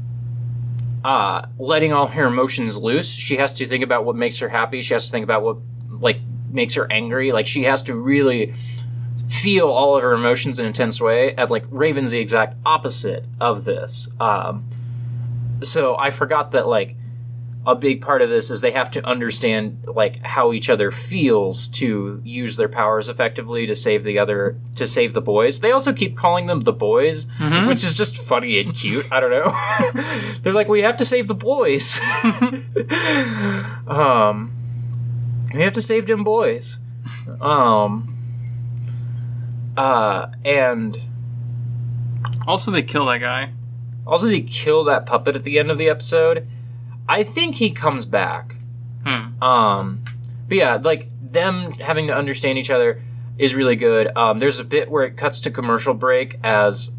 uh 1.05 1.47
letting 1.59 1.93
all 1.93 2.07
her 2.09 2.27
emotions 2.27 2.77
loose 2.77 3.11
she 3.11 3.37
has 3.39 3.53
to 3.55 3.67
think 3.67 3.83
about 3.83 4.05
what 4.05 4.15
makes 4.17 4.39
her 4.39 4.49
happy 4.51 4.81
she 4.83 4.93
has 4.95 5.07
to 5.07 5.13
think 5.13 5.25
about 5.25 5.43
what 5.43 5.57
like 5.89 6.19
makes 6.53 6.75
her 6.75 6.91
angry. 6.91 7.33
Like 7.33 7.47
she 7.47 7.65
has 7.65 7.83
to 7.85 7.95
really 7.95 8.53
feel 9.29 9.69
all 9.69 9.97
of 9.97 10.03
her 10.03 10.13
emotions 10.13 10.59
in 10.59 10.67
an 10.67 10.69
intense 10.69 11.01
way 11.01 11.35
as 11.37 11.51
like 11.51 11.65
raven's 11.71 12.11
the 12.11 12.19
exact 12.19 12.57
opposite 12.67 13.25
of 13.41 13.65
this. 13.65 14.09
Um 14.21 14.65
so 15.63 15.97
i 15.97 16.11
forgot 16.11 16.51
that 16.53 16.67
like 16.67 16.97
a 17.65 17.77
big 17.77 18.01
part 18.01 18.21
of 18.23 18.29
this 18.29 18.51
is 18.51 18.61
they 18.61 18.73
have 18.73 18.91
to 18.91 19.07
understand 19.07 19.85
like 19.87 20.21
how 20.25 20.53
each 20.53 20.69
other 20.69 20.91
feels 20.91 21.69
to 21.69 22.21
use 22.25 22.57
their 22.57 22.69
powers 22.69 23.09
effectively 23.09 23.69
to 23.69 23.77
save 23.77 24.03
the 24.03 24.19
other 24.19 24.59
to 24.75 24.85
save 24.85 25.15
the 25.15 25.21
boys. 25.21 25.61
They 25.61 25.71
also 25.71 25.93
keep 25.93 26.17
calling 26.17 26.47
them 26.49 26.63
the 26.63 26.73
boys 26.73 27.29
which 27.69 27.85
is 27.85 27.95
just 27.95 28.19
funny 28.19 28.59
and 28.59 28.75
cute. 28.75 29.07
I 29.13 29.21
don't 29.21 29.31
know. 29.31 29.57
They're 30.43 30.53
like 30.53 30.67
we 30.69 30.83
have 30.83 30.97
to 30.97 31.05
save 31.05 31.29
the 31.29 31.35
boys. 31.35 32.01
Um 33.87 34.53
we 35.55 35.63
have 35.63 35.73
to 35.73 35.83
save 35.83 36.07
them 36.07 36.25
boys 36.25 36.81
um 37.41 38.09
uh, 39.77 40.27
and 40.45 40.99
Also, 42.47 42.71
they 42.71 42.83
kill 42.83 43.07
that 43.07 43.19
guy. 43.19 43.53
Also, 44.07 44.27
they 44.27 44.41
kill 44.41 44.85
that 44.85 45.07
puppet 45.07 45.37
at 45.37 45.45
the 45.45 45.59
end 45.59 45.71
of 45.71 45.79
the 45.79 45.89
episode. 45.89 46.47
I 47.09 47.23
think 47.23 47.57
he 47.57 47.71
comes 47.71 48.05
back. 48.05 48.57
Hmm. 49.05 49.43
Um, 49.43 50.05
but 50.49 50.57
yeah, 50.57 50.75
like 50.77 51.09
them 51.23 51.73
having 51.73 52.07
to 52.09 52.15
understand 52.15 52.59
each 52.59 52.71
other 52.71 53.01
is 53.39 53.55
really 53.55 53.77
good. 53.77 54.15
Um, 54.17 54.39
there's 54.39 54.59
a 54.59 54.65
bit 54.65 54.91
where 54.91 55.05
it 55.05 55.17
cuts 55.17 55.41
to 55.41 55.51
commercial 55.51 55.95
break 55.95 56.39
as 56.45 56.91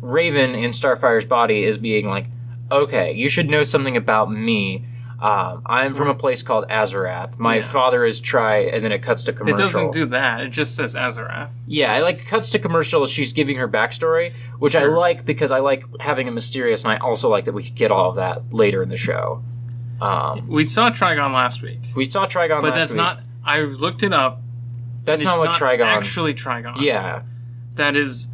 Raven 0.00 0.54
in 0.54 0.72
Starfire's 0.72 1.26
body 1.26 1.64
is 1.64 1.78
being 1.78 2.08
like, 2.08 2.26
"Okay, 2.70 3.12
you 3.12 3.28
should 3.28 3.50
know 3.50 3.62
something 3.62 3.96
about 3.96 4.30
me. 4.32 4.86
Um, 5.18 5.62
I'm 5.64 5.94
from 5.94 6.08
a 6.08 6.14
place 6.14 6.42
called 6.42 6.68
Azarath. 6.68 7.38
My 7.38 7.56
Yeah. 7.56 7.62
father 7.62 8.04
is 8.04 8.20
Try." 8.20 8.58
And 8.58 8.84
then 8.84 8.92
it 8.92 9.00
cuts 9.00 9.24
to 9.24 9.32
commercial. 9.32 9.58
It 9.58 9.62
doesn't 9.62 9.92
do 9.92 10.06
that. 10.06 10.42
It 10.42 10.50
just 10.50 10.74
says 10.74 10.94
Azarath. 10.94 11.52
Yeah, 11.66 11.96
it 11.96 12.02
like 12.02 12.26
cuts 12.26 12.50
to 12.50 12.58
commercial. 12.58 13.06
She's 13.06 13.32
giving 13.32 13.56
her 13.56 13.66
backstory, 13.68 14.32
which 14.58 14.76
I 14.76 14.84
like 14.84 15.24
because 15.24 15.50
I 15.50 15.60
like 15.60 15.84
having 16.00 16.28
a 16.28 16.30
mysterious, 16.30 16.82
and 16.84 16.92
I 16.92 16.96
also 16.98 17.30
like 17.30 17.44
that 17.46 17.52
we 17.54 17.62
could 17.62 17.74
get 17.74 17.90
all 17.90 18.10
of 18.10 18.16
that 18.16 18.52
later 18.52 18.82
in 18.82 18.90
the 18.90 18.96
show. 18.98 19.42
Um, 20.02 20.48
We 20.48 20.64
saw 20.64 20.90
Trigon 20.90 21.32
last 21.32 21.62
week, 21.62 21.80
we 21.94 22.04
saw 22.04 22.26
Trigon, 22.26 22.60
but 22.60 22.74
that's 22.74 22.92
week. 22.92 22.98
not. 22.98 23.20
I 23.44 23.60
looked 23.60 24.02
it 24.02 24.12
up. 24.12 24.42
That's 25.04 25.24
not 25.24 25.38
what 25.38 25.50
Trigon. 25.52 25.86
Actually, 25.86 26.34
Trigon. 26.34 26.80
yeah, 26.82 27.22
that 27.76 27.96
is 27.96 28.28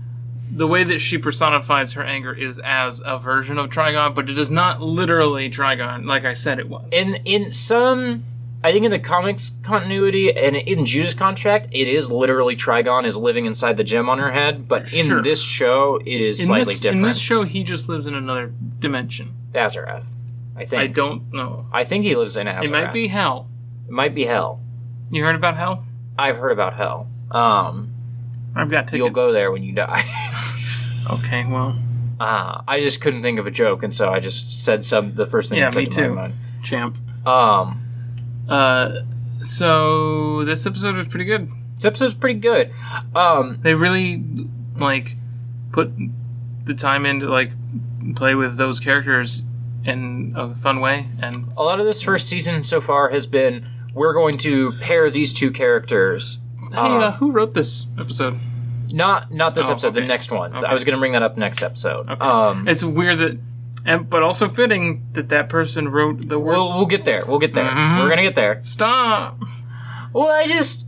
the 0.54 0.66
way 0.66 0.84
that 0.84 0.98
she 1.00 1.16
personifies 1.18 1.94
her 1.94 2.02
anger 2.04 2.32
is 2.34 2.58
as 2.62 3.02
a 3.04 3.18
version 3.18 3.58
of 3.58 3.70
Trigon, 3.70 4.14
but 4.14 4.28
it 4.28 4.38
is 4.38 4.50
not 4.50 4.82
literally 4.82 5.48
Trigon, 5.50 6.04
like 6.04 6.24
I 6.24 6.34
said 6.34 6.58
it 6.58 6.68
was. 6.68 6.84
in 6.92 7.16
in 7.24 7.52
some, 7.52 8.24
I 8.62 8.70
think 8.72 8.84
in 8.84 8.90
the 8.90 8.98
comics 8.98 9.52
continuity 9.62 10.30
and 10.36 10.54
in 10.54 10.84
Judas 10.84 11.14
contract, 11.14 11.68
it 11.72 11.88
is 11.88 12.12
literally 12.12 12.54
Trigon 12.54 13.04
is 13.04 13.16
living 13.16 13.46
inside 13.46 13.76
the 13.78 13.84
gem 13.84 14.08
on 14.10 14.18
her 14.18 14.30
head. 14.32 14.68
But 14.68 14.92
in 14.92 15.06
Sure. 15.06 15.22
this 15.22 15.42
show, 15.42 15.96
it 16.04 16.20
is 16.20 16.40
in 16.40 16.46
slightly 16.46 16.74
this, 16.74 16.80
different. 16.80 17.02
in 17.04 17.08
this 17.08 17.18
show, 17.18 17.44
he 17.44 17.64
just 17.64 17.88
lives 17.88 18.06
in 18.06 18.14
another 18.14 18.52
dimension. 18.78 19.32
Azarath, 19.54 20.04
I 20.56 20.64
think. 20.66 20.82
I 20.82 20.86
don't 20.86 21.32
know. 21.32 21.66
I 21.72 21.84
think 21.84 22.04
he 22.04 22.14
lives 22.14 22.36
in 22.36 22.46
Azarath. 22.46 22.64
It 22.64 22.70
might 22.72 22.92
be 22.92 23.08
hell. 23.08 23.48
It 23.88 23.92
might 23.92 24.14
be 24.14 24.26
hell. 24.26 24.60
You 25.10 25.24
heard 25.24 25.34
about 25.34 25.56
hell? 25.56 25.84
I've 26.18 26.36
heard 26.36 26.52
about 26.52 26.74
hell. 26.74 27.08
Um, 27.30 27.91
I've 28.54 28.70
got 28.70 28.82
tickets. 28.88 28.98
you'll 28.98 29.10
go 29.10 29.32
there 29.32 29.50
when 29.52 29.62
you 29.62 29.72
die. 29.72 30.04
Okay, 31.10 31.44
well, 31.50 31.76
Uh, 32.20 32.62
I 32.68 32.80
just 32.80 33.00
couldn't 33.00 33.22
think 33.22 33.40
of 33.40 33.46
a 33.48 33.50
joke, 33.50 33.82
and 33.82 33.92
so 33.92 34.08
I 34.08 34.20
just 34.20 34.64
said 34.64 34.84
some 34.84 35.14
the 35.14 35.26
first 35.26 35.48
thing 35.50 35.58
Yeah, 35.58 35.64
that 35.66 35.72
said 35.72 35.80
me 35.80 35.86
to 35.86 36.00
too. 36.02 36.14
my 36.14 36.30
champ. 36.62 36.96
Um, 37.26 37.82
Uh, 38.48 39.00
so 39.40 40.44
this 40.44 40.64
episode 40.66 40.94
was 40.96 41.08
pretty 41.08 41.24
good. 41.24 41.48
this 41.76 41.84
episode's 41.84 42.14
pretty 42.14 42.38
good. 42.38 42.70
Um, 43.16 43.58
They 43.62 43.74
really 43.74 44.22
like 44.76 45.16
put 45.72 45.92
the 46.64 46.74
time 46.74 47.04
in 47.04 47.18
to 47.20 47.26
like 47.28 47.50
play 48.14 48.34
with 48.36 48.56
those 48.56 48.78
characters 48.78 49.42
in 49.84 50.34
a 50.36 50.54
fun 50.54 50.78
way, 50.80 51.08
and 51.20 51.48
a 51.56 51.62
lot 51.64 51.80
of 51.80 51.86
this 51.86 52.00
first 52.00 52.28
season 52.28 52.62
so 52.62 52.80
far 52.80 53.10
has 53.10 53.26
been 53.26 53.66
we're 53.92 54.12
going 54.14 54.38
to 54.38 54.72
pair 54.80 55.10
these 55.10 55.32
two 55.34 55.50
characters. 55.50 56.38
Hey, 56.72 56.78
Um, 56.78 57.00
uh, 57.02 57.12
who 57.12 57.30
wrote 57.32 57.54
this 57.54 57.86
episode? 58.00 58.38
not 58.90 59.32
not 59.32 59.54
this 59.54 59.68
Oh, 59.68 59.72
episode, 59.72 59.94
the 59.94 60.00
okay. 60.00 60.06
next 60.08 60.30
one. 60.30 60.54
Okay. 60.54 60.66
I 60.66 60.72
was 60.72 60.84
going 60.84 60.94
to 60.94 60.98
bring 61.00 61.12
that 61.12 61.22
up 61.22 61.36
next 61.38 61.62
episode. 61.62 62.08
Okay. 62.10 62.20
Um, 62.20 62.68
It's 62.68 62.82
weird 62.84 63.18
that, 63.18 63.38
and 63.86 64.08
but 64.10 64.22
also 64.22 64.48
fitting 64.48 65.06
that 65.14 65.28
that 65.30 65.48
person 65.48 65.88
wrote 65.88 66.28
the 66.28 66.38
worst. 66.38 66.58
we'll 66.58 66.74
we'll 66.76 66.86
get 66.86 67.04
there. 67.06 67.24
We'll 67.26 67.38
get 67.38 67.54
there. 67.54 67.64
Mhm. 67.70 68.00
We're 68.02 68.08
gonna 68.10 68.22
get 68.22 68.34
there. 68.34 68.58
Stop. 68.62 69.40
Well, 70.12 70.28
I 70.28 70.46
just 70.46 70.86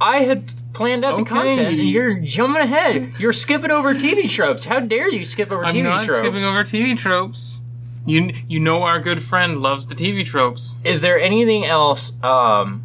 I 0.00 0.18
had 0.20 0.50
planned 0.72 1.04
out 1.04 1.16
the 1.16 1.22
Okay. 1.22 1.34
content, 1.34 1.78
and 1.80 1.88
you're 1.90 2.14
jumping 2.20 2.62
ahead. 2.62 3.12
You're 3.18 3.32
skipping 3.32 3.70
over 3.70 3.94
TV 3.94 4.26
tropes. 4.28 4.64
How 4.64 4.80
dare 4.80 5.08
you 5.12 5.24
skip 5.24 5.50
over 5.52 5.64
I'm 5.64 5.72
TV 5.74 5.82
not 5.82 6.04
tropes? 6.04 6.20
skipping 6.20 6.44
over 6.44 6.64
TV 6.64 6.96
tropes. 6.96 7.60
You 8.06 8.32
you 8.48 8.58
know 8.58 8.84
our 8.84 9.00
good 9.00 9.20
friend 9.22 9.58
loves 9.58 9.86
the 9.86 9.94
TV 9.94 10.24
tropes. 10.24 10.76
Is 10.82 11.02
there 11.02 11.20
anything 11.20 11.66
else 11.66 12.12
um, 12.22 12.82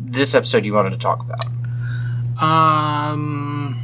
this 0.00 0.34
episode 0.34 0.64
you 0.64 0.72
wanted 0.72 0.90
to 0.92 0.98
talk 0.98 1.20
about? 1.20 1.44
Um, 2.42 3.82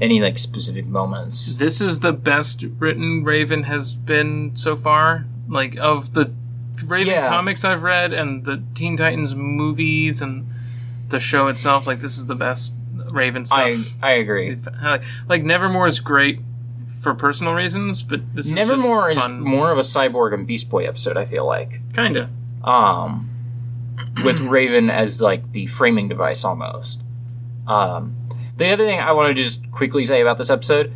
Any 0.00 0.20
like 0.20 0.38
specific 0.38 0.86
moments? 0.86 1.54
this 1.54 1.80
is 1.80 2.00
the 2.00 2.12
best 2.12 2.64
written 2.78 3.24
Raven 3.24 3.64
has 3.64 3.92
been 3.92 4.54
so 4.54 4.76
far. 4.76 5.24
Like 5.48 5.76
of 5.76 6.12
the 6.14 6.32
Raven 6.84 7.12
Yeah. 7.14 7.28
comics 7.28 7.64
I've 7.64 7.82
read 7.82 8.12
and 8.12 8.44
the 8.44 8.62
Teen 8.74 8.96
Titans 8.96 9.34
movies 9.34 10.20
and 10.20 10.46
the 11.08 11.18
show 11.20 11.46
itself. 11.48 11.86
Like 11.86 12.00
this 12.00 12.18
is 12.18 12.26
the 12.26 12.34
best 12.34 12.74
Raven 13.12 13.44
stuff. 13.46 13.58
I 13.58 13.84
I 14.02 14.10
agree. 14.12 14.56
like, 14.82 15.02
like 15.28 15.42
Nevermore 15.44 15.86
is 15.86 16.00
great 16.00 16.40
for 17.00 17.14
personal 17.14 17.54
reasons, 17.54 18.02
but 18.02 18.20
this 18.34 18.50
Nevermore 18.50 19.10
is 19.10 19.16
is 19.16 19.22
just 19.22 19.28
fun. 19.32 19.40
more 19.40 19.70
of 19.70 19.78
a 19.78 19.82
cyborg 19.82 20.34
and 20.34 20.46
Beast 20.46 20.68
Boy 20.68 20.86
episode. 20.88 21.16
I 21.16 21.24
feel 21.24 21.46
like, 21.46 21.80
kinda. 21.94 22.28
um, 22.64 23.30
with 24.24 24.40
Raven 24.40 24.90
as 24.90 25.20
like 25.22 25.52
the 25.52 25.66
framing 25.66 26.08
device 26.08 26.44
almost. 26.44 27.00
Um, 27.66 28.16
the 28.56 28.70
other 28.70 28.84
thing 28.86 28.98
I 29.00 29.12
want 29.12 29.34
to 29.36 29.42
just 29.42 29.70
quickly 29.70 30.04
say 30.04 30.20
about 30.20 30.38
this 30.38 30.50
episode, 30.50 30.92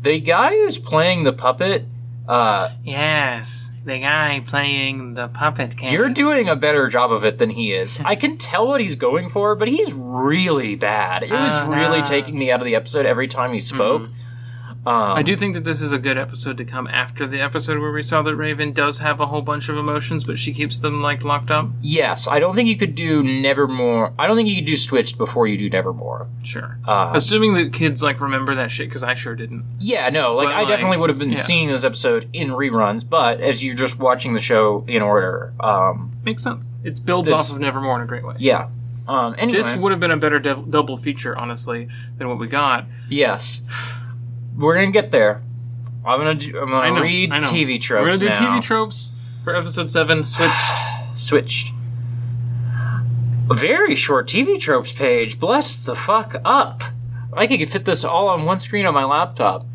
the 0.00 0.20
guy 0.20 0.50
who's 0.50 0.78
playing 0.78 1.24
the 1.24 1.32
puppet, 1.32 1.86
uh, 2.28 2.70
Yes, 2.84 3.70
the 3.84 3.98
guy 3.98 4.42
playing 4.46 5.14
the 5.14 5.28
puppet 5.28 5.76
king. 5.76 5.92
you're 5.92 6.08
doing 6.08 6.48
a 6.48 6.54
better 6.56 6.88
job 6.88 7.10
of 7.12 7.24
it 7.24 7.38
than 7.38 7.50
he 7.50 7.72
is. 7.72 7.98
I 8.04 8.14
can 8.16 8.36
tell 8.36 8.66
what 8.68 8.80
he's 8.80 8.96
going 8.96 9.28
for, 9.28 9.54
but 9.56 9.68
he's 9.68 9.92
really 9.92 10.74
bad. 10.76 11.22
It 11.22 11.30
was 11.32 11.52
Oh, 11.54 11.68
really 11.68 12.02
taking 12.02 12.38
me 12.38 12.50
out 12.50 12.60
of 12.60 12.66
the 12.66 12.74
episode 12.74 13.06
every 13.06 13.26
time 13.28 13.52
he 13.52 13.60
spoke. 13.60 14.08
Um, 14.84 15.12
I 15.12 15.22
do 15.22 15.36
think 15.36 15.54
that 15.54 15.62
this 15.62 15.80
is 15.80 15.92
a 15.92 15.98
good 15.98 16.18
episode 16.18 16.58
to 16.58 16.64
come 16.64 16.88
after 16.88 17.24
the 17.24 17.40
episode 17.40 17.78
where 17.78 17.92
we 17.92 18.02
saw 18.02 18.20
that 18.22 18.34
Raven 18.34 18.72
does 18.72 18.98
have 18.98 19.20
a 19.20 19.26
whole 19.26 19.40
bunch 19.42 19.68
of 19.68 19.76
emotions, 19.76 20.24
but 20.24 20.40
she 20.40 20.52
keeps 20.52 20.80
them 20.80 21.00
like 21.00 21.22
locked 21.22 21.52
up. 21.52 21.68
Yes, 21.80 22.26
I 22.26 22.40
don't 22.40 22.56
think 22.56 22.68
you 22.68 22.76
could 22.76 22.96
do 22.96 23.22
Nevermore. 23.22 24.12
I 24.18 24.26
don't 24.26 24.34
think 24.36 24.48
you 24.48 24.56
could 24.56 24.64
do 24.66 24.74
Switched 24.74 25.18
before 25.18 25.46
you 25.46 25.56
do 25.56 25.68
Nevermore. 25.68 26.26
Sure. 26.42 26.78
Uh, 26.86 27.12
Assuming 27.14 27.54
that 27.54 27.72
kids 27.72 28.02
like 28.02 28.20
remember 28.20 28.56
that 28.56 28.72
shit, 28.72 28.88
because 28.88 29.04
I 29.04 29.14
sure 29.14 29.36
didn't. 29.36 29.64
yeah, 29.78 30.08
no, 30.08 30.34
like 30.34 30.48
But, 30.48 30.54
I 30.54 30.58
like, 30.62 30.68
definitely 30.68 30.96
would 30.96 31.10
have 31.10 31.18
been 31.18 31.30
yeah. 31.30 31.36
seeing 31.36 31.68
this 31.68 31.84
episode 31.84 32.28
in 32.32 32.48
reruns, 32.48 33.08
but 33.08 33.40
as 33.40 33.64
you're 33.64 33.76
just 33.76 34.00
watching 34.00 34.32
the 34.32 34.40
show 34.40 34.84
in 34.88 35.00
order, 35.02 35.52
um, 35.60 36.10
Makes 36.24 36.42
sense. 36.42 36.74
It 36.82 37.04
builds 37.06 37.30
off 37.30 37.50
of 37.50 37.60
Nevermore 37.60 37.96
in 37.96 38.02
a 38.02 38.06
great 38.06 38.24
way. 38.26 38.34
yeah. 38.38 38.68
Um, 39.06 39.34
anyway, 39.36 39.58
This 39.58 39.76
would 39.76 39.90
have 39.90 39.98
been 40.00 40.12
a 40.12 40.16
better 40.16 40.38
dev- 40.38 40.70
double 40.70 40.96
feature, 40.96 41.36
honestly, 41.36 41.88
than 42.18 42.28
what 42.28 42.38
we 42.38 42.46
got. 42.48 42.86
yes, 43.08 43.62
we're 44.62 44.76
gonna 44.76 44.90
get 44.90 45.10
there. 45.10 45.42
I'm 46.04 46.18
gonna 46.18 46.34
do, 46.34 46.58
I'm 46.58 46.70
gonna 46.70 46.94
know. 46.94 47.02
read 47.02 47.32
I 47.32 47.38
know. 47.38 47.48
TV 47.48 47.80
tropes 47.80 48.20
We're 48.20 48.28
gonna 48.28 48.34
do 48.34 48.40
now. 48.40 48.58
TV 48.58 48.62
tropes 48.62 49.12
for 49.44 49.54
episode 49.54 49.90
seven. 49.90 50.24
Switched. 50.24 50.78
Switched. 51.14 51.72
A 53.50 53.54
very 53.54 53.94
short 53.94 54.28
TV 54.28 54.58
tropes 54.58 54.92
page. 54.92 55.38
Bless 55.38 55.76
the 55.76 55.94
fuck 55.94 56.40
up. 56.44 56.82
I 57.34 57.46
could 57.46 57.68
fit 57.68 57.84
this 57.84 58.04
all 58.04 58.28
on 58.28 58.44
one 58.44 58.58
screen 58.58 58.86
on 58.86 58.94
my 58.94 59.04
laptop. 59.04 59.66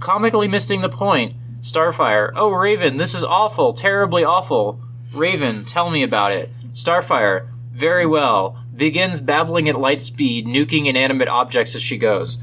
Comically 0.00 0.48
missing 0.48 0.80
the 0.80 0.88
point. 0.88 1.34
Starfire. 1.60 2.30
Oh, 2.34 2.50
Raven, 2.52 2.98
this 2.98 3.14
is 3.14 3.24
awful. 3.24 3.72
Terribly 3.72 4.24
awful. 4.24 4.80
Raven, 5.14 5.64
tell 5.64 5.90
me 5.90 6.02
about 6.02 6.32
it. 6.32 6.50
Starfire. 6.72 7.48
Very 7.72 8.04
well. 8.04 8.58
Begins 8.74 9.20
babbling 9.20 9.68
at 9.68 9.78
light 9.78 10.00
speed, 10.00 10.46
nuking 10.46 10.86
inanimate 10.86 11.28
objects 11.28 11.74
as 11.74 11.82
she 11.82 11.96
goes. 11.96 12.38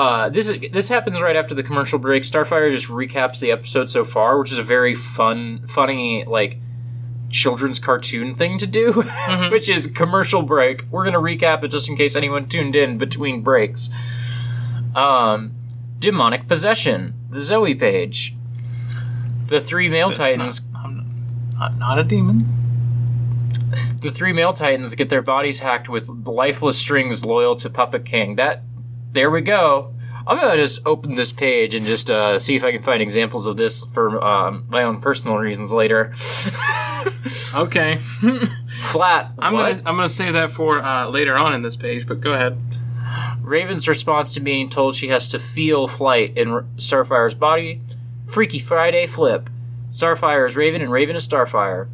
Uh, 0.00 0.30
this 0.30 0.48
is 0.48 0.58
this 0.72 0.88
happens 0.88 1.20
right 1.20 1.36
after 1.36 1.54
the 1.54 1.62
commercial 1.62 1.98
break. 1.98 2.22
Starfire 2.22 2.72
just 2.72 2.86
recaps 2.86 3.38
the 3.38 3.50
episode 3.50 3.90
so 3.90 4.02
far, 4.02 4.38
which 4.38 4.50
is 4.50 4.56
a 4.56 4.62
very 4.62 4.94
fun, 4.94 5.66
funny, 5.68 6.24
like 6.24 6.56
children's 7.28 7.78
cartoon 7.78 8.34
thing 8.34 8.56
to 8.56 8.66
do, 8.66 8.92
which 9.50 9.68
is 9.68 9.86
commercial 9.88 10.40
break. 10.40 10.86
We're 10.90 11.04
gonna 11.04 11.20
recap 11.20 11.64
it 11.64 11.68
just 11.68 11.86
in 11.90 11.98
case 11.98 12.16
anyone 12.16 12.48
tuned 12.48 12.74
in 12.74 12.96
between 12.96 13.42
breaks. 13.42 13.90
Um, 14.96 15.52
demonic 15.98 16.48
possession, 16.48 17.12
the 17.28 17.42
Zoe 17.42 17.74
page, 17.74 18.34
the 19.48 19.60
three 19.60 19.90
male 19.90 20.08
That's 20.08 20.18
titans. 20.18 20.70
Not, 20.72 20.82
I'm 20.86 21.26
not, 21.58 21.78
not 21.78 21.98
a 21.98 22.04
demon. 22.04 22.48
The 24.00 24.10
three 24.10 24.32
male 24.32 24.54
titans 24.54 24.94
get 24.94 25.10
their 25.10 25.20
bodies 25.20 25.58
hacked 25.58 25.90
with 25.90 26.08
lifeless 26.08 26.78
strings 26.78 27.22
loyal 27.22 27.54
to 27.56 27.68
Puppet 27.68 28.06
King. 28.06 28.36
That, 28.36 28.62
there 29.12 29.30
we 29.30 29.40
go. 29.40 29.94
I'm 30.26 30.38
gonna 30.38 30.56
just 30.56 30.80
open 30.86 31.14
this 31.14 31.32
page 31.32 31.74
and 31.74 31.86
just 31.86 32.10
uh, 32.10 32.38
see 32.38 32.54
if 32.54 32.62
I 32.62 32.72
can 32.72 32.82
find 32.82 33.02
examples 33.02 33.46
of 33.46 33.56
this 33.56 33.84
for 33.84 34.22
um, 34.22 34.66
my 34.68 34.82
own 34.82 35.00
personal 35.00 35.36
reasons 35.38 35.72
later. 35.72 36.12
Okay. 37.54 37.98
Flat. 38.90 39.32
I'm 39.38 39.54
what? 39.54 39.62
gonna 39.62 39.82
I'm 39.86 39.96
gonna 39.96 40.08
save 40.08 40.34
that 40.34 40.50
for 40.50 40.82
uh, 40.82 41.08
later 41.08 41.36
on 41.36 41.54
in 41.54 41.62
this 41.62 41.76
page, 41.76 42.06
but 42.06 42.20
go 42.20 42.32
ahead. 42.32 42.58
Raven's 43.42 43.88
response 43.88 44.34
to 44.34 44.40
being 44.40 44.68
told 44.68 44.94
she 44.94 45.08
has 45.08 45.28
to 45.28 45.38
feel 45.38 45.88
flight 45.88 46.36
in 46.36 46.48
Starfire's 46.76 47.34
body. 47.34 47.80
Freaky 48.26 48.58
Friday 48.58 49.06
flip. 49.06 49.50
Starfire 49.90 50.46
is 50.46 50.56
Raven 50.56 50.82
and 50.82 50.92
Raven 50.92 51.16
is 51.16 51.26
Starfire. 51.26 51.88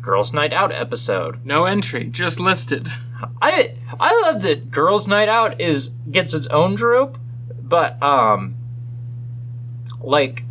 Girls' 0.00 0.32
Night 0.32 0.52
Out 0.52 0.72
episode. 0.72 1.44
No 1.44 1.64
entry, 1.64 2.04
just 2.04 2.38
listed. 2.38 2.88
I 3.42 3.74
I 3.98 4.20
love 4.22 4.42
that 4.42 4.70
Girls' 4.70 5.06
Night 5.08 5.28
Out 5.28 5.60
is 5.60 5.88
gets 6.10 6.34
its 6.34 6.46
own 6.48 6.76
trope, 6.76 7.18
but 7.62 8.00
um, 8.02 8.54
like 10.00 10.44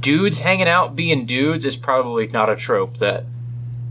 dudes 0.00 0.40
hanging 0.40 0.68
out 0.68 0.96
being 0.96 1.26
dudes 1.26 1.64
is 1.64 1.76
probably 1.76 2.26
not 2.28 2.48
a 2.48 2.56
trope 2.56 2.96
that 2.98 3.24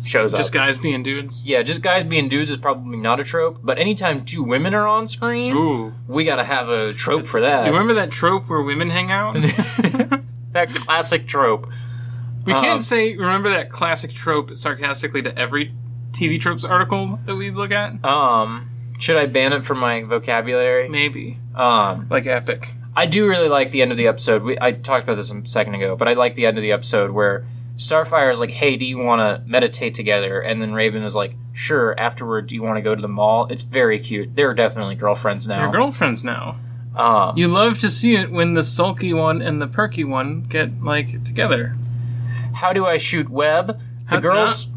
shows 0.04 0.32
Just 0.32 0.34
up. 0.36 0.40
Just 0.40 0.54
guys 0.54 0.78
being 0.78 1.04
dudes. 1.04 1.46
yeah, 1.46 1.62
just 1.62 1.82
guys 1.82 2.04
being 2.04 2.28
dudes 2.28 2.50
is 2.50 2.58
probably 2.58 2.98
not 2.98 3.20
a 3.20 3.24
trope. 3.24 3.60
But 3.64 3.78
anytime 3.78 4.26
two 4.26 4.44
women 4.44 4.74
are 4.74 4.88
on 4.88 5.08
screen, 5.08 5.56
Ooh. 5.56 5.94
we 6.08 6.24
gotta 6.24 6.44
have 6.44 6.70
a 6.70 6.94
trope 6.94 7.26
for 7.26 7.40
that. 7.42 7.66
You 7.66 7.72
remember 7.72 7.94
that 7.96 8.12
trope 8.12 8.50
where 8.50 8.62
women 8.62 8.90
hang 8.90 9.12
out? 9.12 9.34
that 10.54 10.74
classic 10.74 11.28
trope. 11.28 11.68
We 12.46 12.54
Um, 12.54 12.64
can't 12.64 12.84
say 12.84 13.16
remember 13.16 13.52
that 13.52 13.70
classic 13.70 14.12
trope 14.14 14.58
sarcastically 14.58 15.22
to 15.22 15.38
every 15.38 15.74
TV 16.12 16.40
tropes 16.40 16.64
article 16.64 17.20
that 17.26 17.36
we 17.36 17.52
look 17.52 17.72
at. 17.72 18.04
Um, 18.06 18.70
should 19.00 19.18
I 19.18 19.26
ban 19.26 19.54
it 19.54 19.64
from 19.64 19.80
my 19.80 20.04
vocabulary? 20.04 20.90
Maybe 20.90 21.38
Um, 21.56 22.08
like 22.10 22.26
epic. 22.28 22.74
I 22.96 23.06
do 23.06 23.28
really 23.28 23.48
like 23.50 23.72
the 23.72 23.82
end 23.82 23.92
of 23.92 23.98
the 23.98 24.08
episode. 24.08 24.44
We, 24.44 24.58
I 24.60 24.74
talked 24.74 25.04
about 25.06 25.16
this 25.16 25.32
a 25.32 25.46
second 25.48 25.76
ago, 25.76 25.96
but 25.96 26.08
I 26.08 26.14
like 26.14 26.36
the 26.36 26.46
end 26.46 26.58
of 26.58 26.62
the 26.62 26.74
episode 26.74 27.12
where 27.12 27.46
Starfire 27.78 28.30
is 28.32 28.40
like, 28.40 28.52
"Hey, 28.52 28.76
do 28.76 28.86
you 28.86 28.98
want 28.98 29.22
to 29.22 29.42
meditate 29.50 29.96
together?" 29.96 30.40
And 30.42 30.62
then 30.62 30.74
Raven 30.74 31.02
is 31.04 31.16
like, 31.16 31.34
"Sure." 31.54 31.98
Afterward, 32.00 32.48
do 32.48 32.54
you 32.56 32.62
want 32.62 32.76
to 32.78 32.82
go 32.82 32.94
to 32.94 33.02
the 33.02 33.08
mall? 33.08 33.48
It's 33.50 33.64
very 33.64 33.98
cute. 33.98 34.36
They're 34.36 34.54
definitely 34.54 34.96
girlfriends 34.96 35.48
now. 35.48 35.62
They're 35.62 35.72
girlfriends 35.80 36.24
now. 36.24 36.58
um, 36.96 37.38
You 37.38 37.48
love 37.48 37.80
to 37.80 37.90
see 37.90 38.16
it 38.16 38.30
when 38.30 38.54
the 38.54 38.64
sulky 38.64 39.14
one 39.14 39.42
and 39.42 39.62
the 39.62 39.68
perky 39.68 40.04
one 40.04 40.42
get 40.44 40.82
like 40.84 41.24
together. 41.24 41.76
how 42.56 42.74
do 42.74 42.86
I 42.86 42.98
shoot 42.98 43.30
web? 43.30 43.68
The 44.10 44.16
How- 44.16 44.20
girls. 44.20 44.68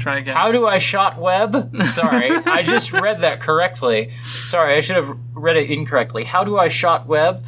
Try 0.00 0.18
again. 0.18 0.34
How 0.34 0.50
do 0.50 0.66
I 0.66 0.78
shot 0.78 1.20
web? 1.20 1.76
Sorry, 1.86 2.30
I 2.30 2.62
just 2.66 2.92
read 2.92 3.20
that 3.20 3.40
correctly. 3.40 4.10
Sorry, 4.24 4.74
I 4.74 4.80
should 4.80 4.96
have 4.96 5.16
read 5.34 5.56
it 5.56 5.70
incorrectly. 5.70 6.24
How 6.24 6.42
do 6.42 6.58
I 6.58 6.68
shot 6.68 7.06
web? 7.06 7.44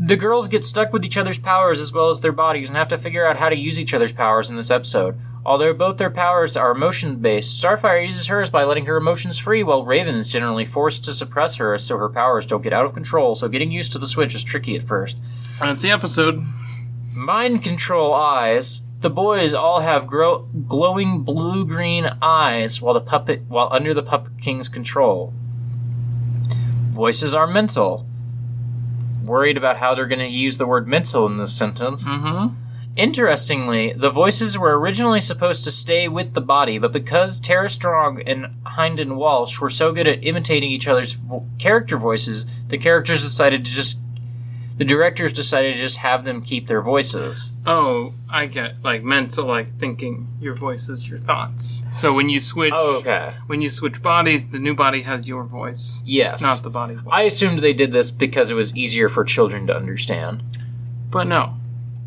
The 0.00 0.16
girls 0.16 0.48
get 0.48 0.64
stuck 0.64 0.92
with 0.92 1.04
each 1.04 1.16
other's 1.16 1.38
powers 1.38 1.80
as 1.80 1.92
well 1.92 2.08
as 2.08 2.20
their 2.20 2.32
bodies 2.32 2.68
and 2.68 2.76
have 2.76 2.88
to 2.88 2.98
figure 2.98 3.26
out 3.26 3.36
how 3.36 3.48
to 3.50 3.56
use 3.56 3.78
each 3.78 3.94
other's 3.94 4.12
powers 4.12 4.50
in 4.50 4.56
this 4.56 4.70
episode. 4.70 5.16
Although 5.44 5.74
both 5.74 5.98
their 5.98 6.10
powers 6.10 6.56
are 6.56 6.70
emotion 6.70 7.16
based, 7.16 7.62
Starfire 7.62 8.04
uses 8.04 8.28
hers 8.28 8.48
by 8.48 8.64
letting 8.64 8.86
her 8.86 8.96
emotions 8.96 9.38
free, 9.38 9.62
while 9.62 9.84
Raven 9.84 10.14
is 10.14 10.32
generally 10.32 10.64
forced 10.64 11.04
to 11.04 11.12
suppress 11.12 11.56
hers 11.56 11.84
so 11.84 11.98
her 11.98 12.08
powers 12.08 12.46
don't 12.46 12.62
get 12.62 12.72
out 12.72 12.84
of 12.86 12.94
control, 12.94 13.34
so 13.34 13.48
getting 13.48 13.70
used 13.70 13.92
to 13.92 13.98
the 13.98 14.06
switch 14.06 14.34
is 14.34 14.44
tricky 14.44 14.76
at 14.76 14.86
first. 14.86 15.16
That's 15.60 15.82
the 15.82 15.90
episode. 15.90 16.42
Mind 17.12 17.62
control 17.62 18.14
eyes. 18.14 18.82
The 19.02 19.10
boys 19.10 19.52
all 19.52 19.80
have 19.80 20.06
grow- 20.06 20.48
glowing 20.68 21.22
blue-green 21.22 22.06
eyes 22.22 22.80
while 22.80 22.94
the 22.94 23.00
puppet 23.00 23.42
while 23.48 23.68
under 23.72 23.92
the 23.92 24.02
puppet 24.02 24.38
king's 24.40 24.68
control. 24.68 25.34
Voices 26.90 27.34
are 27.34 27.48
mental. 27.48 28.06
Worried 29.24 29.56
about 29.56 29.78
how 29.78 29.94
they're 29.94 30.06
going 30.06 30.20
to 30.20 30.28
use 30.28 30.56
the 30.56 30.66
word 30.66 30.86
mental 30.86 31.26
in 31.26 31.36
this 31.36 31.52
sentence. 31.52 32.04
Mm-hmm. 32.04 32.54
Interestingly, 32.94 33.92
the 33.94 34.10
voices 34.10 34.56
were 34.56 34.78
originally 34.78 35.20
supposed 35.20 35.64
to 35.64 35.72
stay 35.72 36.06
with 36.06 36.34
the 36.34 36.40
body, 36.40 36.78
but 36.78 36.92
because 36.92 37.40
Tara 37.40 37.70
Strong 37.70 38.22
and 38.22 38.54
Hynden 38.64 39.16
Walch 39.16 39.60
were 39.60 39.70
so 39.70 39.92
good 39.92 40.06
at 40.06 40.24
imitating 40.24 40.70
each 40.70 40.86
other's 40.86 41.14
vo- 41.14 41.46
character 41.58 41.96
voices, 41.96 42.44
the 42.64 42.78
characters 42.78 43.22
decided 43.22 43.64
to 43.64 43.70
just 43.70 43.98
the 44.76 44.84
directors 44.84 45.32
decided 45.32 45.74
to 45.74 45.78
just 45.80 45.98
have 45.98 46.24
them 46.24 46.42
keep 46.42 46.66
their 46.66 46.80
voices. 46.82 47.52
Oh, 47.66 48.14
I 48.30 48.46
get 48.46 48.82
like 48.82 49.02
mental, 49.02 49.44
like 49.46 49.78
thinking. 49.78 50.28
Your 50.40 50.54
voice 50.54 50.88
is 50.88 51.08
your 51.08 51.18
thoughts. 51.18 51.84
So 51.92 52.12
when 52.12 52.28
you 52.28 52.40
switch, 52.40 52.72
Oh, 52.74 52.96
okay. 52.96 53.34
when 53.46 53.60
you 53.62 53.70
switch 53.70 54.02
bodies, 54.02 54.48
the 54.48 54.58
new 54.58 54.74
body 54.74 55.02
has 55.02 55.28
your 55.28 55.44
voice, 55.44 56.02
Yes. 56.04 56.40
not 56.42 56.62
the 56.62 56.70
body. 56.70 56.94
voice. 56.94 57.04
I 57.12 57.22
assumed 57.22 57.58
they 57.60 57.72
did 57.74 57.92
this 57.92 58.10
because 58.10 58.50
it 58.50 58.54
was 58.54 58.74
easier 58.76 59.08
for 59.08 59.24
children 59.24 59.66
to 59.68 59.76
understand. 59.76 60.42
but 61.10 61.26
no, 61.26 61.54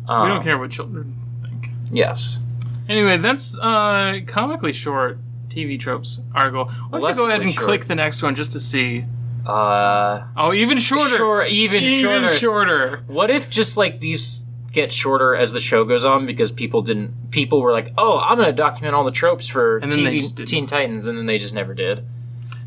Um, 0.08 0.22
we 0.28 0.34
don't 0.34 0.42
care 0.42 0.58
what 0.58 0.70
children 0.72 1.16
think. 1.42 1.70
Yes. 1.92 2.40
Anyway, 2.88 3.16
that's 3.18 3.56
uh 3.58 4.20
comically 4.26 4.72
short 4.72 5.18
TV 5.48 5.78
tropes 5.78 6.20
article. 6.34 6.66
Why 6.90 7.00
don't 7.00 7.08
you 7.10 7.14
go 7.16 7.28
ahead 7.28 7.40
and 7.42 7.52
short. 7.52 7.64
click 7.66 7.84
the 7.86 7.94
next 7.94 8.22
one 8.22 8.34
just 8.34 8.52
to 8.52 8.60
see? 8.60 9.04
Uh, 9.46 10.26
Oh, 10.36 10.52
even 10.52 10.78
shorter. 10.78 11.16
Sure, 11.16 11.44
even, 11.44 11.84
shorter. 11.86 12.34
shorter. 12.34 13.04
What 13.06 13.30
if 13.30 13.48
just 13.48 13.76
like 13.76 14.00
these 14.00 14.44
get 14.72 14.92
shorter 14.92 15.34
as 15.34 15.52
the 15.52 15.60
show 15.60 15.84
goes 15.84 16.04
on 16.04 16.26
because 16.26 16.52
people 16.52 16.82
didn't 16.82 17.30
people 17.30 17.60
were 17.62 17.72
like, 17.72 17.92
"Oh, 17.96 18.18
I'm 18.18 18.36
going 18.36 18.48
to 18.48 18.52
document 18.52 18.94
all 18.94 19.04
the 19.04 19.10
tropes 19.10 19.46
for 19.48 19.78
And 19.78 19.90
then 19.92 20.04
they 20.04 20.18
just. 20.18 20.36
Teen 20.46 20.66
Titans," 20.66 21.06
and 21.06 21.16
then 21.16 21.26
they 21.26 21.38
just 21.38 21.54
never 21.54 21.74
did. 21.74 22.04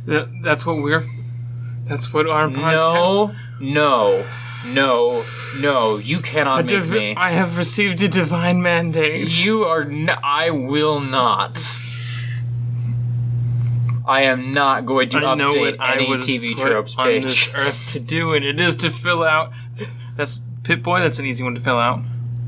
That's 0.05 0.65
what 0.65 0.77
we're. 0.77 1.03
That's 1.87 2.13
what 2.13 2.27
our 2.27 2.47
podcast. 2.47 2.71
No, 2.71 3.35
no, 3.59 4.25
no, 4.65 5.25
no! 5.59 5.97
You 5.97 6.19
cannot 6.19 6.61
A 6.61 6.63
make 6.63 6.87
me. 6.87 7.15
I 7.15 7.31
have 7.31 7.57
received 7.57 8.01
a 8.01 8.07
divine 8.07 8.61
mandate. 8.61 9.43
You 9.43 9.63
are. 9.63 9.81
N- 9.83 10.09
I 10.23 10.49
will 10.51 10.99
not. 10.99 11.59
I 14.09 14.23
am 14.23 14.53
not 14.53 14.85
going 14.85 15.09
to 15.09 15.17
I 15.17 15.35
know 15.35 15.51
update 15.51 15.77
what 15.77 15.81
I 15.81 15.95
any 15.95 16.09
was 16.09 16.27
TV 16.27 16.55
put 16.55 16.67
tropes 16.67 16.97
on 16.97 17.05
page. 17.05 17.23
this 17.23 17.49
earth 17.53 17.93
to 17.93 17.99
do, 17.99 18.33
and 18.33 18.43
it 18.43 18.59
is 18.59 18.75
to 18.77 18.89
fill 18.89 19.23
out. 19.23 19.51
That's 20.17 20.41
Pit 20.63 20.83
Boy. 20.83 20.99
That's 20.99 21.19
an 21.19 21.25
easy 21.25 21.43
one 21.43 21.55
to 21.55 21.61
fill 21.61 21.77
out. 21.77 22.01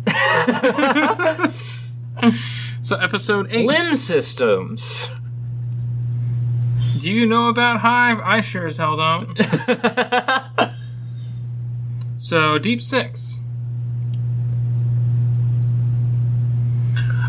so 2.81 2.97
episode 2.97 3.47
eight. 3.51 3.67
Limb 3.67 3.95
systems. 3.95 5.09
Do 6.99 7.11
you 7.11 7.25
know 7.25 7.47
about 7.47 7.79
Hive? 7.79 8.19
I 8.19 8.41
sure 8.41 8.67
as 8.67 8.77
hell 8.77 8.97
don't. 8.97 9.37
So, 12.21 12.59
Deep 12.59 12.83
Six. 12.83 13.39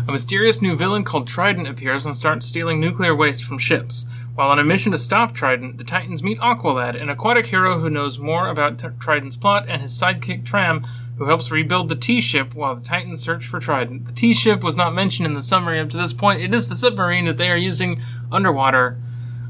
A 0.07 0.11
mysterious 0.11 0.61
new 0.61 0.75
villain 0.75 1.03
called 1.03 1.27
Trident 1.27 1.67
appears 1.67 2.05
and 2.05 2.15
starts 2.15 2.45
stealing 2.45 2.79
nuclear 2.79 3.15
waste 3.15 3.43
from 3.43 3.57
ships. 3.57 4.05
While 4.35 4.49
on 4.49 4.57
a 4.57 4.63
mission 4.63 4.91
to 4.93 4.97
stop 4.97 5.33
Trident, 5.35 5.77
the 5.77 5.83
Titans 5.83 6.23
meet 6.23 6.39
Aqualad, 6.39 6.99
an 6.99 7.07
aquatic 7.09 7.45
hero 7.47 7.79
who 7.79 7.89
knows 7.89 8.17
more 8.17 8.47
about 8.47 8.79
T- 8.79 8.87
Trident's 8.99 9.35
plot, 9.37 9.65
and 9.69 9.79
his 9.81 9.91
sidekick 9.93 10.43
Tramm, 10.43 10.87
who 11.17 11.25
helps 11.25 11.51
rebuild 11.51 11.87
the 11.89 11.95
T 11.95 12.19
ship 12.19 12.55
while 12.55 12.75
the 12.75 12.81
Titans 12.81 13.21
search 13.21 13.45
for 13.45 13.59
Trident. 13.59 14.07
The 14.07 14.11
T 14.11 14.33
ship 14.33 14.63
was 14.63 14.75
not 14.75 14.95
mentioned 14.95 15.27
in 15.27 15.35
the 15.35 15.43
summary 15.43 15.79
up 15.79 15.89
to 15.91 15.97
this 15.97 16.13
point. 16.13 16.41
It 16.41 16.51
is 16.51 16.67
the 16.67 16.75
submarine 16.75 17.25
that 17.25 17.37
they 17.37 17.51
are 17.51 17.57
using 17.57 18.01
underwater. 18.31 18.97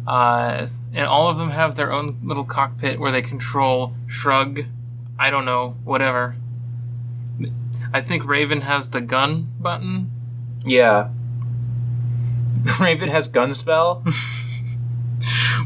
Uh, 0.05 0.67
and 0.93 1.05
all 1.07 1.29
of 1.29 1.37
them 1.37 1.51
have 1.51 1.75
their 1.75 1.93
own 1.93 2.19
little 2.21 2.43
cockpit 2.43 2.99
where 2.99 3.11
they 3.11 3.21
control 3.21 3.93
Shrug. 4.07 4.65
I 5.17 5.29
don't 5.29 5.45
know, 5.45 5.77
whatever. 5.85 6.35
I 7.93 8.01
think 8.01 8.25
Raven 8.25 8.61
has 8.61 8.89
the 8.89 8.99
gun 8.99 9.53
button. 9.61 10.11
yeah. 10.65 11.09
Raven 12.81 13.07
has 13.09 13.27
gun 13.29 13.53
spell. 13.53 14.03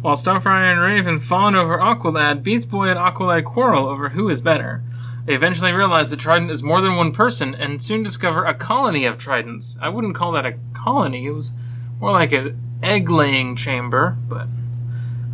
While 0.01 0.15
Starfire 0.15 0.71
and 0.71 0.79
Raven 0.81 1.19
fawn 1.19 1.55
over 1.55 1.77
Aqualad, 1.77 2.43
Beast 2.43 2.69
Boy 2.69 2.89
and 2.89 2.99
Aqualad 2.99 3.43
quarrel 3.45 3.87
over 3.87 4.09
who 4.09 4.29
is 4.29 4.41
better. 4.41 4.81
They 5.25 5.33
eventually 5.35 5.71
realize 5.73 6.09
that 6.09 6.19
Trident 6.19 6.51
is 6.51 6.63
more 6.63 6.81
than 6.81 6.95
one 6.95 7.11
person 7.11 7.53
and 7.53 7.81
soon 7.81 8.01
discover 8.03 8.45
a 8.45 8.53
colony 8.53 9.05
of 9.05 9.17
Tridents. 9.17 9.77
I 9.81 9.89
wouldn't 9.89 10.15
call 10.15 10.31
that 10.33 10.45
a 10.45 10.55
colony, 10.73 11.25
it 11.25 11.31
was 11.31 11.51
more 11.99 12.11
like 12.11 12.31
an 12.31 12.59
egg 12.83 13.09
laying 13.09 13.55
chamber, 13.55 14.17
but. 14.27 14.47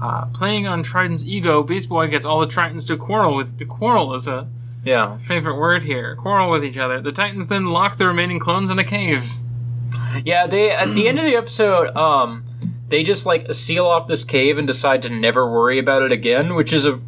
Uh, 0.01 0.25
playing 0.33 0.67
on 0.67 0.83
Trident's 0.83 1.23
ego, 1.25 1.63
Beast 1.63 1.87
Boy 1.87 2.07
gets 2.07 2.25
all 2.25 2.41
the 2.41 2.47
Titans 2.47 2.83
to 2.85 2.97
quarrel 2.97 3.35
with. 3.37 3.65
Quarrel 3.69 4.13
is 4.15 4.27
a 4.27 4.49
Yeah. 4.83 5.15
favorite 5.17 5.55
word 5.57 5.83
here. 5.83 6.17
Quarrel 6.17 6.49
with 6.51 6.65
each 6.65 6.77
other. 6.77 6.99
The 6.99 7.13
Titans 7.13 7.47
then 7.47 7.67
lock 7.67 7.95
the 7.95 8.05
remaining 8.07 8.37
clones 8.39 8.69
in 8.69 8.77
a 8.77 8.83
cave. 8.83 9.31
Yeah, 10.25 10.45
they 10.45 10.71
at 10.71 10.93
the 10.93 11.07
end 11.07 11.19
of 11.19 11.25
the 11.25 11.37
episode, 11.37 11.95
um, 11.95 12.43
they 12.93 13.01
just 13.01 13.25
like 13.25 13.51
seal 13.51 13.87
off 13.87 14.07
this 14.07 14.23
cave 14.23 14.59
and 14.59 14.67
decide 14.67 15.01
to 15.01 15.09
never 15.09 15.51
worry 15.51 15.79
about 15.79 16.03
it 16.03 16.11
again, 16.11 16.53
which 16.53 16.71
is 16.71 16.85
a 16.85 16.99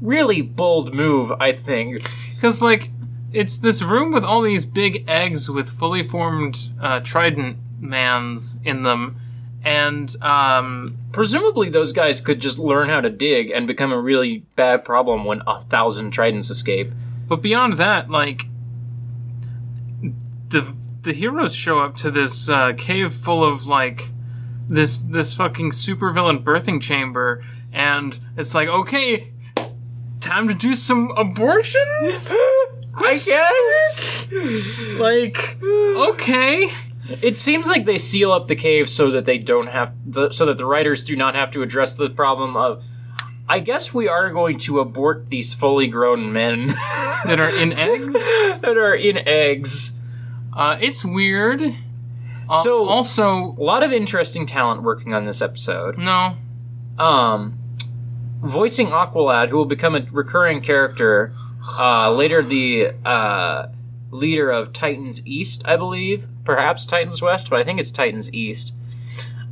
really 0.00 0.40
bold 0.40 0.94
move, 0.94 1.32
I 1.32 1.50
think. 1.50 2.08
Because, 2.32 2.62
like, 2.62 2.90
it's 3.32 3.58
this 3.58 3.82
room 3.82 4.12
with 4.12 4.22
all 4.22 4.42
these 4.42 4.64
big 4.64 5.04
eggs 5.08 5.50
with 5.50 5.68
fully 5.68 6.06
formed 6.06 6.68
uh, 6.80 7.00
trident 7.00 7.58
mans 7.80 8.58
in 8.64 8.84
them. 8.84 9.20
And, 9.64 10.14
um, 10.22 10.96
Presumably, 11.10 11.68
those 11.68 11.92
guys 11.92 12.20
could 12.20 12.40
just 12.40 12.60
learn 12.60 12.88
how 12.88 13.00
to 13.00 13.10
dig 13.10 13.50
and 13.50 13.66
become 13.66 13.92
a 13.92 14.00
really 14.00 14.46
bad 14.54 14.84
problem 14.84 15.24
when 15.24 15.42
a 15.44 15.60
thousand 15.62 16.12
tridents 16.12 16.50
escape. 16.50 16.92
but 17.28 17.42
beyond 17.42 17.72
that, 17.74 18.08
like, 18.08 18.46
the 20.50 20.72
the 21.02 21.12
heroes 21.12 21.52
show 21.52 21.80
up 21.80 21.96
to 21.96 22.12
this 22.12 22.48
uh, 22.48 22.72
cave 22.76 23.12
full 23.12 23.42
of, 23.42 23.66
like, 23.66 24.11
this 24.72 25.02
this 25.02 25.34
fucking 25.34 25.70
supervillain 25.70 26.42
birthing 26.42 26.80
chamber, 26.80 27.44
and 27.72 28.18
it's 28.36 28.54
like, 28.54 28.68
okay, 28.68 29.32
time 30.20 30.48
to 30.48 30.54
do 30.54 30.74
some 30.74 31.10
abortions? 31.16 32.32
I 32.94 33.16
guess. 33.24 34.26
like, 34.98 35.58
okay. 35.62 36.70
It 37.22 37.36
seems 37.36 37.66
like 37.66 37.84
they 37.84 37.98
seal 37.98 38.32
up 38.32 38.48
the 38.48 38.54
cave 38.54 38.88
so 38.88 39.10
that 39.10 39.24
they 39.24 39.38
don't 39.38 39.66
have, 39.68 39.92
th- 40.12 40.32
so 40.34 40.46
that 40.46 40.56
the 40.58 40.66
writers 40.66 41.02
do 41.02 41.16
not 41.16 41.34
have 41.34 41.50
to 41.52 41.62
address 41.62 41.94
the 41.94 42.10
problem 42.10 42.56
of 42.56 42.84
I 43.48 43.58
guess 43.58 43.92
we 43.92 44.08
are 44.08 44.30
going 44.30 44.58
to 44.60 44.78
abort 44.80 45.28
these 45.28 45.52
fully 45.52 45.88
grown 45.88 46.32
men 46.32 46.68
that 47.24 47.40
are 47.40 47.50
in 47.54 47.72
eggs. 47.88 48.12
that 48.60 48.76
are 48.78 48.94
in 48.94 49.18
eggs. 49.26 49.94
Uh, 50.54 50.78
it's 50.80 51.04
weird. 51.04 51.74
Uh, 52.52 52.62
So- 52.62 52.86
also, 52.88 53.54
A 53.58 53.62
lot 53.62 53.82
of 53.82 53.92
interesting 53.92 54.46
talent 54.46 54.82
working 54.82 55.14
on 55.14 55.24
this 55.24 55.40
episode. 55.42 55.98
no. 55.98 56.36
Um, 56.98 57.54
voicing 58.42 58.88
Aqualad, 58.88 59.48
who 59.48 59.56
will 59.56 59.64
become 59.64 59.94
a 59.94 60.04
recurring 60.12 60.60
character 60.60 61.32
uh, 61.78 62.10
later, 62.12 62.42
the 62.42 62.90
uh, 63.04 63.68
leader 64.10 64.50
of 64.50 64.72
Titans 64.72 65.24
East, 65.26 65.62
I 65.64 65.76
believe, 65.76 66.26
perhaps 66.44 66.84
Titans 66.84 67.22
West, 67.22 67.48
but 67.50 67.60
I 67.60 67.64
think 67.64 67.78
it's 67.80 67.90
Titans 67.92 68.32
East. 68.34 68.74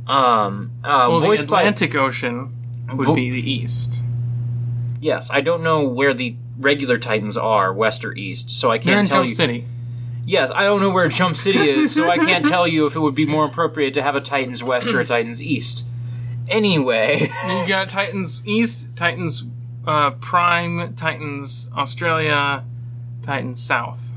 Um, 0.07 0.71
uh, 0.83 1.07
Well, 1.09 1.19
the 1.21 1.27
voiced 1.27 1.47
by 1.47 1.61
Atlantic 1.61 1.95
Ocean 1.95 2.53
would 2.93 3.07
Vo- 3.07 3.13
be 3.15 3.29
the 3.31 3.49
east. 3.51 4.03
yes, 4.99 5.29
I 5.31 5.39
don't 5.41 5.63
know 5.63 5.87
where 5.87 6.13
the 6.13 6.35
regular 6.59 6.97
Titans 6.97 7.37
are, 7.37 7.73
West 7.73 8.03
or 8.05 8.13
East, 8.13 8.51
so 8.51 8.69
I 8.71 8.77
They're 8.77 8.93
in 8.93 8.99
can't 8.99 9.07
tell 9.07 9.17
Jump 9.19 9.29
you. 9.29 9.35
City. 9.35 9.65
Yes, 10.25 10.51
I 10.53 10.63
don't 10.63 10.81
know 10.81 10.91
where 10.91 11.07
Jump 11.07 11.35
City 11.35 11.59
is, 11.69 11.93
so 11.93 12.09
I 12.09 12.17
can't 12.17 12.45
tell 12.45 12.67
you 12.67 12.85
if 12.85 12.95
it 12.95 12.99
would 12.99 13.15
be 13.15 13.25
more 13.25 13.45
appropriate 13.45 13.93
to 13.95 14.03
have 14.03 14.15
a 14.15 14.21
Titans 14.21 14.63
West 14.63 14.87
or 14.87 14.99
a 14.99 15.05
Titans 15.05 15.41
East. 15.41 15.87
Anyway, 16.47 17.29
You 17.47 17.67
got 17.67 17.87
Titans 17.89 18.41
East, 18.45 18.95
Titans 18.95 19.45
uh, 19.87 20.11
Prime, 20.11 20.93
Titans 20.95 21.69
Australia, 21.75 22.63
Titans 23.21 23.61
South. 23.63 24.11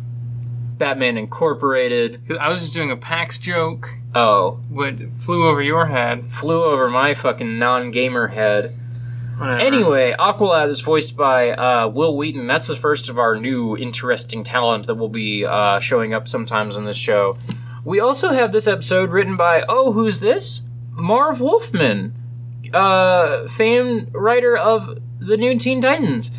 Batman 0.76 1.16
Incorporated. 1.16 2.20
I 2.40 2.48
was 2.48 2.61
just 2.61 2.74
doing 2.74 2.90
a 2.90 2.96
PAX 2.96 3.38
joke, 3.38 3.96
Oh, 4.14 4.61
what 4.68 4.94
flew 5.20 5.46
over 5.48 5.62
your 5.62 5.86
head. 5.86 6.28
flew 6.30 6.64
over 6.64 6.90
my 6.90 7.14
fucking 7.14 7.59
non-gamer 7.59 8.28
head. 8.28 8.76
Whatever. 9.39 9.59
Anyway, 9.61 10.14
Aqualad 10.18 10.68
is 10.68 10.80
voiced 10.80 11.16
by 11.16 11.51
uh, 11.53 11.89
Wil 11.89 12.16
Wheaton. 12.16 12.47
That's 12.47 12.68
the 12.68 12.76
first 12.76 13.09
of 13.09 13.18
our 13.18 13.37
new 13.37 13.76
interesting 13.76 14.45
talent 14.45 14.87
that 14.87 14.95
will 14.95 15.09
be 15.09 15.45
uh, 15.45 15.80
showing 15.80 16.14
up 16.14 16.28
sometimes 16.28 16.76
in 16.76 16.85
this 16.85 16.97
show. 16.97 17.37
We 17.85 18.01
also 18.01 18.30
have 18.32 18.53
this 18.53 18.66
episode 18.66 19.11
written 19.11 19.37
by 19.37 19.64
oh, 19.68 19.93
who's 19.93 20.20
this? 20.20 20.62
Marv 20.93 21.41
Wolfman, 21.41 22.14
uh, 22.72 23.49
famed 23.49 24.11
writer 24.14 24.57
of 24.57 24.99
the 25.18 25.37
New 25.37 25.59
Teen 25.59 25.80
Titans. 25.82 26.30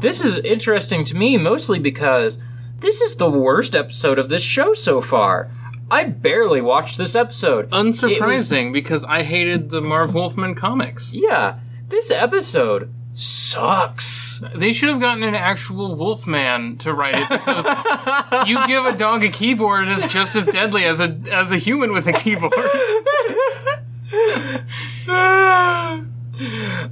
This 0.00 0.22
is 0.22 0.38
interesting 0.38 1.04
to 1.04 1.16
me 1.16 1.36
mostly 1.36 1.78
because 1.78 2.38
this 2.80 3.00
is 3.00 3.14
the 3.16 3.30
worst 3.30 3.76
episode 3.76 4.18
of 4.18 4.28
this 4.28 4.42
show 4.42 4.74
so 4.74 5.00
far. 5.00 5.50
I 5.90 6.04
barely 6.04 6.60
watched 6.60 6.98
this 6.98 7.14
episode. 7.14 7.66
It 7.66 7.70
was- 7.72 8.00
Unsurprising 8.02 8.72
because 8.72 9.04
I 9.04 9.22
hated 9.22 9.70
the 9.70 9.80
Marv 9.80 10.14
Wolfman 10.14 10.54
comics. 10.54 11.12
yeah, 11.12 11.58
this 11.88 12.10
episode 12.10 12.92
sucks. 13.12 14.42
They 14.54 14.72
should 14.72 14.88
have 14.88 15.00
gotten 15.00 15.22
an 15.22 15.34
actual 15.34 15.94
Wolfman 15.94 16.78
to 16.78 16.92
write 16.92 17.14
it 17.16 17.28
because 17.28 17.64
you 18.48 18.66
give 18.66 18.84
a 18.84 18.96
dog 18.96 19.24
a 19.24 19.28
keyboard 19.28 19.84
and 19.84 19.92
it's 19.92 20.12
just 20.12 20.34
as 20.36 20.46
deadly 20.46 20.84
as 20.84 21.00
a 21.00 21.16
as 21.30 21.52
a 21.52 21.56
human 21.56 21.92
with 21.92 22.06
a 22.06 22.12
keyboard. 22.12 22.52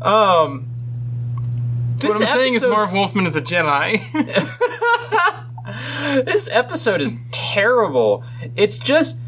um, 0.03 0.67
this 1.97 2.19
what 2.19 2.23
I'm 2.23 2.39
saying 2.39 2.55
is 2.55 2.63
Marv 2.63 2.93
Wolfman 2.93 3.27
is 3.27 3.37
a 3.37 3.43
Jedi. 3.43 4.01
This 6.25 6.49
episode 6.51 7.01
is 7.01 7.17
terrible. 7.31 8.25
It's 8.57 8.79
just 8.79 9.19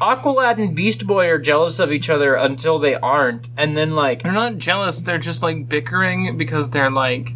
Aqualad 0.00 0.58
and 0.58 0.74
Beast 0.74 1.06
Boy 1.06 1.28
are 1.28 1.38
jealous 1.38 1.78
of 1.78 1.92
each 1.92 2.08
other 2.08 2.34
until 2.34 2.78
they 2.78 2.94
aren't, 2.94 3.50
and 3.56 3.76
then 3.76 3.90
like 3.90 4.22
they're 4.22 4.32
not 4.32 4.58
jealous, 4.58 5.00
they're 5.00 5.18
just 5.18 5.42
like 5.42 5.68
bickering 5.68 6.38
because 6.38 6.70
they're 6.70 6.90
like 6.90 7.34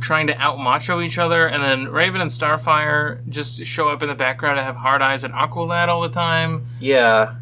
trying 0.00 0.26
to 0.26 0.36
out 0.36 0.58
macho 0.58 1.00
each 1.00 1.16
other 1.16 1.46
and 1.46 1.62
then 1.62 1.86
Raven 1.92 2.20
and 2.20 2.28
Starfire 2.28 3.24
just 3.28 3.64
show 3.64 3.88
up 3.88 4.02
in 4.02 4.08
the 4.08 4.16
background 4.16 4.58
and 4.58 4.66
have 4.66 4.74
hard 4.74 5.00
eyes 5.00 5.22
at 5.22 5.30
Aqualad 5.30 5.86
all 5.86 6.02
the 6.02 6.08
time. 6.08 6.66
yeah, 6.80 7.36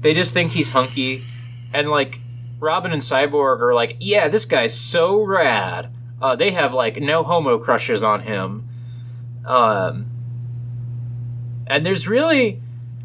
they 0.00 0.12
just 0.12 0.34
think 0.34 0.50
he's 0.52 0.70
hunky, 0.70 1.24
and 1.72 1.88
like 1.88 2.18
Robin 2.58 2.92
and 2.92 3.02
Cyborg 3.02 3.60
are 3.60 3.74
like, 3.74 3.96
yeah, 4.00 4.28
this 4.28 4.46
guy's 4.46 4.78
so 4.78 5.22
rad. 5.22 5.92
Uh, 6.20 6.36
they 6.36 6.50
have 6.52 6.72
like 6.72 7.00
no 7.00 7.22
homo 7.22 7.58
crushes 7.58 8.02
on 8.02 8.20
him. 8.22 8.68
Um, 9.44 10.06
and 11.66 11.84
there's 11.84 12.06
really 12.06 12.60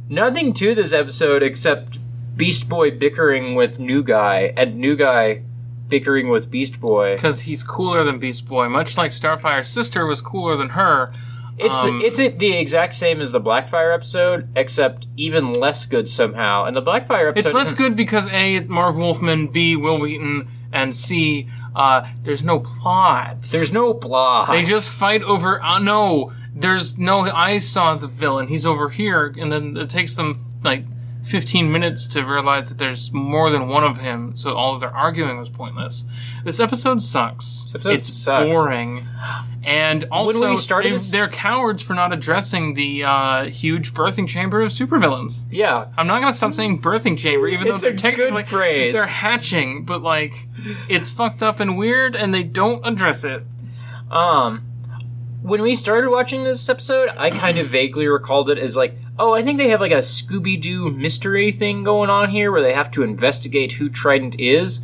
nothing 0.10 0.54
to 0.54 0.76
this 0.76 0.94
episode 0.94 1.44
except 1.44 2.00
Beast 2.36 2.70
Boy 2.70 2.92
bickering 2.92 3.56
with 3.56 3.80
New 3.80 4.04
Guy 4.04 4.54
and 4.56 4.76
New 4.78 4.96
Guy 4.96 5.44
bickering 5.90 6.30
with 6.30 6.52
Beast 6.52 6.80
Boy. 6.80 7.16
Because 7.16 7.42
he's 7.42 7.64
cooler 7.64 8.04
than 8.04 8.20
Beast 8.20 8.48
Boy, 8.48 8.70
much 8.70 8.98
like 8.98 9.12
Starfire's 9.12 9.68
sister 9.68 10.06
was 10.06 10.22
cooler 10.22 10.56
than 10.56 10.70
her. 10.70 11.14
It's 11.58 11.84
Um, 11.84 12.02
it's 12.04 12.18
the 12.18 12.56
exact 12.56 12.94
same 12.94 13.20
as 13.20 13.32
the 13.32 13.42
Blackfire 13.42 13.94
episode, 13.94 14.48
except 14.56 15.08
even 15.18 15.54
less 15.54 15.88
good 15.88 16.08
somehow. 16.08 16.66
And 16.66 16.76
the 16.76 16.84
Blackfire 16.84 17.30
episode 17.30 17.48
It's 17.50 17.54
less 17.54 17.74
good 17.74 17.96
because 17.96 18.30
A, 18.30 18.60
Marv 18.62 18.98
Wolfman, 18.98 19.48
B, 19.48 19.76
Wil 19.76 20.00
Wheaton, 20.00 20.48
and 20.72 20.96
C, 20.96 21.50
uh, 21.76 22.08
there's 22.24 22.44
no 22.44 22.60
plot. 22.60 23.42
There's 23.52 23.72
no 23.72 23.96
plot. 23.96 24.52
They 24.52 24.64
just 24.64 24.90
fight 24.92 25.24
over. 25.24 25.64
Uh, 25.64 25.80
no, 25.80 26.32
there's 26.60 26.98
no. 26.98 27.22
I 27.32 27.60
saw 27.60 27.96
the 27.96 28.08
villain. 28.08 28.48
He's 28.48 28.66
over 28.66 28.90
here, 28.90 29.34
and 29.38 29.52
then 29.52 29.78
it 29.78 29.90
takes 29.90 30.16
them 30.16 30.46
like 30.64 30.86
15 31.24 31.70
minutes 31.72 32.06
to 32.08 32.24
realize 32.24 32.70
that 32.70 32.78
there's 32.78 33.12
more 33.12 33.50
than 33.50 33.68
one 33.68 33.84
of 33.84 33.98
him. 33.98 34.36
So 34.36 34.54
all 34.56 34.74
of 34.76 34.80
their 34.82 34.96
arguing 34.96 35.38
was 35.38 35.50
pointless. 35.50 36.06
This 36.46 36.60
episode 36.60 37.02
sucks. 37.02 37.64
This 37.64 37.76
episode 37.76 37.90
it's 37.94 38.08
sucks. 38.14 38.50
boring. 38.52 39.06
And 39.64 40.06
also, 40.12 40.52
we 40.52 40.56
started 40.56 40.94
they, 40.94 41.12
they're 41.12 41.28
cowards 41.28 41.82
for 41.82 41.94
not 41.94 42.14
addressing 42.14 42.76
the 42.76 43.04
uh, 43.04 43.44
huge 43.46 43.94
birthing 43.94 44.26
chamber 44.28 44.62
of 44.62 44.70
supervillains. 44.72 45.44
yeah. 45.52 45.88
I'm 45.98 46.08
not 46.08 46.22
gonna 46.22 46.34
stop 46.34 46.54
saying 46.54 46.82
birthing 46.82 47.18
chamber, 47.18 47.50
even 47.50 47.68
It's 47.68 47.82
though 47.82 47.88
a 47.88 47.90
they're 47.92 47.98
technically 47.98 48.44
good 48.44 48.48
phrase. 48.48 48.94
they're 48.94 49.06
hatching, 49.06 49.84
but 49.84 50.02
like 50.02 50.48
it's 50.88 51.12
fucked 51.12 51.44
up 51.44 51.60
and 51.60 51.78
weird, 51.78 52.16
and 52.16 52.34
they 52.34 52.44
don't 52.44 52.86
address 52.88 53.26
it. 53.26 53.44
Um, 54.10 54.64
when 55.42 55.62
we 55.62 55.76
started 55.76 56.10
watching 56.10 56.44
this 56.44 56.68
episode, 56.70 57.10
I 57.18 57.30
kind 57.30 57.58
of 57.58 57.68
vaguely 57.70 58.08
recalled 58.08 58.50
it 58.50 58.58
as 58.58 58.76
like, 58.76 58.96
oh, 59.20 59.34
I 59.34 59.44
think 59.44 59.58
they 59.58 59.70
have 59.70 59.82
like 59.82 59.92
a 59.92 59.98
Scooby 59.98 60.60
Doo 60.60 60.90
mystery 60.90 61.52
thing 61.52 61.84
going 61.84 62.10
on 62.10 62.30
here 62.30 62.52
where 62.52 62.62
they 62.62 62.74
have 62.74 62.92
to 62.92 63.04
investigate 63.04 63.74
who 63.74 63.90
Trident 63.90 64.40
is. 64.40 64.82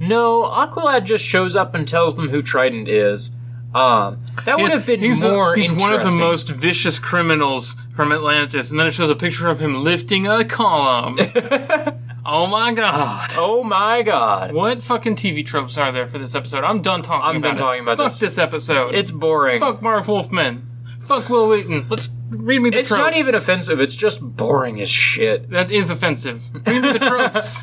No, 0.00 0.44
Aqualad 0.44 1.04
just 1.04 1.24
shows 1.24 1.56
up 1.56 1.74
and 1.74 1.86
tells 1.86 2.16
them 2.16 2.28
who 2.28 2.42
Trident 2.42 2.88
is. 2.88 3.30
Um, 3.76 4.24
that 4.46 4.58
would 4.58 4.70
have 4.70 4.86
been 4.86 5.00
he's 5.00 5.20
more. 5.20 5.54
he's 5.54 5.70
one 5.70 5.92
of 5.92 6.02
the 6.04 6.16
most 6.16 6.48
vicious 6.48 6.98
criminals 6.98 7.76
from 7.94 8.10
Atlantis, 8.12 8.70
and 8.70 8.80
then 8.80 8.86
it 8.86 8.92
shows 8.92 9.10
a 9.10 9.14
picture 9.14 9.48
of 9.48 9.60
him 9.60 9.84
lifting 9.84 10.26
a 10.26 10.44
column. 10.44 11.18
oh 12.24 12.46
my 12.46 12.72
god. 12.72 13.32
Oh 13.36 13.62
my 13.62 14.02
god. 14.02 14.52
What 14.52 14.82
fucking 14.82 15.16
TV 15.16 15.44
tropes 15.44 15.76
are 15.76 15.92
there 15.92 16.06
for 16.06 16.18
this 16.18 16.34
episode? 16.34 16.64
I'm 16.64 16.80
done 16.80 17.02
talking 17.02 17.28
I'm 17.28 17.36
about 17.36 17.48
done 17.48 17.54
it. 17.56 17.58
talking 17.58 17.82
about 17.82 17.96
Fuck 17.98 18.06
this. 18.12 18.18
this 18.20 18.38
episode. 18.38 18.94
It's 18.94 19.10
boring. 19.10 19.60
Fuck 19.60 19.82
Marv 19.82 20.08
Wolfman. 20.08 20.66
Fuck 21.02 21.28
Wil 21.28 21.48
Wheaton. 21.50 21.86
Let's 21.88 22.08
read 22.30 22.60
me 22.62 22.70
the 22.70 22.76
tropes. 22.76 22.80
It's 22.80 22.88
tropes. 22.88 23.00
not 23.00 23.16
even 23.16 23.34
offensive. 23.34 23.80
It's 23.80 23.94
just 23.94 24.20
boring 24.20 24.80
as 24.80 24.90
shit. 24.90 25.50
That 25.50 25.70
is 25.70 25.88
offensive. 25.90 26.42
Read 26.66 26.82
me 26.82 26.92
the 26.94 26.98
tropes. 27.08 27.60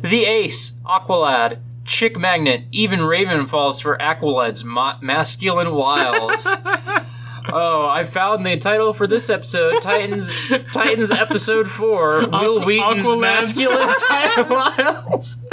The 0.00 0.24
Ace, 0.26 0.72
Aqualad, 0.84 1.60
Chick 1.84 2.18
Magnet, 2.18 2.64
even 2.72 3.04
Raven 3.04 3.46
falls 3.46 3.80
for 3.80 3.96
Aqualad's 3.98 4.64
ma- 4.64 4.98
masculine 5.00 5.72
wiles. 5.74 6.46
oh, 7.52 7.86
I 7.86 8.04
found 8.04 8.46
the 8.46 8.56
title 8.56 8.92
for 8.92 9.06
this 9.06 9.28
episode: 9.28 9.82
Titans, 9.82 10.30
Titans 10.72 11.10
Episode 11.10 11.70
Four. 11.70 12.20
Wil 12.28 12.60
Aqu- 12.60 12.64
Wheaton's 12.66 13.16
masculine 13.16 14.48
wiles, 14.48 15.36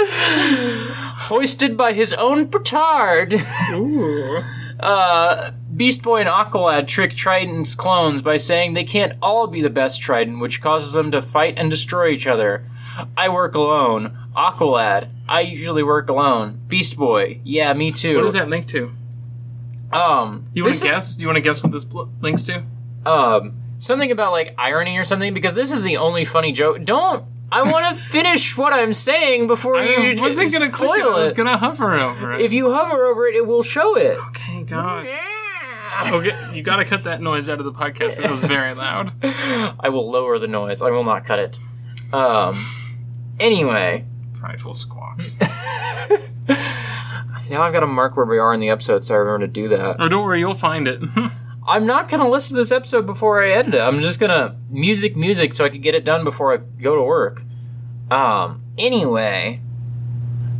hoisted 1.28 1.76
by 1.76 1.92
his 1.92 2.14
own 2.14 2.48
petard. 2.48 3.34
Ooh. 3.72 4.42
Uh, 4.80 5.52
Beast 5.76 6.02
Boy 6.02 6.20
and 6.20 6.28
Aqualad 6.28 6.88
trick 6.88 7.14
Trident's 7.14 7.74
clones 7.74 8.20
by 8.20 8.36
saying 8.36 8.74
they 8.74 8.84
can't 8.84 9.16
all 9.22 9.46
be 9.46 9.62
the 9.62 9.70
best 9.70 10.02
Trident, 10.02 10.40
which 10.40 10.60
causes 10.60 10.92
them 10.92 11.10
to 11.12 11.22
fight 11.22 11.54
and 11.56 11.70
destroy 11.70 12.08
each 12.08 12.26
other. 12.26 12.66
I 13.16 13.28
work 13.28 13.54
alone. 13.54 14.16
Aqualad, 14.36 15.08
I 15.28 15.42
usually 15.42 15.82
work 15.82 16.08
alone. 16.08 16.60
Beast 16.68 16.96
Boy, 16.96 17.40
yeah, 17.44 17.72
me 17.74 17.92
too. 17.92 18.16
What 18.16 18.22
does 18.24 18.32
that 18.34 18.48
link 18.48 18.66
to? 18.68 18.92
Um, 19.92 20.44
You 20.54 20.64
want 20.64 20.74
to 20.74 20.84
is, 20.86 20.94
guess? 20.94 21.16
Do 21.16 21.22
you 21.22 21.26
want 21.28 21.36
to 21.36 21.42
guess 21.42 21.62
what 21.62 21.70
this 21.72 21.84
bl- 21.84 22.04
links 22.20 22.42
to? 22.44 22.62
Um, 23.04 23.54
something 23.78 24.10
about 24.10 24.32
like 24.32 24.54
irony 24.56 24.96
or 24.96 25.04
something 25.04 25.34
because 25.34 25.54
this 25.54 25.70
is 25.70 25.82
the 25.82 25.98
only 25.98 26.24
funny 26.24 26.52
joke. 26.52 26.84
Don't. 26.84 27.24
I 27.50 27.62
want 27.70 27.94
to 27.96 28.02
finish 28.08 28.56
what 28.56 28.72
I'm 28.72 28.94
saying 28.94 29.46
before 29.48 29.82
you 29.82 30.18
wasn't 30.20 30.50
gonna 30.52 30.70
click 30.70 30.90
it. 30.98 31.02
spoil 31.02 31.16
I 31.16 31.22
was 31.22 31.32
gonna 31.34 31.58
hover 31.58 31.92
over 31.94 32.32
it. 32.34 32.40
If 32.40 32.52
you 32.54 32.72
hover 32.72 33.04
over 33.04 33.26
it, 33.26 33.34
it 33.36 33.46
will 33.46 33.62
show 33.62 33.96
it. 33.96 34.16
okay, 34.30 34.62
God. 34.62 35.06
Okay, 36.10 36.32
you 36.54 36.62
gotta 36.62 36.86
cut 36.86 37.04
that 37.04 37.20
noise 37.20 37.50
out 37.50 37.58
of 37.58 37.66
the 37.66 37.72
podcast 37.72 38.16
because 38.16 38.24
it 38.24 38.30
was 38.30 38.44
very 38.44 38.72
loud. 38.74 39.12
I 39.22 39.90
will 39.90 40.10
lower 40.10 40.38
the 40.38 40.48
noise. 40.48 40.80
I 40.80 40.88
will 40.90 41.04
not 41.04 41.26
cut 41.26 41.38
it. 41.38 41.58
Um. 42.14 42.56
Anyway, 43.42 44.04
Prideful 44.34 44.74
squawks. 44.74 45.36
Now 47.50 47.62
I've 47.62 47.72
got 47.74 47.80
to 47.80 47.86
mark 47.86 48.16
where 48.16 48.24
we 48.24 48.38
are 48.38 48.54
in 48.54 48.60
the 48.60 48.70
episode 48.70 49.04
so 49.04 49.14
I 49.14 49.18
remember 49.18 49.46
to 49.46 49.52
do 49.52 49.68
that. 49.68 49.96
Oh, 49.98 50.08
don't 50.08 50.24
worry, 50.24 50.38
you'll 50.38 50.54
find 50.54 50.88
it. 50.88 51.02
I'm 51.68 51.86
not 51.86 52.08
gonna 52.08 52.28
listen 52.28 52.54
to 52.56 52.60
this 52.62 52.72
episode 52.72 53.04
before 53.04 53.44
I 53.44 53.50
edit 53.50 53.74
it. 53.74 53.80
I'm 53.80 54.00
just 54.00 54.18
gonna 54.18 54.56
music 54.70 55.16
music 55.16 55.54
so 55.54 55.64
I 55.64 55.68
can 55.68 55.80
get 55.80 55.94
it 55.94 56.04
done 56.04 56.24
before 56.24 56.54
I 56.54 56.58
go 56.80 56.96
to 56.96 57.02
work. 57.02 57.42
Um. 58.10 58.62
Anyway, 58.78 59.60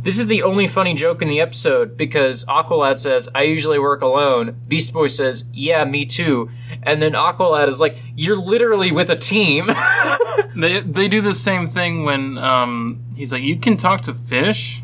this 0.03 0.19
is 0.19 0.27
the 0.27 0.43
only 0.43 0.67
funny 0.67 0.93
joke 0.93 1.21
in 1.21 1.27
the 1.27 1.39
episode 1.39 1.97
because 1.97 2.43
Aqualad 2.45 2.99
says, 2.99 3.29
"I 3.33 3.43
usually 3.43 3.79
work 3.79 4.01
alone." 4.01 4.55
Beast 4.67 4.93
Boy 4.93 5.07
says, 5.07 5.45
"Yeah, 5.53 5.85
me 5.85 6.05
too." 6.05 6.49
And 6.83 7.01
then 7.01 7.13
Aqualad 7.13 7.69
is 7.69 7.79
like, 7.79 7.97
"You're 8.15 8.35
literally 8.35 8.91
with 8.91 9.09
a 9.09 9.15
team." 9.15 9.67
they 10.55 10.81
they 10.81 11.07
do 11.07 11.21
the 11.21 11.33
same 11.33 11.67
thing 11.67 12.03
when 12.03 12.37
um 12.37 12.99
he's 13.15 13.31
like, 13.31 13.43
"You 13.43 13.55
can 13.57 13.77
talk 13.77 14.01
to 14.01 14.13
fish," 14.13 14.83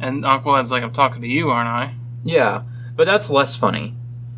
and 0.00 0.24
Aqualad's 0.24 0.70
like, 0.70 0.82
"I'm 0.82 0.92
talking 0.92 1.22
to 1.22 1.28
you, 1.28 1.50
aren't 1.50 1.68
I?" 1.68 1.94
yeah, 2.24 2.62
but 2.94 3.04
that's 3.04 3.30
less 3.30 3.56
funny. 3.56 3.94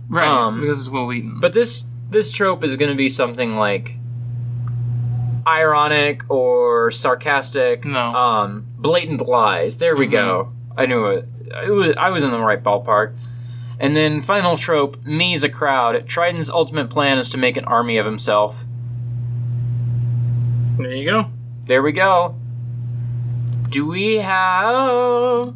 Right, 0.08 0.28
Um, 0.28 0.60
because 0.60 0.80
it's 0.80 0.88
Wil 0.88 1.06
Wheaton. 1.06 1.38
But 1.40 1.52
this 1.52 1.84
this 2.10 2.32
trope 2.32 2.64
is 2.64 2.76
going 2.76 2.90
to 2.90 2.96
be 2.96 3.08
something 3.08 3.56
like 3.56 3.96
ironic 5.46 6.22
or 6.30 6.90
sarcastic. 6.90 7.84
No. 7.84 8.14
Um, 8.14 8.66
blatant 8.84 9.26
lies. 9.26 9.78
There 9.78 9.96
we 9.96 10.06
go. 10.06 10.52
I 10.76 10.86
knew 10.86 11.06
it. 11.06 11.28
it 11.66 11.70
was, 11.70 11.96
I 11.96 12.10
was 12.10 12.22
in 12.22 12.30
the 12.30 12.38
right 12.38 12.62
ballpark. 12.62 13.16
And 13.80 13.96
then 13.96 14.20
final 14.22 14.56
trope: 14.56 15.02
me's 15.04 15.42
a 15.42 15.48
crowd. 15.48 16.06
Trident's 16.06 16.50
ultimate 16.50 16.90
plan 16.90 17.18
is 17.18 17.28
to 17.30 17.38
make 17.38 17.56
an 17.56 17.64
army 17.64 17.96
of 17.96 18.06
himself. 18.06 18.64
there 20.76 20.94
you 20.94 21.10
go. 21.10 21.30
There 21.66 21.82
we 21.82 21.92
go. 21.92 22.36
Do 23.70 23.86
we 23.86 24.18
have? 24.18 25.54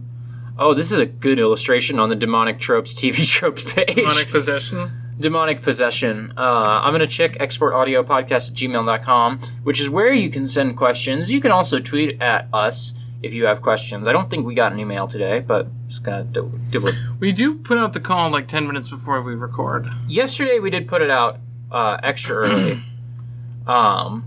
Oh, 0.61 0.75
this 0.75 0.91
is 0.91 0.99
a 0.99 1.07
good 1.07 1.39
illustration 1.39 2.01
on 2.01 2.09
the 2.09 2.17
demonic 2.17 2.59
tropes 2.59 2.93
TV 2.95 3.25
tropes 3.29 3.63
page. 3.73 3.95
Demonic 3.95 4.31
possession. 4.31 4.91
demonic 5.21 5.63
possession. 5.63 6.33
Uh, 6.37 6.81
I'm 6.83 6.91
going 6.93 7.01
to 7.01 7.07
check 7.07 7.35
exportaudiopodcast 7.39 8.51
at 8.51 8.57
gmail.com, 8.57 9.39
which 9.63 9.81
is 9.81 9.89
where 9.89 10.13
you 10.13 10.31
can 10.31 10.47
send 10.49 10.77
questions. 10.77 11.31
You 11.31 11.41
can 11.41 11.53
also 11.53 11.79
tweet 11.79 12.21
at 12.21 12.49
us 12.53 12.95
if 13.23 13.35
you 13.35 13.47
have 13.47 13.63
questions. 13.63 14.07
I 14.07 14.13
don't 14.13 14.31
think 14.31 14.47
we 14.47 14.55
got 14.55 14.73
an 14.73 14.79
email 14.79 15.09
today, 15.09 15.41
but 15.41 15.69
just 15.89 16.05
to 16.05 16.27
do, 16.31 16.53
do 16.71 16.87
it. 16.87 16.95
We 17.19 17.33
do 17.33 17.57
put 17.57 17.79
out 17.79 17.93
the 17.93 18.01
call 18.01 18.31
like 18.31 18.49
ten 18.49 18.67
minutes 18.67 18.89
before 18.89 19.21
we 19.23 19.35
record. 19.35 19.89
Yesterday 20.07 20.59
we 20.59 20.71
did 20.71 20.87
put 20.87 21.03
it 21.03 21.11
out 21.11 21.39
uh, 21.71 21.99
extra 22.03 22.37
early. 22.37 22.83
um, 23.67 24.25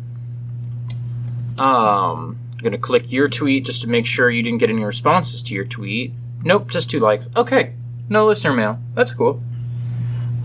um, 1.58 2.38
I'm 2.54 2.60
going 2.60 2.72
to 2.72 2.78
click 2.78 3.12
your 3.12 3.28
tweet 3.28 3.66
just 3.66 3.82
to 3.82 3.90
make 3.90 4.06
sure 4.06 4.30
you 4.30 4.44
didn't 4.44 4.60
get 4.60 4.70
any 4.70 4.84
responses 4.84 5.42
to 5.44 5.56
your 5.56 5.66
tweet. 5.66 6.14
Nope, 6.44 6.70
just 6.70 6.90
two 6.90 7.00
likes. 7.00 7.30
Okay, 7.36 7.74
no 8.10 8.26
listener 8.26 8.54
mail. 8.54 8.80
That's 8.96 9.14
cool. 9.14 9.44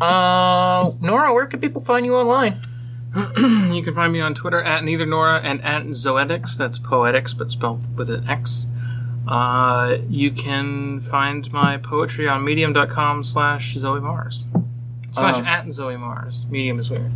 Uh, 0.01 0.92
Nora, 1.01 1.32
where 1.32 1.47
can 1.47 1.61
people 1.61 1.80
find 1.80 2.05
you 2.05 2.14
online? 2.16 2.61
You 3.73 3.83
can 3.83 3.95
find 3.95 4.12
me 4.12 4.21
on 4.21 4.35
Twitter 4.35 4.62
at 4.62 4.85
neither 4.85 5.07
Nora 5.07 5.41
and 5.43 5.62
at 5.64 5.85
Xoetics. 5.87 6.57
That's 6.57 6.79
poetics, 6.79 7.33
but 7.35 7.51
spelled 7.51 7.97
with 7.97 8.11
an 8.11 8.29
X. 8.29 8.67
Uh, 9.27 9.99
you 10.09 10.31
can 10.31 11.01
find 11.01 11.51
my 11.53 11.77
poetry 11.79 12.29
on 12.29 12.45
medium.com 12.45 13.25
slash 13.25 13.75
Zoe 13.75 14.01
Mars. 14.01 14.47
Slash 15.11 15.37
Um, 15.37 15.47
at 15.47 15.73
Zoe 15.73 15.97
Mars. 15.97 16.47
Medium 16.51 16.79
is 16.79 16.91
weird. 16.91 17.11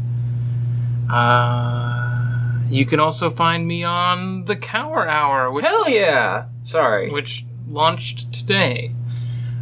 Uh, 1.08 2.58
you 2.68 2.86
can 2.86 3.00
also 3.00 3.30
find 3.30 3.66
me 3.66 3.84
on 3.84 4.44
The 4.44 4.56
Cower 4.56 5.08
Hour, 5.08 5.50
which, 5.50 5.64
Hell 5.64 5.88
yeah! 5.88 6.46
Sorry. 6.64 7.10
which 7.10 7.44
launched 7.68 8.32
today. 8.32 8.92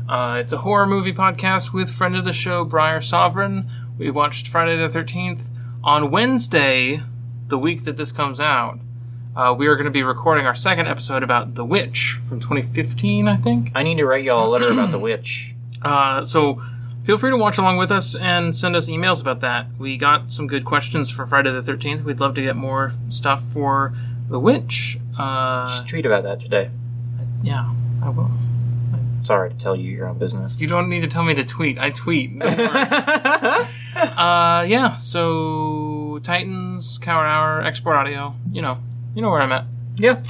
Uh, 0.09 0.39
it's 0.41 0.53
a 0.53 0.59
horror 0.59 0.87
movie 0.87 1.13
podcast 1.13 1.73
with 1.73 1.91
friend 1.91 2.17
of 2.17 2.25
the 2.25 2.33
show, 2.33 2.65
Briar 2.65 3.01
Sovereign. 3.01 3.69
We 3.99 4.11
watched 4.11 4.49
Friday 4.49 4.77
the 4.77 4.89
13th. 4.89 5.51
On 5.85 6.11
Wednesday, 6.11 7.03
the 7.47 7.59
week 7.59 7.85
that 7.85 7.97
this 7.97 8.13
comes 8.13 8.41
out, 8.41 8.79
uh, 9.37 9.55
we 9.57 9.67
are 9.69 9.77
going 9.77 9.85
to 9.85 9.91
be 9.91 10.03
recording 10.03 10.45
our 10.47 10.55
second 10.55 10.89
episode 10.89 11.23
about 11.23 11.55
The 11.55 11.65
Witch 11.65 12.19
from 12.29 12.41
2015, 12.41 13.29
I 13.29 13.37
think. 13.37 13.71
I 13.75 13.83
need 13.83 13.99
to 13.99 14.07
write 14.07 14.25
y'all 14.25 14.49
a 14.49 14.51
letter 14.51 14.69
about 14.71 14.91
the 14.91 14.99
witch. 14.99 15.55
Uh, 15.81 16.25
so 16.25 16.61
feel 17.07 17.17
free 17.17 17.31
to 17.31 17.37
watch 17.37 17.57
along 17.57 17.77
with 17.77 17.93
us 17.93 18.17
and 18.17 18.53
send 18.57 18.75
us 18.75 18.89
emails 18.89 19.21
about 19.21 19.39
that. 19.39 19.69
We 19.79 19.97
got 19.97 20.33
some 20.33 20.49
good 20.49 20.65
questions 20.65 21.09
for 21.09 21.25
Friday 21.25 21.53
the 21.53 21.63
13th. 21.63 22.03
We'd 22.03 22.19
love 22.19 22.35
to 22.35 22.43
get 22.43 22.57
more 22.57 22.91
stuff 23.09 23.45
for 23.45 23.95
The 24.29 24.41
Witch. 24.41 24.99
Uh, 25.17 25.69
Just 25.69 25.87
tweet 25.87 26.05
about 26.05 26.25
that 26.25 26.41
today. 26.41 26.71
yeah, 27.45 27.73
I 28.03 28.09
will. 28.09 28.29
Sorry 29.23 29.51
to 29.51 29.57
tell 29.57 29.77
you 29.77 29.91
your 29.91 30.09
own 30.09 30.19
business. 30.19 30.61
You 30.61 30.69
don't 30.69 30.89
need 30.89 31.01
to 31.01 31.09
tell 31.09 31.25
me 31.25 31.35
to 31.35 31.45
tweet. 31.45 31.79
I 31.79 31.91
tweet. 31.91 32.39
Don't 32.39 32.57
worry. 32.57 32.67
uh, 33.97 34.65
yeah. 34.69 34.97
So 34.97 36.21
Titans, 36.23 36.99
Cower 36.99 37.27
Hour, 37.27 37.63
Export 37.63 37.97
Audio. 37.97 38.35
You 38.53 38.63
know, 38.63 38.79
you 39.15 39.23
know 39.23 39.31
where 39.31 39.41
I'm 39.41 39.53
at. 39.53 39.67
Yeah. 39.97 40.23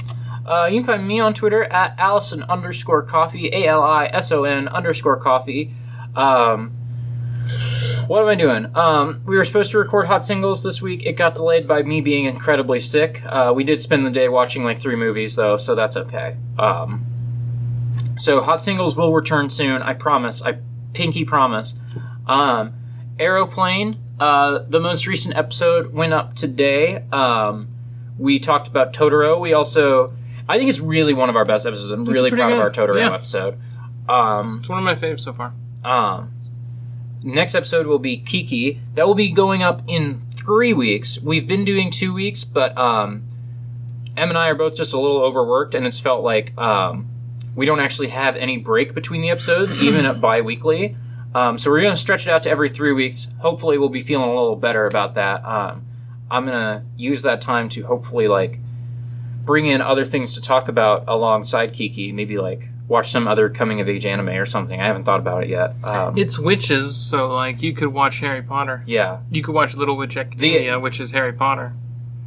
Uh, 0.45 0.65
you 0.65 0.79
can 0.79 0.85
find 0.85 1.07
me 1.07 1.19
on 1.19 1.33
Twitter 1.33 1.63
at 1.65 1.95
Alison 1.99 2.43
underscore 2.43 3.03
coffee, 3.03 3.49
A 3.53 3.67
L 3.67 3.83
I 3.83 4.07
S 4.07 4.31
O 4.31 4.43
N 4.43 4.67
underscore 4.67 5.17
coffee. 5.17 5.73
Um, 6.15 6.71
what 8.07 8.23
am 8.23 8.27
I 8.27 8.35
doing? 8.35 8.75
Um, 8.75 9.21
we 9.25 9.37
were 9.37 9.43
supposed 9.43 9.71
to 9.71 9.77
record 9.77 10.07
hot 10.07 10.25
singles 10.25 10.63
this 10.63 10.81
week. 10.81 11.03
It 11.05 11.13
got 11.13 11.35
delayed 11.35 11.67
by 11.67 11.83
me 11.83 12.01
being 12.01 12.25
incredibly 12.25 12.79
sick. 12.79 13.21
Uh, 13.23 13.53
we 13.55 13.63
did 13.63 13.81
spend 13.81 14.05
the 14.05 14.09
day 14.09 14.29
watching 14.29 14.63
like 14.63 14.79
three 14.79 14.95
movies 14.95 15.35
though, 15.35 15.57
so 15.57 15.75
that's 15.75 15.95
okay. 15.95 16.35
Um, 16.57 17.05
so 18.19 18.41
hot 18.41 18.63
singles 18.63 18.95
will 18.95 19.13
return 19.13 19.49
soon. 19.49 19.81
I 19.81 19.93
promise. 19.93 20.41
I 20.43 20.57
pinky 20.93 21.25
promise. 21.25 21.75
Um, 22.27 22.73
Aeroplane. 23.19 23.97
Uh, 24.19 24.59
the 24.67 24.79
most 24.79 25.07
recent 25.07 25.35
episode 25.37 25.93
went 25.93 26.13
up 26.13 26.35
today. 26.35 27.03
Um, 27.11 27.69
we 28.17 28.37
talked 28.39 28.67
about 28.67 28.91
Totoro. 28.93 29.39
We 29.39 29.53
also, 29.53 30.13
I 30.47 30.57
think 30.57 30.69
it's 30.69 30.81
really 30.81 31.13
one 31.13 31.29
of 31.29 31.35
our 31.37 31.45
best 31.45 31.65
episodes. 31.65 31.89
I'm 31.91 32.03
really 32.05 32.29
pretty 32.29 32.41
proud 32.43 32.51
of 32.51 32.59
our 32.59 32.69
good. 32.69 32.89
Totoro 32.89 32.97
Yeah. 32.99 33.13
episode. 33.13 33.57
Um, 34.09 34.57
It's 34.59 34.69
one 34.69 34.77
of 34.79 34.83
my 34.83 34.95
faves 34.95 35.21
so 35.21 35.31
far. 35.33 35.53
um, 35.85 36.31
next 37.23 37.55
episode 37.55 37.87
will 37.87 37.99
be 37.99 38.17
Kiki. 38.17 38.81
That 38.95 39.07
will 39.07 39.15
be 39.15 39.31
going 39.31 39.63
up 39.63 39.81
in 39.87 40.21
three 40.35 40.73
weeks. 40.73 41.19
We've 41.21 41.47
been 41.47 41.63
doing 41.63 41.89
two 41.91 42.13
weeks, 42.13 42.43
but 42.43 42.77
um, 42.77 43.23
Em 44.17 44.27
and 44.29 44.37
I 44.37 44.47
are 44.49 44.55
both 44.55 44.75
just 44.75 44.93
a 44.93 44.99
little 44.99 45.21
overworked, 45.21 45.75
and 45.75 45.85
it's 45.85 45.99
felt 45.99 46.23
like 46.23 46.57
um, 46.57 47.07
we 47.59 47.65
don't 47.65 47.81
actually 47.81 48.07
have 48.07 48.37
any 48.37 48.57
break 48.57 48.93
between 48.93 49.21
the 49.21 49.29
episodes, 49.29 49.75
even 49.87 50.05
at 50.05 50.21
bi-weekly. 50.21 50.95
Um, 51.35 51.57
so 51.57 51.69
we're 51.69 51.81
going 51.81 51.93
to 51.93 51.97
stretch 51.97 52.25
it 52.25 52.31
out 52.31 52.43
to 52.43 52.49
every 52.49 52.69
three 52.69 52.93
weeks. 52.93 53.27
Hopefully, 53.39 53.77
we'll 53.77 53.89
be 53.89 54.01
feeling 54.01 54.29
a 54.29 54.33
little 54.33 54.55
better 54.55 54.87
about 54.87 55.15
that. 55.15 55.43
Um, 55.45 55.85
I'm 56.31 56.45
going 56.45 56.57
to 56.57 56.83
use 56.95 57.21
that 57.23 57.41
time 57.41 57.67
to 57.69 57.83
hopefully 57.85 58.27
like 58.27 58.59
bring 59.43 59.65
in 59.65 59.81
other 59.81 60.05
things 60.05 60.35
to 60.35 60.41
talk 60.41 60.69
about 60.69 61.03
alongside 61.07 61.73
Kiki. 61.73 62.11
Maybe 62.13 62.37
like 62.37 62.69
watch 62.87 63.11
some 63.11 63.27
other 63.27 63.49
coming 63.49 63.81
of 63.81 63.89
age 63.89 64.05
anime 64.05 64.29
or 64.29 64.45
something. 64.45 64.79
I 64.79 64.85
haven't 64.87 65.03
thought 65.03 65.19
about 65.19 65.43
it 65.43 65.49
yet. 65.49 65.75
Um, 65.83 66.17
It's 66.17 66.39
witches, 66.39 66.95
so 66.95 67.27
like 67.27 67.61
you 67.61 67.73
could 67.73 67.89
watch 67.89 68.19
Harry 68.21 68.41
Potter. 68.41 68.83
yeah, 68.87 69.19
You 69.29 69.43
could 69.43 69.53
watch 69.53 69.75
Little 69.75 69.97
Witch 69.97 70.15
Academia, 70.17 70.79
which 70.79 70.99
is 70.99 71.11
Harry 71.11 71.33
Potter. 71.33 71.73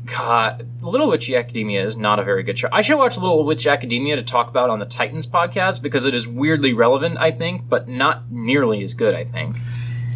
God, 0.04 0.66
Little 0.82 1.08
Witch 1.08 1.30
Academia 1.32 1.82
is 1.84 1.96
not 1.96 2.18
a 2.18 2.24
very 2.24 2.42
good 2.42 2.58
show. 2.58 2.68
I 2.72 2.82
should 2.82 2.98
watch 2.98 3.16
Little 3.16 3.44
Witch 3.44 3.66
Academia 3.66 4.16
to 4.16 4.22
talk 4.22 4.48
about 4.48 4.68
on 4.68 4.78
the 4.80 4.84
Titans 4.84 5.26
podcast 5.26 5.80
because 5.80 6.04
it 6.06 6.14
is 6.14 6.26
weirdly 6.26 6.72
relevant, 6.74 7.18
I 7.18 7.30
think, 7.30 7.68
but 7.68 7.88
not 7.88 8.30
nearly 8.30 8.82
as 8.82 8.94
good. 8.94 9.14
I 9.14 9.24
think. 9.24 9.56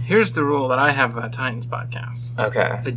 Here's 0.05 0.33
the 0.33 0.43
rule 0.45 0.69
that 0.69 0.79
I 0.79 0.93
have 0.93 1.17
about 1.17 1.33
Titans 1.33 1.67
podcasts. 1.67 2.37
Okay. 2.39 2.97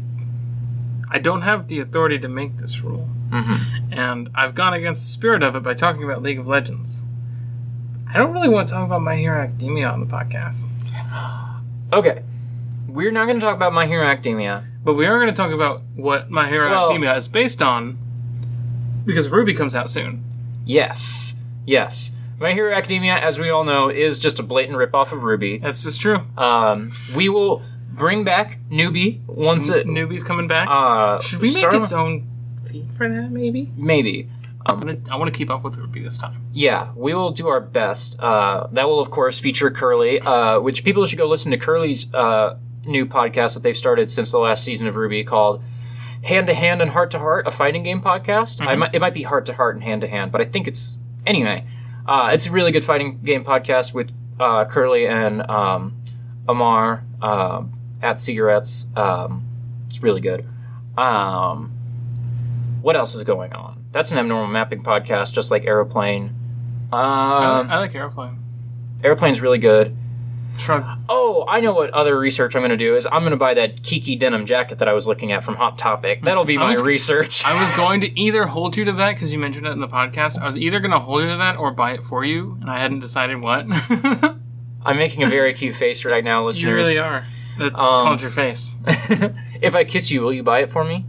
I 1.12 1.18
don't 1.20 1.42
have 1.42 1.68
the 1.68 1.80
authority 1.80 2.20
to 2.20 2.28
make 2.28 2.58
this 2.58 2.82
rule, 2.82 3.08
Mm-hmm. 3.32 3.94
and 3.94 4.30
I've 4.34 4.56
gone 4.56 4.74
against 4.74 5.04
the 5.06 5.10
spirit 5.12 5.44
of 5.44 5.56
it 5.56 5.62
by 5.64 5.76
talking 5.76 6.04
about 6.04 6.24
League 6.24 6.40
of 6.40 6.48
Legends. 6.48 7.04
I 8.12 8.18
don't 8.18 8.34
really 8.34 8.50
want 8.50 8.68
to 8.70 8.74
talk 8.74 8.86
about 8.86 9.02
My 9.04 9.16
Hero 9.18 9.40
Academia 9.40 9.88
on 9.90 10.00
the 10.00 10.06
podcast, 10.08 10.68
Okay. 11.94 12.24
We're 12.88 13.12
not 13.12 13.26
going 13.28 13.40
to 13.40 13.46
talk 13.46 13.56
about 13.56 13.72
My 13.74 13.86
Hero 13.86 14.06
Academia. 14.06 14.66
But 14.84 14.94
we 14.94 15.06
are 15.06 15.20
going 15.20 15.32
to 15.34 15.36
talk 15.36 15.52
about 15.52 15.82
what 15.96 16.30
My 16.30 16.48
Hero 16.48 16.70
Well- 16.70 16.86
Academia 16.86 17.16
is 17.18 17.28
based 17.28 17.62
on, 17.62 17.98
because 19.06 19.28
RWBY 19.30 19.56
comes 19.58 19.76
out 19.76 19.90
soon. 19.90 20.24
Yes. 20.66 21.36
Yes. 21.66 22.16
My 22.40 22.54
Hero 22.54 22.74
Academia, 22.74 23.16
as 23.16 23.38
we 23.38 23.50
all 23.50 23.64
know, 23.66 23.90
is 23.90 24.18
just 24.20 24.40
a 24.40 24.44
blatant 24.44 24.78
ripoff 24.78 25.12
of 25.12 25.20
RWBY. 25.20 25.62
That's 25.62 25.84
just 25.84 26.00
true. 26.00 26.20
Um, 26.38 26.92
we 27.14 27.28
will 27.28 27.62
bring 27.92 28.24
back 28.24 28.60
Newbie 28.72 29.20
once 29.28 29.68
it. 29.70 29.86
Newbie's 29.88 30.24
coming 30.24 30.48
back. 30.48 30.68
Uh, 30.70 31.20
Should 31.22 31.40
we 31.42 31.50
make 31.50 31.58
start- 31.58 31.74
its 31.76 31.92
own 31.92 32.28
feed 32.72 32.88
for 32.96 33.10
that? 33.10 33.30
Maybe. 33.32 33.70
Maybe. 33.76 34.30
I'm 34.66 34.80
gonna. 34.80 34.98
I 35.10 35.18
want 35.18 35.34
to 35.34 35.38
keep 35.38 35.50
up 35.50 35.64
with 35.64 35.76
RWBY 35.78 36.04
this 36.04 36.18
time. 36.18 36.42
Yeah, 36.54 36.92
we 36.96 37.14
will 37.14 37.32
do 37.32 37.48
our 37.48 37.60
best. 37.60 38.18
Uh, 38.20 38.68
that 38.74 38.88
will, 38.88 39.00
of 39.00 39.10
course, 39.10 39.40
feature 39.40 39.70
Curly, 39.72 40.20
uh, 40.22 40.60
which 40.62 40.84
people 40.86 41.06
should 41.06 41.18
go 41.18 41.28
listen 41.28 41.52
to 41.52 41.58
Curly's 41.58 42.14
uh, 42.14 42.58
new 42.90 43.06
podcast 43.06 43.54
that 43.54 43.64
they've 43.64 43.78
started 43.78 44.10
since 44.12 44.32
the 44.32 44.40
last 44.40 44.64
season 44.64 44.88
of 44.88 44.96
RWBY 44.96 45.26
called 45.26 45.64
Hand 46.24 46.48
to 46.48 46.54
Hand 46.54 46.82
and 46.82 46.92
Heart 46.92 47.12
to 47.12 47.20
Heart, 47.20 47.48
a 47.48 47.52
fighting 47.52 47.84
game 47.84 48.02
podcast. 48.02 48.66
I 48.66 48.76
might, 48.76 48.94
it 48.96 49.00
might 49.02 49.14
be 49.14 49.24
Heart 49.24 49.46
to 49.48 49.54
Heart 49.54 49.76
and 49.76 49.84
Hand 49.84 50.02
to 50.02 50.08
Hand, 50.08 50.32
but 50.32 50.42
I 50.42 50.46
think 50.46 50.68
it's. 50.68 50.98
Anyway, 51.26 51.66
Uh, 52.08 52.32
it's 52.34 52.48
a 52.48 52.52
really 52.52 52.72
good 52.72 52.84
fighting 52.84 53.20
game 53.24 53.44
podcast 53.44 53.94
with 53.94 54.10
uh, 54.40 54.66
Curly 54.66 55.08
and 55.08 55.42
um, 55.50 55.94
Amar 56.48 57.04
um 57.22 57.74
at 58.02 58.20
Cigarettes. 58.22 58.88
Um, 58.96 59.44
it's 59.88 60.02
really 60.02 60.22
good. 60.22 60.46
Um, 60.98 61.72
what 62.82 62.96
else 62.96 63.14
is 63.16 63.24
going 63.24 63.54
on? 63.54 63.84
That's 63.92 64.12
an 64.12 64.18
abnormal 64.18 64.48
mapping 64.48 64.82
podcast, 64.84 65.34
just 65.34 65.52
like 65.52 65.66
Aeroplane. 65.66 66.34
I, 66.92 67.60
Um, 67.60 67.70
I 67.70 67.80
like 67.80 67.94
airplane. 67.96 68.40
Airplane's 69.04 69.42
really 69.42 69.58
good. 69.60 69.96
Shrug. 70.60 70.86
Oh, 71.10 71.46
I 71.48 71.60
know 71.62 71.74
what 71.74 71.90
other 71.92 72.18
research 72.20 72.56
I'm 72.56 72.62
going 72.62 72.70
to 72.72 72.78
do 72.78 72.96
is 72.96 73.08
I'm 73.12 73.22
going 73.22 73.32
to 73.32 73.38
buy 73.38 73.54
that 73.56 73.82
Kiki 73.84 74.16
denim 74.16 74.46
jacket 74.46 74.78
that 74.80 74.88
I 74.88 74.94
was 74.94 75.08
looking 75.08 75.32
at 75.32 75.44
from 75.44 75.56
Hot 75.56 75.78
Topic. 75.78 76.22
That'll 76.22 76.46
be 76.46 76.58
my 76.58 76.72
was- 76.72 76.82
research. 76.84 77.44
I 77.46 77.60
was 77.62 77.76
going 77.78 78.02
to 78.02 78.20
either 78.20 78.46
hold 78.48 78.76
you 78.78 78.86
to 78.86 78.92
that 78.94 79.16
because 79.16 79.32
you 79.32 79.40
mentioned 79.40 79.66
it 79.66 79.72
in 79.72 79.80
the 79.80 79.88
podcast. 79.88 80.38
I 80.40 80.46
was 80.46 80.58
either 80.58 80.80
going 80.80 80.92
to 80.92 81.00
hold 81.00 81.24
you 81.24 81.30
to 81.30 81.38
that 81.38 81.58
or 81.58 81.72
buy 81.72 81.94
it 81.94 82.04
for 82.04 82.24
you, 82.26 82.58
and 82.62 82.70
I 82.70 82.80
hadn't 82.80 83.00
decided 83.00 83.42
what. 83.42 83.66
I'm 84.86 84.96
making 84.98 85.24
a 85.24 85.30
very 85.30 85.54
cute 85.54 85.76
face 85.76 86.06
right 86.06 86.24
now, 86.24 86.46
listeners. 86.46 86.70
you 86.70 86.76
really 86.76 86.98
are. 87.00 87.26
That's 87.58 87.80
Um, 87.80 88.06
called 88.06 88.22
your 88.22 88.32
face. 88.32 88.76
if 89.62 89.76
I 89.76 89.84
kiss 89.84 90.10
you, 90.12 90.22
will 90.22 90.32
you 90.34 90.44
buy 90.44 90.60
it 90.62 90.70
for 90.72 90.86
me? 90.86 91.06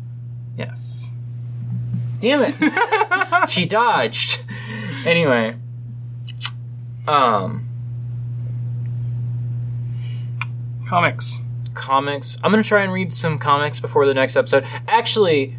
Yes. 0.59 1.13
Damn 2.19 2.43
it. 2.43 3.49
she 3.49 3.65
dodged. 3.65 4.41
Anyway. 5.07 5.57
Um 7.09 7.67
Comics. 10.91 11.39
comics. 11.73 12.37
I'm 12.43 12.51
going 12.51 12.61
to 12.61 12.69
try 12.69 12.83
and 12.83 12.93
read 12.93 13.15
some 13.15 13.39
comics 13.39 13.79
before 13.79 14.07
the 14.07 14.15
next 14.15 14.35
episode. 14.35 14.67
Actually, 14.89 15.57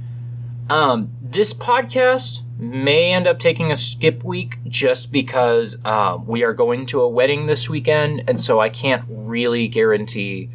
um 0.70 1.10
this 1.22 1.54
podcast 1.54 2.44
may 2.60 3.14
end 3.14 3.28
up 3.28 3.40
taking 3.40 3.72
a 3.72 3.76
skip 3.78 4.26
week 4.26 4.58
just 4.68 5.10
because 5.10 5.78
um, 5.86 6.28
we 6.28 6.44
are 6.44 6.54
going 6.54 6.86
to 6.88 7.00
a 7.00 7.08
wedding 7.08 7.46
this 7.46 7.70
weekend 7.70 8.26
and 8.28 8.42
so 8.42 8.60
I 8.60 8.68
can't 8.68 9.06
really 9.08 9.70
guarantee 9.70 10.50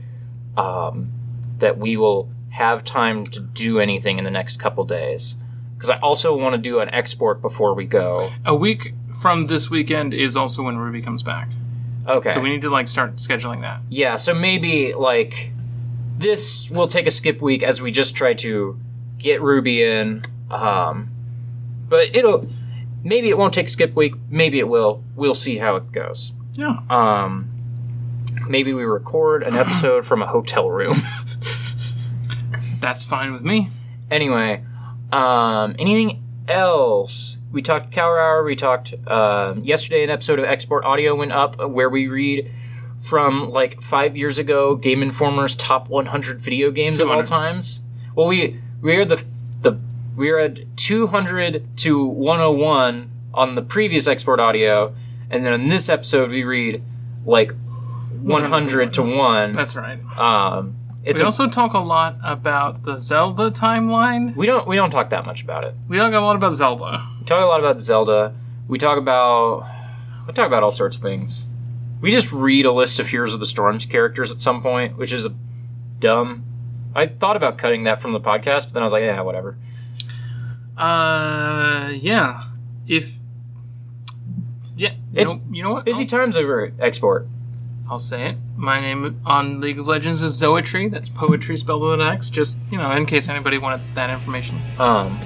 um, 0.58 1.10
that 1.56 1.78
we 1.78 1.96
will 1.96 2.28
have 2.50 2.84
time 2.84 3.26
to 3.28 3.40
do 3.40 3.80
anything 3.80 4.18
in 4.18 4.24
the 4.24 4.30
next 4.30 4.58
couple 4.58 4.84
days 4.84 5.36
because 5.74 5.88
I 5.88 5.96
also 6.02 6.36
want 6.36 6.52
to 6.52 6.58
do 6.60 6.80
an 6.80 6.90
export 6.90 7.40
before 7.40 7.72
we 7.72 7.86
go. 7.86 8.30
A 8.44 8.54
week 8.54 8.92
from 9.14 9.46
this 9.46 9.70
weekend 9.70 10.12
is 10.12 10.36
also 10.36 10.64
when 10.64 10.76
RWBY 10.76 11.02
comes 11.02 11.22
back. 11.22 11.48
Okay. 12.06 12.30
So 12.32 12.40
we 12.40 12.50
need 12.50 12.62
to 12.62 12.70
like 12.70 12.88
start 12.88 13.16
scheduling 13.16 13.62
that. 13.62 13.80
yeah, 13.90 14.16
so 14.16 14.32
maybe 14.34 14.92
like 14.94 15.50
this 16.18 16.70
will 16.70 16.88
take 16.88 17.06
a 17.06 17.10
skip 17.10 17.42
week 17.42 17.62
as 17.62 17.82
we 17.82 17.90
just 17.90 18.14
try 18.16 18.32
to 18.34 18.78
get 19.18 19.40
RWBY 19.40 19.78
in. 19.80 20.22
Um, 20.50 21.10
but 21.88 22.14
it'll 22.16 22.48
maybe 23.02 23.28
it 23.28 23.36
won't 23.36 23.52
take 23.54 23.68
skip 23.68 23.94
week. 23.94 24.14
Maybe 24.30 24.58
it 24.58 24.68
will. 24.68 25.02
We'll 25.14 25.34
see 25.34 25.58
how 25.58 25.76
it 25.76 25.92
goes. 25.92 26.32
Yeah. 26.54 26.76
Um, 26.88 27.50
maybe 28.48 28.72
we 28.72 28.84
record 28.84 29.42
an 29.42 29.56
episode 29.56 30.06
from 30.06 30.22
a 30.22 30.26
hotel 30.26 30.70
room. 30.70 30.96
That's 32.80 33.04
fine 33.04 33.32
with 33.32 33.42
me. 33.42 33.70
anyway, 34.10 34.62
um, 35.12 35.74
anything 35.78 36.22
else? 36.48 37.35
We 37.52 37.62
talked 37.62 37.92
Cower 37.92 38.20
Hour. 38.20 38.44
We 38.44 38.56
talked 38.56 38.94
um, 39.06 39.62
yesterday. 39.62 40.04
An 40.04 40.10
episode 40.10 40.38
of 40.38 40.44
Export 40.44 40.84
Audio 40.84 41.14
went 41.14 41.32
up 41.32 41.56
where 41.70 41.88
we 41.88 42.08
read 42.08 42.50
from 42.98 43.50
like 43.50 43.80
five 43.80 44.16
years 44.16 44.38
ago 44.38 44.74
Game 44.74 45.02
Informer's 45.02 45.54
top 45.54 45.88
100 45.88 46.40
video 46.40 46.70
games 46.70 47.00
of 47.00 47.08
all 47.08 47.22
200. 47.22 47.26
times. 47.26 47.80
Well, 48.14 48.26
we 48.26 48.60
we 48.80 48.96
are 48.96 49.04
the 49.04 49.22
the 49.62 49.78
we 50.16 50.30
are 50.30 50.38
at 50.38 50.76
200 50.76 51.76
to 51.78 52.04
101 52.04 53.10
on 53.34 53.54
the 53.54 53.62
previous 53.62 54.06
Export 54.08 54.40
Audio, 54.40 54.94
and 55.30 55.44
then 55.44 55.52
in 55.52 55.68
this 55.68 55.88
episode 55.88 56.30
we 56.30 56.42
read 56.42 56.82
like 57.24 57.52
100 58.22 58.92
to 58.94 59.02
one. 59.02 59.54
That's 59.54 59.76
right. 59.76 59.98
Um, 60.18 60.76
it's 61.06 61.20
we 61.20 61.22
a, 61.22 61.26
also 61.26 61.48
talk 61.48 61.72
a 61.72 61.78
lot 61.78 62.16
about 62.22 62.82
the 62.82 62.98
Zelda 62.98 63.50
timeline. 63.50 64.34
we 64.34 64.46
don't 64.46 64.66
we 64.66 64.76
don't 64.76 64.90
talk 64.90 65.10
that 65.10 65.24
much 65.24 65.42
about 65.42 65.64
it. 65.64 65.74
We 65.88 65.96
talk 65.96 66.12
a 66.12 66.18
lot 66.18 66.36
about 66.36 66.52
Zelda. 66.52 67.06
We 67.20 67.24
talk 67.24 67.42
a 67.42 67.46
lot 67.46 67.60
about 67.60 67.80
Zelda. 67.80 68.34
We 68.68 68.78
talk 68.78 68.98
about 68.98 69.66
we 70.26 70.32
talk 70.32 70.46
about 70.46 70.62
all 70.62 70.70
sorts 70.70 70.96
of 70.96 71.02
things. 71.02 71.46
We 72.00 72.10
just 72.10 72.32
read 72.32 72.66
a 72.66 72.72
list 72.72 72.98
of 72.98 73.08
Heroes 73.08 73.32
of 73.34 73.40
the 73.40 73.46
Storms 73.46 73.86
characters 73.86 74.30
at 74.32 74.40
some 74.40 74.62
point, 74.62 74.98
which 74.98 75.12
is 75.12 75.26
dumb. 76.00 76.44
I 76.94 77.06
thought 77.06 77.36
about 77.36 77.56
cutting 77.58 77.84
that 77.84 78.00
from 78.00 78.12
the 78.12 78.20
podcast, 78.20 78.66
but 78.66 78.74
then 78.74 78.82
I 78.82 78.86
was 78.86 78.92
like, 78.92 79.02
yeah, 79.02 79.20
whatever. 79.20 79.56
Uh, 80.76 81.92
yeah. 81.94 82.44
If 82.86 83.12
yeah, 84.76 84.90
you 84.90 84.96
It's 85.14 85.32
know, 85.32 85.42
you 85.50 85.62
know 85.62 85.72
what? 85.72 85.84
Busy 85.84 86.04
times 86.04 86.36
over 86.36 86.72
Export. 86.78 87.28
I'll, 87.86 87.92
I'll 87.92 87.98
say 87.98 88.30
it. 88.30 88.36
My 88.56 88.80
name 88.80 89.20
on 89.24 89.60
League 89.60 89.78
of 89.78 89.86
Legends 89.86 90.22
is 90.22 90.40
Xoetry. 90.40 90.90
That's 90.90 91.08
poetry 91.08 91.56
spelled 91.56 91.82
with 91.82 91.94
an 91.94 92.00
X. 92.00 92.30
Just 92.30 92.58
you 92.70 92.78
know, 92.78 92.90
in 92.92 93.06
case 93.06 93.28
anybody 93.28 93.58
wanted 93.58 93.80
that 93.94 94.10
information. 94.10 94.60
Um, 94.78 95.18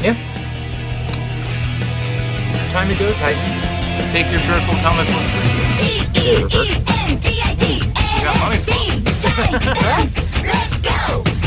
yeah. 0.00 0.16
Time 2.70 2.88
to 2.88 2.94
go, 2.94 3.12
Titans. 3.14 3.62
Take 4.12 4.30
your 4.30 4.40
dreadful 4.42 4.74
comic 4.82 5.06
books 5.08 5.32
with 5.34 5.46
you. 5.54 6.48
You 8.18 8.24
got 8.24 8.38
money. 8.38 8.58
Let's 9.82 11.41